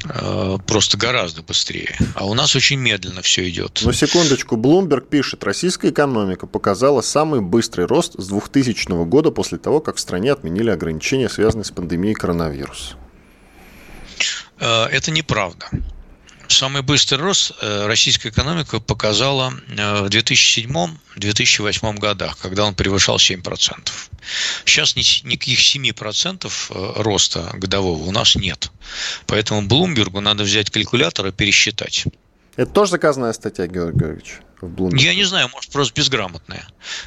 Э, 0.04 0.58
просто 0.66 0.96
гораздо 0.96 1.42
быстрее. 1.42 1.96
А 2.14 2.26
у 2.26 2.34
нас 2.34 2.54
очень 2.56 2.78
медленно 2.78 3.22
все 3.22 3.48
идет. 3.48 3.80
Ну, 3.84 3.92
секундочку. 3.92 4.56
Блумберг 4.56 5.08
пишет, 5.08 5.44
российская 5.44 5.90
экономика 5.90 6.46
показала 6.46 7.00
самый 7.00 7.40
быстрый 7.40 7.86
рост 7.86 8.14
с 8.18 8.28
2000 8.28 9.04
года 9.06 9.30
после 9.30 9.58
того, 9.58 9.80
как 9.80 9.96
в 9.96 10.00
стране 10.00 10.32
отменили 10.32 10.70
ограничения, 10.70 11.28
связанные 11.28 11.64
с 11.64 11.70
пандемией 11.70 12.14
коронавируса. 12.14 12.94
Э, 14.60 14.84
это 14.84 15.10
неправда. 15.10 15.66
Самый 16.48 16.82
быстрый 16.82 17.20
рост 17.20 17.52
э, 17.60 17.86
российская 17.86 18.30
экономика 18.30 18.80
показала 18.80 19.50
в 19.50 20.06
2007-2008 20.06 21.98
годах, 21.98 22.38
когда 22.38 22.64
он 22.64 22.74
превышал 22.74 23.16
7%. 23.16 23.90
Сейчас 24.64 24.96
никаких 24.96 25.60
7% 25.60 26.46
э, 26.46 27.02
роста 27.02 27.50
годового 27.52 28.02
у 28.02 28.12
нас 28.12 28.34
нет. 28.34 28.70
Поэтому 29.26 29.62
Блумбергу 29.62 30.20
надо 30.20 30.44
взять 30.44 30.70
калькулятор 30.70 31.26
и 31.26 31.32
пересчитать. 31.32 32.06
Это 32.58 32.72
тоже 32.72 32.90
заказная 32.90 33.32
статья, 33.34 33.68
Георгий 33.68 34.00
Георгиевич? 34.00 34.40
В 34.60 34.96
Я 34.96 35.14
не 35.14 35.22
знаю, 35.22 35.48
может, 35.52 35.70
просто 35.70 35.94
безграмотная. 35.94 36.66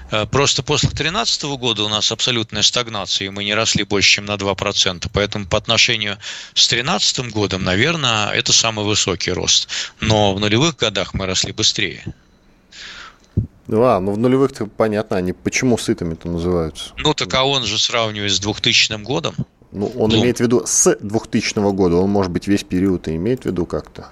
Э, 0.09 0.25
просто 0.25 0.63
после 0.63 0.87
2013 0.87 1.43
года 1.59 1.83
у 1.83 1.89
нас 1.89 2.09
абсолютная 2.09 2.61
стагнация, 2.61 3.25
и 3.25 3.29
мы 3.29 3.43
не 3.43 3.53
росли 3.53 3.83
больше, 3.83 4.09
чем 4.11 4.25
на 4.27 4.35
2%. 4.35 5.09
Поэтому 5.11 5.45
по 5.45 5.57
отношению 5.57 6.13
с 6.53 6.69
2013 6.69 7.33
годом, 7.33 7.65
наверное, 7.65 8.29
это 8.29 8.53
самый 8.53 8.85
высокий 8.85 9.33
рост. 9.33 9.67
Но 9.99 10.33
в 10.33 10.39
нулевых 10.39 10.77
годах 10.77 11.13
мы 11.13 11.25
росли 11.25 11.51
быстрее. 11.51 12.05
А, 13.67 13.99
ну 13.99 14.13
в 14.13 14.17
нулевых-то 14.17 14.67
понятно, 14.67 15.17
они 15.17 15.33
почему 15.33 15.77
сытыми-то 15.77 16.29
называются. 16.29 16.93
Ну 16.95 17.13
так 17.13 17.33
а 17.33 17.43
он 17.43 17.65
же 17.65 17.77
сравнивает 17.77 18.31
с 18.31 18.39
2000 18.39 19.03
годом. 19.03 19.35
Ну, 19.73 19.87
он 19.97 20.11
ну, 20.11 20.21
имеет 20.21 20.37
в 20.37 20.39
виду 20.39 20.63
с 20.65 20.95
2000 20.95 21.73
года, 21.73 21.97
он, 21.97 22.09
может 22.09 22.31
быть, 22.31 22.47
весь 22.47 22.63
период 22.63 23.09
и 23.09 23.17
имеет 23.17 23.43
в 23.43 23.47
виду 23.47 23.65
как-то. 23.65 24.11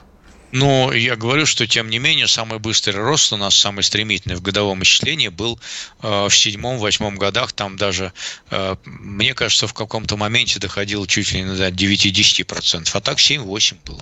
Но 0.52 0.92
я 0.94 1.16
говорю, 1.16 1.46
что 1.46 1.68
тем 1.68 1.90
не 1.90 2.00
менее 2.00 2.28
самый 2.28 2.60
быстрый 2.60 2.98
рост 2.98 3.32
у 3.34 3.38
нас, 3.38 3.56
самый 3.56 3.84
стремительный 3.84 4.36
в 4.36 4.42
годовом 4.42 4.82
исчислении 4.84 5.28
был 5.28 5.60
э, 6.02 6.28
в 6.28 6.36
седьмом-восьмом 6.36 7.18
годах. 7.18 7.52
Там 7.54 7.78
даже, 7.78 8.14
э, 8.50 8.76
мне 8.84 9.34
кажется, 9.34 9.68
в 9.68 9.74
каком-то 9.74 10.18
моменте 10.18 10.60
доходило 10.60 11.08
чуть 11.08 11.32
ли 11.34 11.42
не 11.42 11.56
до 11.56 11.70
9-10%. 11.70 12.90
А 12.94 13.02
так 13.02 13.20
7-8 13.20 13.78
было. 13.86 14.02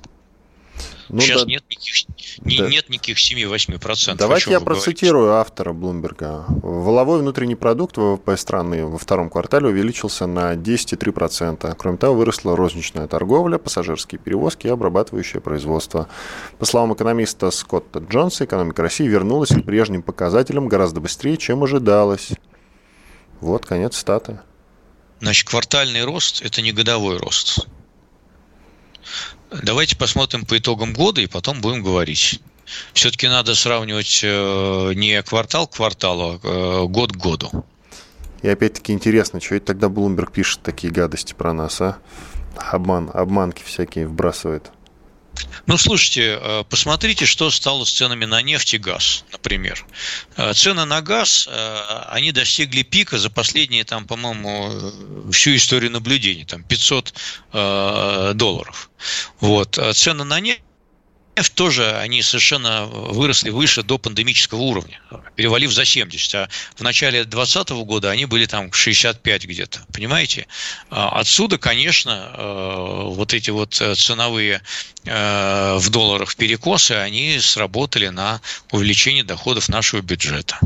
Ну, 1.10 1.22
Сейчас 1.22 1.44
да, 1.44 1.50
нет 1.50 1.64
никаких, 1.70 2.06
да. 2.40 2.68
нет 2.68 2.90
никаких 2.90 3.18
7-8%. 3.18 4.16
Давайте 4.16 4.52
я 4.52 4.60
процитирую 4.60 5.28
говорите. 5.28 5.42
автора 5.42 5.74
Блумберга. 5.74 6.46
Воловой 6.50 7.20
внутренний 7.20 7.56
продукт 7.56 7.98
ВВП 7.98 8.36
страны 8.36 8.86
во 8.86 8.98
втором 8.98 9.30
квартале 9.30 9.68
увеличился 9.68 10.28
на 10.28 10.54
10,3%. 10.56 11.76
Кроме 11.78 11.98
того, 11.98 12.16
выросла 12.16 12.56
розничная 12.56 13.08
торговля, 13.08 13.58
пассажирские 13.58 14.20
перевозки 14.20 14.68
и 14.68 14.70
обрабатывающее 14.70 15.42
производство. 15.42 16.10
По 16.60 16.66
словам 16.66 16.94
экономиста 16.94 17.52
Скотта 17.52 18.00
Джонса, 18.00 18.46
экономика 18.46 18.82
России 18.82 19.08
вернулась 19.08 19.50
к 19.50 19.64
прежним 19.64 20.02
показателям 20.02 20.68
гораздо 20.68 21.00
быстрее, 21.00 21.38
чем 21.38 21.64
ожидалось. 21.64 22.32
Вот 23.40 23.66
конец 23.66 23.96
статы. 23.98 24.40
Значит, 25.20 25.48
квартальный 25.48 26.04
рост– 26.04 26.42
это 26.44 26.62
не 26.62 26.72
годовой 26.72 27.18
рост. 27.18 27.68
Давайте 29.52 29.96
посмотрим 29.96 30.46
по 30.46 30.58
итогам 30.58 30.94
года 30.94 31.22
и 31.22 31.28
потом 31.28 31.62
будем 31.62 31.84
говорить. 31.84 32.42
Все-таки 32.94 33.28
надо 33.28 33.56
сравнивать 33.56 34.20
э, 34.24 34.94
не 34.94 35.22
квартал 35.24 35.68
к 35.68 35.76
кварталу, 35.76 36.40
а 36.44 36.84
э, 36.84 36.88
год 36.88 37.14
к 37.14 37.18
году. 37.18 37.66
И 38.42 38.50
опять-таки 38.50 38.92
интересно, 38.92 39.40
что 39.40 39.56
это 39.56 39.68
тогда 39.68 39.90
Блумберг 39.90 40.32
пишет 40.32 40.62
такие 40.62 40.92
гадости 40.92 41.34
про 41.34 41.54
нас, 41.54 41.80
а? 41.82 41.98
Обман, 42.56 43.10
обманки 43.14 43.64
всякие 43.64 44.08
вбрасывает. 44.08 44.72
Ну, 45.66 45.78
слушайте, 45.78 46.40
э, 46.40 46.64
посмотрите, 46.70 47.26
что 47.26 47.52
стало 47.52 47.84
с 47.84 47.92
ценами 47.92 48.26
на 48.26 48.42
нефть 48.42 48.74
и 48.74 48.78
газ, 48.78 49.26
например. 49.32 49.86
Э, 50.38 50.54
цены 50.54 50.86
на 50.86 51.02
газ, 51.02 51.48
э, 51.50 52.04
они 52.10 52.32
достигли 52.32 52.84
пика 52.84 53.18
за 53.18 53.30
последние, 53.30 53.84
там, 53.84 54.06
по-моему, 54.06 55.32
всю 55.32 55.56
историю 55.56 55.92
наблюдений, 55.92 56.46
там, 56.46 56.64
500 56.64 57.14
долларов. 58.36 58.90
Вот. 59.40 59.80
Цены 59.94 60.24
на 60.24 60.40
нефть 60.40 60.62
нефть 61.38 61.54
тоже, 61.54 61.98
они 61.98 62.22
совершенно 62.22 62.86
выросли 62.86 63.50
выше 63.52 63.84
до 63.84 63.98
пандемического 63.98 64.60
уровня, 64.60 65.00
перевалив 65.36 65.72
за 65.72 65.86
70. 65.86 66.36
А 66.36 66.50
в 66.76 66.82
начале 66.82 67.24
2020 67.24 67.70
года 67.86 68.12
они 68.12 68.26
были 68.26 68.46
там 68.46 68.74
65 68.74 69.46
где-то. 69.46 69.86
Понимаете? 69.94 70.48
А 70.90 71.20
отсюда, 71.20 71.58
конечно, 71.58 72.32
э, 72.34 73.04
вот 73.16 73.34
эти 73.34 73.52
вот 73.52 73.74
ценовые 73.74 74.62
э, 75.06 75.78
в 75.78 75.90
долларах 75.90 76.36
перекосы, 76.36 76.94
они 76.94 77.40
сработали 77.40 78.08
на 78.08 78.42
увеличение 78.72 79.24
доходов 79.24 79.70
нашего 79.70 80.02
бюджета. 80.02 80.60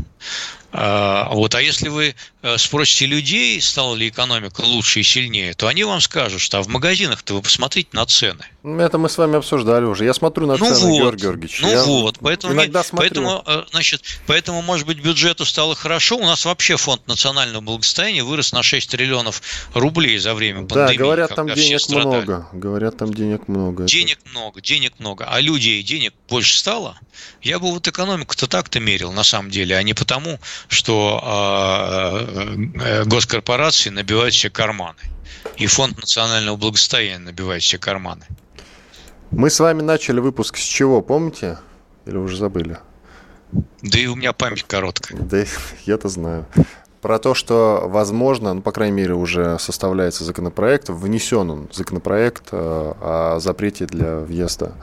А, 0.72 1.28
вот. 1.32 1.54
А 1.54 1.60
если 1.60 1.88
вы 1.88 2.14
э, 2.42 2.58
спросите 2.58 3.06
людей, 3.06 3.60
стала 3.60 3.94
ли 3.94 4.08
экономика 4.08 4.62
лучше 4.62 5.00
и 5.00 5.02
сильнее, 5.02 5.52
то 5.52 5.68
они 5.68 5.84
вам 5.84 6.00
скажут, 6.00 6.40
что 6.40 6.58
а 6.58 6.62
в 6.62 6.68
магазинах-то 6.68 7.34
вы 7.34 7.42
посмотрите 7.42 7.90
на 7.92 8.06
цены. 8.06 8.44
Это 8.64 8.96
мы 8.96 9.10
с 9.10 9.18
вами 9.18 9.36
обсуждали 9.36 9.84
уже. 9.84 10.04
Я 10.04 10.14
смотрю 10.14 10.46
на 10.46 10.56
ну 10.56 10.64
цены, 10.64 10.92
вот, 10.92 10.98
Георгий 10.98 11.22
Георгиевич. 11.22 11.60
Ну 11.60 11.68
Я 11.68 11.84
вот, 11.84 12.18
поэтому, 12.20 12.54
иногда 12.54 12.82
смотрю. 12.82 13.08
поэтому, 13.08 13.42
э, 13.44 13.64
значит, 13.70 14.02
поэтому, 14.26 14.62
может 14.62 14.86
быть, 14.86 14.98
бюджету 14.98 15.44
стало 15.44 15.74
хорошо. 15.74 16.16
У 16.16 16.24
нас 16.24 16.44
вообще 16.46 16.76
фонд 16.76 17.06
национального 17.06 17.60
благосостояния 17.60 18.22
вырос 18.22 18.52
на 18.52 18.62
6 18.62 18.88
триллионов 18.90 19.42
рублей 19.74 20.18
за 20.18 20.34
время 20.34 20.66
пандемии. 20.66 20.96
Да, 20.96 21.04
говорят, 21.04 21.34
там 21.34 21.48
денег 21.48 21.88
много. 21.88 22.48
Говорят, 22.52 22.96
там 22.96 23.12
денег 23.12 23.46
много. 23.46 23.84
Денег 23.84 24.18
это... 24.24 24.30
много, 24.30 24.60
денег 24.62 24.94
много. 24.98 25.26
А 25.28 25.40
людей 25.40 25.82
денег 25.82 26.14
больше 26.28 26.56
стало? 26.56 26.98
Я 27.42 27.58
бы 27.58 27.70
вот 27.70 27.86
экономику-то 27.86 28.46
так-то 28.46 28.80
мерил, 28.80 29.12
на 29.12 29.24
самом 29.24 29.50
деле, 29.50 29.76
а 29.76 29.82
не 29.82 29.94
потому, 29.94 30.38
что 30.68 31.20
э, 32.26 33.04
госкорпорации 33.04 33.90
набивают 33.90 34.34
себе 34.34 34.50
карманы. 34.50 34.98
И 35.56 35.66
фонд 35.66 35.98
национального 35.98 36.56
благосостояния 36.56 37.18
набивает 37.18 37.62
себе 37.62 37.78
карманы. 37.78 38.26
Мы 39.30 39.50
с 39.50 39.60
вами 39.60 39.82
начали 39.82 40.20
выпуск 40.20 40.56
с 40.56 40.60
чего, 40.60 41.00
помните? 41.00 41.58
Или 42.06 42.16
уже 42.16 42.36
забыли? 42.36 42.78
Да 43.82 43.98
и 43.98 44.06
у 44.06 44.14
меня 44.14 44.32
память 44.32 44.64
короткая. 44.64 45.18
Да 45.18 45.44
я-то 45.84 46.08
знаю. 46.08 46.46
Про 47.00 47.18
то, 47.18 47.34
что, 47.34 47.84
возможно, 47.86 48.54
ну, 48.54 48.62
по 48.62 48.70
крайней 48.70 48.96
мере, 48.96 49.14
уже 49.14 49.58
составляется 49.58 50.22
законопроект, 50.24 50.88
внесен 50.88 51.50
он 51.50 51.68
законопроект 51.72 52.48
э, 52.52 52.56
о 52.56 53.38
запрете 53.40 53.86
для 53.86 54.18
въезда 54.18 54.74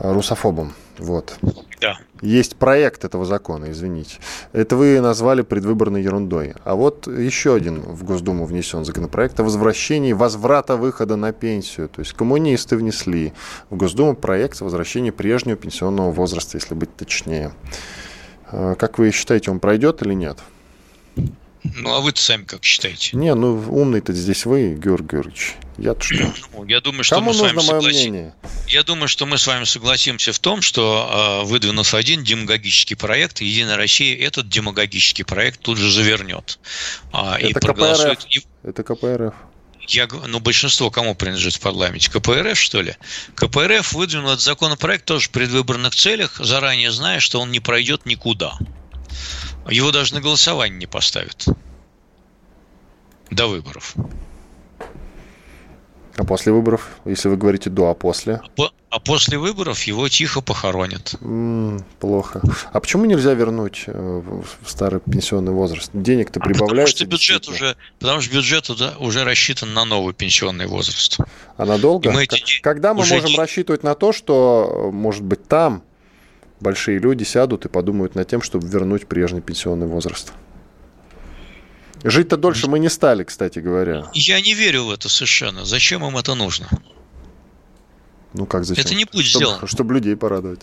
русофобом. 0.00 0.74
Вот. 1.00 1.38
Да. 1.80 1.98
Есть 2.20 2.56
проект 2.56 3.04
этого 3.04 3.24
закона, 3.24 3.70
извините. 3.70 4.18
Это 4.52 4.76
вы 4.76 5.00
назвали 5.00 5.42
предвыборной 5.42 6.02
ерундой. 6.02 6.54
А 6.64 6.74
вот 6.74 7.06
еще 7.06 7.54
один 7.54 7.80
в 7.80 8.04
Госдуму 8.04 8.44
внесен 8.44 8.84
законопроект 8.84 9.40
о 9.40 9.44
возвращении 9.44 10.12
возврата 10.12 10.76
выхода 10.76 11.16
на 11.16 11.32
пенсию. 11.32 11.88
То 11.88 12.00
есть 12.00 12.12
коммунисты 12.12 12.76
внесли 12.76 13.32
в 13.70 13.76
Госдуму 13.76 14.14
проект 14.14 14.60
о 14.60 14.64
возвращении 14.64 15.10
прежнего 15.10 15.56
пенсионного 15.56 16.10
возраста, 16.10 16.58
если 16.58 16.74
быть 16.74 16.94
точнее. 16.94 17.52
А, 18.52 18.74
как 18.74 18.98
вы 18.98 19.10
считаете, 19.10 19.50
он 19.50 19.58
пройдет 19.58 20.02
или 20.02 20.12
нет? 20.12 20.38
Ну, 21.62 21.94
а 21.94 22.00
вы-то 22.00 22.20
сами 22.20 22.44
как 22.44 22.64
считаете? 22.64 23.16
Не, 23.16 23.34
ну 23.34 23.62
умный-то 23.68 24.12
здесь 24.12 24.46
вы, 24.46 24.74
Георгий 24.74 25.08
Георгиевич. 25.08 25.56
Я-то 25.76 26.02
что? 26.02 26.32
Ну, 26.52 26.64
я 26.64 26.80
думаю, 26.80 27.04
что 27.04 27.16
Кому 27.16 27.28
мы 27.28 27.34
с 27.34 27.40
вами 27.40 27.60
согласимся. 27.60 28.34
Я 28.68 28.82
думаю, 28.82 29.08
что 29.08 29.26
мы 29.26 29.38
с 29.38 29.46
вами 29.46 29.64
согласимся 29.64 30.32
в 30.32 30.38
том, 30.38 30.62
что 30.62 31.42
э, 31.42 31.46
выдвинув 31.46 31.94
один 31.94 32.22
демагогический 32.22 32.94
проект, 32.94 33.40
Единая 33.40 33.76
Россия 33.76 34.16
этот 34.26 34.48
демагогический 34.48 35.24
проект 35.24 35.60
тут 35.60 35.78
же 35.78 35.90
завернет. 35.90 36.58
Э, 37.12 37.36
Это 37.38 37.46
и 37.46 37.52
проголосует. 37.52 38.18
КПРФ. 38.20 38.44
Это 38.62 38.82
КПРФ. 38.82 39.34
Я, 39.88 40.08
ну, 40.28 40.38
большинство 40.40 40.90
кому 40.90 41.14
принадлежит 41.14 41.54
в 41.54 41.60
парламенте? 41.60 42.10
КПРФ, 42.10 42.58
что 42.58 42.80
ли? 42.80 42.94
КПРФ 43.34 43.92
выдвинул 43.92 44.28
этот 44.28 44.42
законопроект 44.42 45.04
тоже 45.04 45.28
в 45.28 45.30
предвыборных 45.30 45.94
целях, 45.94 46.36
заранее 46.38 46.92
зная, 46.92 47.20
что 47.20 47.40
он 47.40 47.50
не 47.50 47.60
пройдет 47.60 48.06
никуда. 48.06 48.56
Его 49.68 49.92
даже 49.92 50.14
на 50.14 50.20
голосование 50.20 50.78
не 50.78 50.86
поставят. 50.86 51.46
До 53.30 53.46
выборов. 53.46 53.94
А 56.16 56.24
после 56.24 56.52
выборов, 56.52 56.98
если 57.04 57.28
вы 57.28 57.36
говорите 57.36 57.70
до, 57.70 57.88
а 57.88 57.94
после? 57.94 58.42
А, 58.58 58.70
а 58.90 59.00
после 59.00 59.38
выборов 59.38 59.82
его 59.84 60.08
тихо 60.08 60.42
похоронят. 60.42 61.14
М-м, 61.22 61.82
плохо. 61.98 62.42
А 62.72 62.80
почему 62.80 63.06
нельзя 63.06 63.32
вернуть 63.32 63.84
э, 63.86 64.22
в 64.60 64.68
старый 64.68 65.00
пенсионный 65.00 65.52
возраст? 65.52 65.90
Денег-то 65.94 66.40
прибавляется. 66.40 66.64
А 66.64 66.68
потому 66.68 66.88
что 66.88 67.06
бюджет 67.06 67.48
уже, 67.48 67.76
потому 68.00 68.20
что 68.20 68.34
бюджет 68.34 68.68
уже, 68.68 68.92
уже 68.98 69.24
рассчитан 69.24 69.72
на 69.72 69.84
новый 69.84 70.12
пенсионный 70.12 70.66
возраст. 70.66 71.18
А 71.56 71.64
надолго? 71.64 72.10
Мы 72.10 72.24
эти... 72.24 72.60
Когда 72.60 72.92
мы 72.92 73.00
можем 73.00 73.24
не... 73.24 73.38
рассчитывать 73.38 73.82
на 73.82 73.94
то, 73.94 74.12
что, 74.12 74.90
может 74.92 75.22
быть, 75.22 75.46
там 75.46 75.84
большие 76.60 76.98
люди 76.98 77.24
сядут 77.24 77.64
и 77.64 77.68
подумают 77.68 78.14
над 78.14 78.28
тем, 78.28 78.42
чтобы 78.42 78.68
вернуть 78.68 79.06
прежний 79.06 79.40
пенсионный 79.40 79.86
возраст. 79.86 80.32
Жить-то 82.02 82.36
дольше 82.36 82.66
мы 82.66 82.78
не 82.78 82.88
стали, 82.88 83.24
кстати 83.24 83.58
говоря. 83.58 84.06
Я 84.14 84.40
не 84.40 84.54
верю 84.54 84.84
в 84.84 84.90
это 84.90 85.08
совершенно. 85.08 85.64
Зачем 85.64 86.04
им 86.04 86.16
это 86.16 86.34
нужно? 86.34 86.68
Ну 88.32 88.46
как 88.46 88.64
зачем? 88.64 88.84
Это 88.84 88.94
не 88.94 89.04
будет 89.04 89.26
чтобы, 89.26 89.44
сделано. 89.44 89.66
Чтобы 89.66 89.94
людей 89.94 90.16
порадовать. 90.16 90.60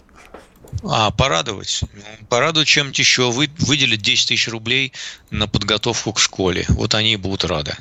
А, 0.83 1.11
порадовать. 1.11 1.81
Порадовать 2.29 2.67
чем-то 2.67 3.01
еще. 3.01 3.31
Вы, 3.31 3.49
выделить 3.59 4.01
10 4.01 4.29
тысяч 4.29 4.47
рублей 4.47 4.93
на 5.29 5.47
подготовку 5.47 6.13
к 6.13 6.19
школе. 6.19 6.65
Вот 6.69 6.95
они 6.95 7.13
и 7.13 7.17
будут 7.17 7.45
рады. 7.45 7.75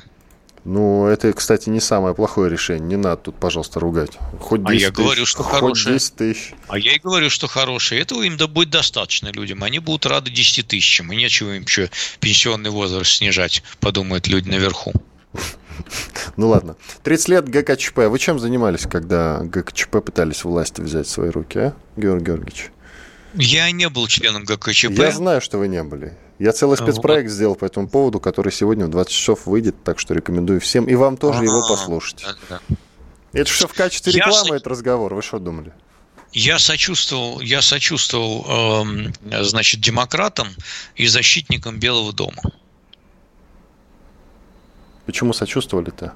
Ну, 0.67 1.07
это, 1.07 1.31
кстати, 1.31 1.69
не 1.69 1.79
самое 1.79 2.13
плохое 2.13 2.51
решение. 2.51 2.85
Не 2.85 2.97
надо 2.97 3.15
тут, 3.21 3.39
пожалуйста, 3.39 3.79
ругать. 3.79 4.17
Хоть 4.41 4.65
10 4.65 4.69
а 4.69 4.73
я 4.73 4.91
говорю, 4.91 5.25
что 5.25 5.41
хоть 5.41 5.59
хорошее. 5.61 5.95
10 5.95 6.15
тысяч. 6.15 6.53
А 6.67 6.77
я 6.77 6.93
и 6.93 6.99
говорю, 6.99 7.29
что 7.29 7.47
хорошее. 7.47 8.01
Этого 8.01 8.23
им 8.23 8.35
да 8.35 8.47
будет 8.47 8.69
достаточно 8.69 9.29
людям. 9.29 9.63
Они 9.63 9.79
будут 9.79 10.05
рады 10.05 10.29
10 10.29 10.67
тысячам. 10.67 11.13
И 11.13 11.15
нечего 11.15 11.55
им 11.55 11.63
еще 11.63 11.89
пенсионный 12.19 12.69
возраст 12.69 13.09
снижать, 13.11 13.63
подумают 13.79 14.27
люди 14.27 14.49
наверху. 14.49 14.91
Ну 16.35 16.49
ладно. 16.49 16.75
30 17.03 17.29
лет 17.29 17.49
ГКЧП. 17.49 17.97
Вы 18.09 18.19
чем 18.19 18.39
занимались, 18.39 18.87
когда 18.87 19.39
ГКЧП 19.43 20.03
пытались 20.03 20.43
власть 20.43 20.79
взять 20.79 21.07
в 21.07 21.09
свои 21.09 21.29
руки, 21.29 21.59
а, 21.59 21.73
Георгий 21.95 22.25
Георгиевич? 22.25 22.71
Я 23.35 23.71
не 23.71 23.87
был 23.87 24.07
членом 24.07 24.43
ГКЧП. 24.43 24.97
Я 24.97 25.11
знаю, 25.11 25.39
что 25.39 25.59
вы 25.59 25.67
не 25.67 25.83
были. 25.83 26.17
Я 26.39 26.51
целый 26.51 26.77
спецпроект 26.77 27.29
вот. 27.29 27.35
сделал 27.35 27.55
по 27.55 27.65
этому 27.65 27.87
поводу, 27.87 28.19
который 28.19 28.51
сегодня 28.51 28.85
в 28.85 28.89
20 28.89 29.11
часов 29.11 29.47
выйдет, 29.47 29.83
так 29.83 29.99
что 29.99 30.13
рекомендую 30.13 30.61
всем 30.61 30.85
и 30.85 30.93
вам 30.95 31.17
тоже 31.17 31.39
А-а-а. 31.39 31.45
его 31.45 31.67
послушать. 31.67 32.25
Это 33.33 33.49
что 33.49 33.67
в 33.67 33.73
качестве 33.73 34.13
рекламы, 34.13 34.49
я... 34.49 34.55
этот 34.55 34.67
разговор, 34.67 35.13
вы 35.13 35.21
что 35.21 35.39
думали? 35.39 35.73
Я 36.33 36.59
сочувствовал, 36.59 37.39
я 37.39 37.61
сочувствовал, 37.61 38.83
э, 39.25 39.43
значит, 39.43 39.81
демократам 39.81 40.49
и 40.95 41.07
защитникам 41.07 41.79
Белого 41.79 42.13
дома. 42.13 42.41
Почему 45.05 45.33
сочувствовали-то? 45.33 46.13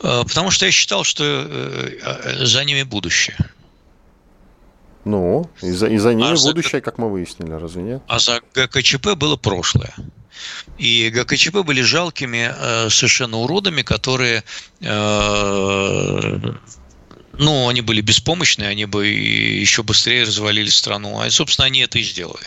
Э, 0.00 0.22
потому 0.22 0.50
что 0.50 0.66
я 0.66 0.72
считал, 0.72 1.02
что 1.02 1.24
э, 1.24 1.98
э 2.02 2.46
за 2.46 2.64
ними 2.64 2.82
будущее. 2.82 3.36
Ну, 5.06 5.48
и 5.62 5.70
за, 5.70 5.86
и 5.86 5.98
за 5.98 6.14
ними 6.14 6.32
а 6.32 6.34
будущее, 6.34 6.80
за... 6.80 6.80
как 6.80 6.98
мы 6.98 7.08
выяснили, 7.08 7.52
разве 7.52 7.82
нет? 7.82 8.02
А 8.08 8.18
за 8.18 8.40
ГКЧП 8.54 9.14
было 9.14 9.36
прошлое. 9.36 9.94
И 10.78 11.10
ГКЧП 11.14 11.58
были 11.58 11.80
жалкими 11.80 12.52
э, 12.52 12.90
совершенно 12.90 13.36
уродами, 13.38 13.82
которые, 13.82 14.42
э, 14.80 16.40
ну, 17.38 17.68
они 17.68 17.82
были 17.82 18.00
беспомощные, 18.00 18.68
они 18.68 18.84
бы 18.86 19.06
еще 19.06 19.84
быстрее 19.84 20.24
развалили 20.24 20.70
страну. 20.70 21.20
А, 21.20 21.30
собственно, 21.30 21.66
они 21.66 21.82
это 21.82 22.00
и 22.00 22.02
сделали. 22.02 22.46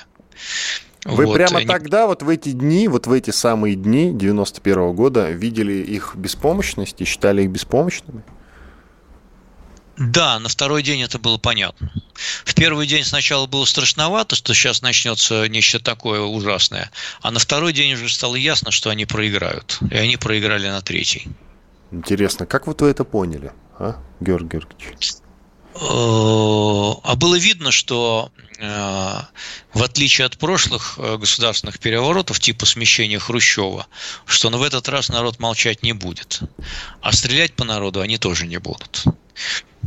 Вы 1.05 1.27
вот, 1.27 1.35
прямо 1.35 1.59
они... 1.59 1.65
тогда, 1.65 2.07
вот 2.07 2.23
в 2.23 2.27
эти 2.27 2.51
дни, 2.51 2.89
вот 2.89 3.07
в 3.07 3.13
эти 3.13 3.31
самые 3.31 3.75
дни 3.75 4.11
91 4.13 4.77
-го 4.79 4.93
года 4.93 5.31
видели 5.31 5.75
их 5.75 6.13
беспомощность 6.17 6.99
и 6.99 7.05
считали 7.05 7.43
их 7.43 7.51
беспомощными? 7.51 8.23
Да, 9.99 10.39
на 10.39 10.47
второй 10.47 10.81
день 10.81 11.01
это 11.01 11.19
было 11.19 11.37
понятно. 11.37 11.91
В 12.45 12.55
первый 12.55 12.87
день 12.87 13.03
сначала 13.03 13.47
было 13.47 13.65
страшновато, 13.65 14.35
что 14.35 14.53
сейчас 14.53 14.81
начнется 14.81 15.47
нечто 15.47 15.79
такое 15.79 16.21
ужасное, 16.21 16.89
а 17.21 17.31
на 17.31 17.39
второй 17.39 17.73
день 17.73 17.93
уже 17.93 18.09
стало 18.09 18.35
ясно, 18.35 18.71
что 18.71 18.89
они 18.89 19.05
проиграют. 19.05 19.79
И 19.91 19.95
они 19.95 20.15
проиграли 20.15 20.69
на 20.69 20.81
третий. 20.81 21.27
Интересно, 21.91 22.45
как 22.45 22.67
вот 22.67 22.81
вы 22.81 22.89
это 22.89 23.03
поняли, 23.03 23.51
а, 23.77 23.97
Георгий 24.21 24.59
Георгиевич? 24.59 25.15
Э, 25.75 25.79
а 25.79 27.15
было 27.15 27.35
видно, 27.35 27.71
что 27.71 28.31
э, 28.59 28.63
в 29.73 29.83
отличие 29.83 30.25
от 30.25 30.37
прошлых 30.37 30.95
э, 30.97 31.17
государственных 31.17 31.79
переворотов 31.79 32.39
типа 32.39 32.65
смещения 32.65 33.19
Хрущева, 33.19 33.87
что 34.25 34.49
в 34.49 34.63
этот 34.63 34.89
раз 34.89 35.09
народ 35.09 35.39
молчать 35.39 35.83
не 35.83 35.93
будет. 35.93 36.41
А 37.01 37.11
стрелять 37.11 37.53
по 37.53 37.63
народу 37.63 38.01
они 38.01 38.17
тоже 38.17 38.47
не 38.47 38.57
будут. 38.57 39.05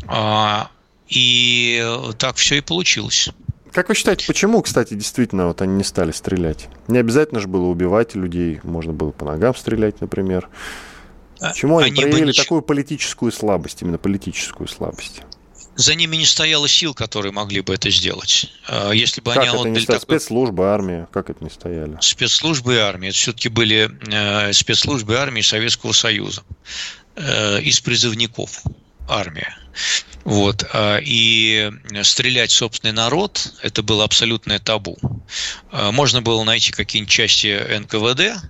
А, 0.06 0.70
и 1.08 1.84
так 2.18 2.36
все 2.36 2.56
и 2.56 2.60
получилось. 2.60 3.28
Как 3.72 3.88
вы 3.88 3.94
считаете, 3.94 4.26
почему, 4.26 4.60
кстати, 4.62 4.94
действительно 4.94 5.46
вот 5.46 5.62
они 5.62 5.74
не 5.76 5.84
стали 5.84 6.12
стрелять? 6.12 6.68
Не 6.88 6.98
обязательно 6.98 7.40
же 7.40 7.48
было 7.48 7.66
убивать 7.66 8.14
людей, 8.14 8.60
можно 8.62 8.92
было 8.92 9.10
по 9.10 9.24
ногам 9.24 9.54
стрелять, 9.54 10.00
например. 10.00 10.48
А, 11.40 11.48
почему 11.48 11.78
они, 11.78 11.90
они 11.90 12.02
проявили 12.02 12.26
бы... 12.26 12.32
такую 12.34 12.62
политическую 12.62 13.32
слабость, 13.32 13.82
именно 13.82 13.98
политическую 13.98 14.68
слабость? 14.68 15.22
За 15.74 15.94
ними 15.94 16.16
не 16.16 16.26
стояло 16.26 16.68
сил, 16.68 16.94
которые 16.94 17.32
могли 17.32 17.60
бы 17.60 17.74
это 17.74 17.90
сделать. 17.90 18.52
А, 18.68 18.90
если 18.90 19.20
бы 19.20 19.32
как 19.32 19.42
они 19.42 19.48
это 19.48 19.68
не 19.68 19.80
стояло? 19.80 20.00
Такой... 20.00 20.18
Спецслужбы, 20.18 20.64
армия, 20.66 21.08
как 21.12 21.30
это 21.30 21.42
не 21.42 21.50
стояли? 21.50 21.98
Спецслужбы 22.00 22.74
и 22.74 22.78
армия. 22.78 23.08
Это 23.08 23.16
все-таки 23.16 23.48
были 23.48 23.90
э, 24.08 24.52
спецслужбы 24.52 25.16
армии 25.16 25.40
Советского 25.40 25.92
Союза 25.92 26.42
э, 27.16 27.62
из 27.62 27.80
призывников 27.80 28.62
армия. 29.08 29.56
Вот. 30.24 30.64
А, 30.72 30.98
и 30.98 31.70
стрелять 32.02 32.50
в 32.50 32.54
собственный 32.54 32.92
народ– 32.92 33.52
это 33.62 33.82
было 33.82 34.04
абсолютное 34.04 34.58
табу. 34.58 34.96
А, 35.70 35.92
можно 35.92 36.22
было 36.22 36.44
найти 36.44 36.72
какие-нибудь 36.72 37.10
части 37.10 37.78
НКВД 37.78 38.40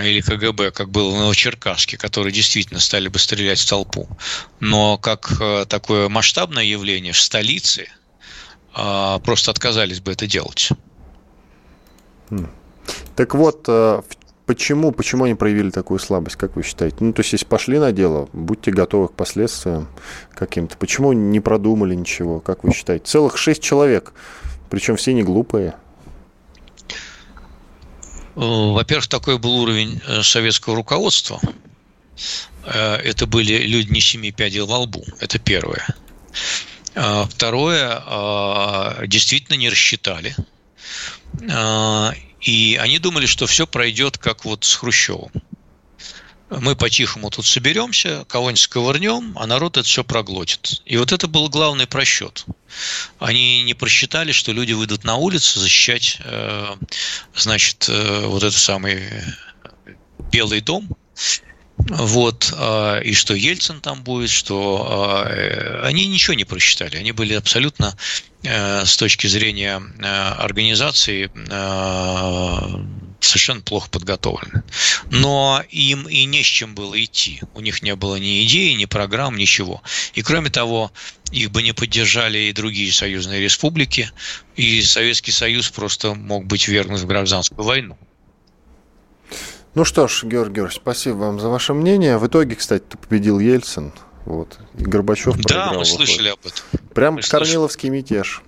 или 0.00 0.20
КГБ, 0.20 0.70
как 0.70 0.90
было 0.90 1.10
в 1.10 1.18
Новочеркасске, 1.18 1.98
которые 1.98 2.32
действительно 2.32 2.80
стали 2.80 3.08
бы 3.08 3.18
стрелять 3.18 3.60
в 3.60 3.68
толпу. 3.68 4.08
Но 4.60 4.96
как 4.96 5.32
а, 5.40 5.66
такое 5.66 6.08
масштабное 6.08 6.64
явление 6.64 7.12
в 7.12 7.20
столице 7.20 7.88
просто 8.72 9.50
отказались 9.50 10.00
бы 10.00 10.12
это 10.12 10.26
делать. 10.26 10.70
Хм. 12.30 12.48
Так 13.16 13.34
вот, 13.34 13.68
в 13.68 14.04
Почему, 14.52 14.92
почему 14.92 15.24
они 15.24 15.34
проявили 15.34 15.70
такую 15.70 15.98
слабость, 15.98 16.36
как 16.36 16.56
вы 16.56 16.62
считаете? 16.62 16.96
Ну, 17.00 17.14
то 17.14 17.20
есть, 17.20 17.32
если 17.32 17.46
пошли 17.46 17.78
на 17.78 17.90
дело, 17.90 18.28
будьте 18.34 18.70
готовы 18.70 19.08
к 19.08 19.14
последствиям 19.14 19.88
каким-то. 20.34 20.76
Почему 20.76 21.14
не 21.14 21.40
продумали 21.40 21.94
ничего, 21.94 22.38
как 22.38 22.62
вы 22.62 22.74
считаете? 22.74 23.06
Целых 23.06 23.38
шесть 23.38 23.62
человек, 23.62 24.12
причем 24.68 24.96
все 24.96 25.14
не 25.14 25.22
глупые. 25.22 25.74
Во-первых, 28.34 29.06
такой 29.06 29.38
был 29.38 29.56
уровень 29.56 30.02
э, 30.06 30.22
советского 30.22 30.76
руководства. 30.76 31.40
Э, 32.66 32.96
это 32.96 33.26
были 33.26 33.56
люди 33.56 33.90
не 33.90 34.02
семи 34.02 34.32
пядей 34.32 34.60
во 34.60 34.80
лбу. 34.80 35.02
Это 35.18 35.38
первое. 35.38 35.86
Второе, 36.94 39.06
действительно 39.06 39.56
не 39.56 39.70
рассчитали. 39.70 40.36
И 42.42 42.78
они 42.80 42.98
думали, 42.98 43.26
что 43.26 43.46
все 43.46 43.66
пройдет 43.66 44.18
как 44.18 44.44
вот 44.44 44.64
с 44.64 44.74
Хрущевым. 44.74 45.30
Мы 46.50 46.76
по-тихому 46.76 47.30
тут 47.30 47.46
соберемся, 47.46 48.26
кого-нибудь 48.28 48.60
сковырнем, 48.60 49.32
а 49.38 49.46
народ 49.46 49.78
это 49.78 49.86
все 49.86 50.04
проглотит. 50.04 50.82
И 50.84 50.98
вот 50.98 51.10
это 51.12 51.26
был 51.26 51.48
главный 51.48 51.86
просчет. 51.86 52.44
Они 53.18 53.62
не 53.62 53.72
просчитали, 53.72 54.32
что 54.32 54.52
люди 54.52 54.72
выйдут 54.72 55.04
на 55.04 55.16
улицу 55.16 55.60
защищать, 55.60 56.18
э, 56.22 56.74
значит, 57.34 57.86
э, 57.88 58.26
вот 58.26 58.42
этот 58.42 58.58
самый 58.58 59.08
Белый 60.30 60.60
дом, 60.60 60.94
вот, 61.88 62.52
а, 62.56 63.00
и 63.00 63.12
что 63.12 63.34
Ельцин 63.34 63.80
там 63.80 64.02
будет, 64.02 64.30
что 64.30 64.86
а, 64.88 65.82
они 65.84 66.06
ничего 66.06 66.34
не 66.34 66.44
просчитали. 66.44 66.96
Они 66.96 67.12
были 67.12 67.34
абсолютно 67.34 67.96
э, 68.42 68.84
с 68.84 68.96
точки 68.96 69.26
зрения 69.26 69.82
э, 69.98 70.04
организации 70.04 71.30
э, 71.34 72.84
совершенно 73.20 73.60
плохо 73.62 73.88
подготовлены. 73.90 74.62
Но 75.10 75.62
им 75.70 76.08
и 76.08 76.24
не 76.24 76.42
с 76.42 76.46
чем 76.46 76.74
было 76.74 77.02
идти. 77.02 77.40
У 77.54 77.60
них 77.60 77.82
не 77.82 77.94
было 77.96 78.16
ни 78.16 78.44
идеи, 78.44 78.72
ни 78.72 78.84
программ, 78.84 79.36
ничего. 79.36 79.82
И 80.14 80.22
кроме 80.22 80.50
того, 80.50 80.92
их 81.30 81.50
бы 81.50 81.62
не 81.62 81.72
поддержали 81.72 82.38
и 82.38 82.52
другие 82.52 82.92
союзные 82.92 83.40
республики, 83.40 84.10
и 84.56 84.82
Советский 84.82 85.32
Союз 85.32 85.70
просто 85.70 86.14
мог 86.14 86.46
быть 86.46 86.68
вергнут 86.68 87.00
в 87.00 87.06
гражданскую 87.06 87.64
войну. 87.64 87.98
Ну 89.74 89.84
что 89.84 90.06
ж, 90.06 90.24
Георгий 90.24 90.54
Георгиевич, 90.56 90.76
спасибо 90.76 91.16
вам 91.16 91.40
за 91.40 91.48
ваше 91.48 91.72
мнение. 91.72 92.18
В 92.18 92.26
итоге, 92.26 92.56
кстати, 92.56 92.84
победил 93.00 93.38
Ельцин. 93.38 93.92
Вот. 94.26 94.58
И 94.78 94.84
Горбачев 94.84 95.34
проиграл. 95.34 95.72
Да, 95.72 95.78
мы 95.78 95.84
слышали 95.84 96.28
об 96.28 96.38
этом. 96.40 96.80
Прям 96.94 97.14
мы 97.14 97.22
Корниловский 97.22 97.88
слышали. 97.88 97.96
мятеж. 98.16 98.42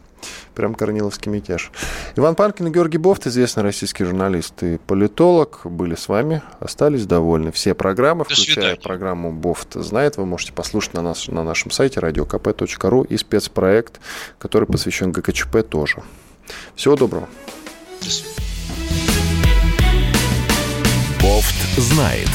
Прям 0.54 0.74
Корниловский 0.74 1.32
мятеж. 1.32 1.70
Иван 2.16 2.34
Панкин 2.34 2.68
и 2.68 2.70
Георгий 2.70 2.98
Бофт, 2.98 3.26
известный 3.26 3.62
российский 3.62 4.04
журналист 4.04 4.62
и 4.62 4.78
политолог, 4.86 5.60
были 5.64 5.94
с 5.96 6.08
вами, 6.08 6.42
остались 6.60 7.06
довольны. 7.06 7.52
Все 7.52 7.74
программы, 7.74 8.24
До 8.24 8.34
включая 8.34 8.54
свидания. 8.54 8.80
программу 8.80 9.32
Бофт 9.32 9.74
знает, 9.74 10.16
вы 10.16 10.26
можете 10.26 10.52
послушать 10.52 10.94
на, 10.94 11.02
нас, 11.02 11.26
на 11.28 11.42
нашем 11.42 11.70
сайте 11.70 12.00
radiokp.ru 12.00 13.06
и 13.06 13.16
спецпроект, 13.16 13.98
который 14.38 14.66
посвящен 14.68 15.10
ГКЧП 15.10 15.62
тоже. 15.68 16.02
Всего 16.76 16.96
доброго. 16.96 17.28
До 18.00 18.10
свидания. 18.10 19.13
Бофт 21.24 21.56
знает. 21.78 22.28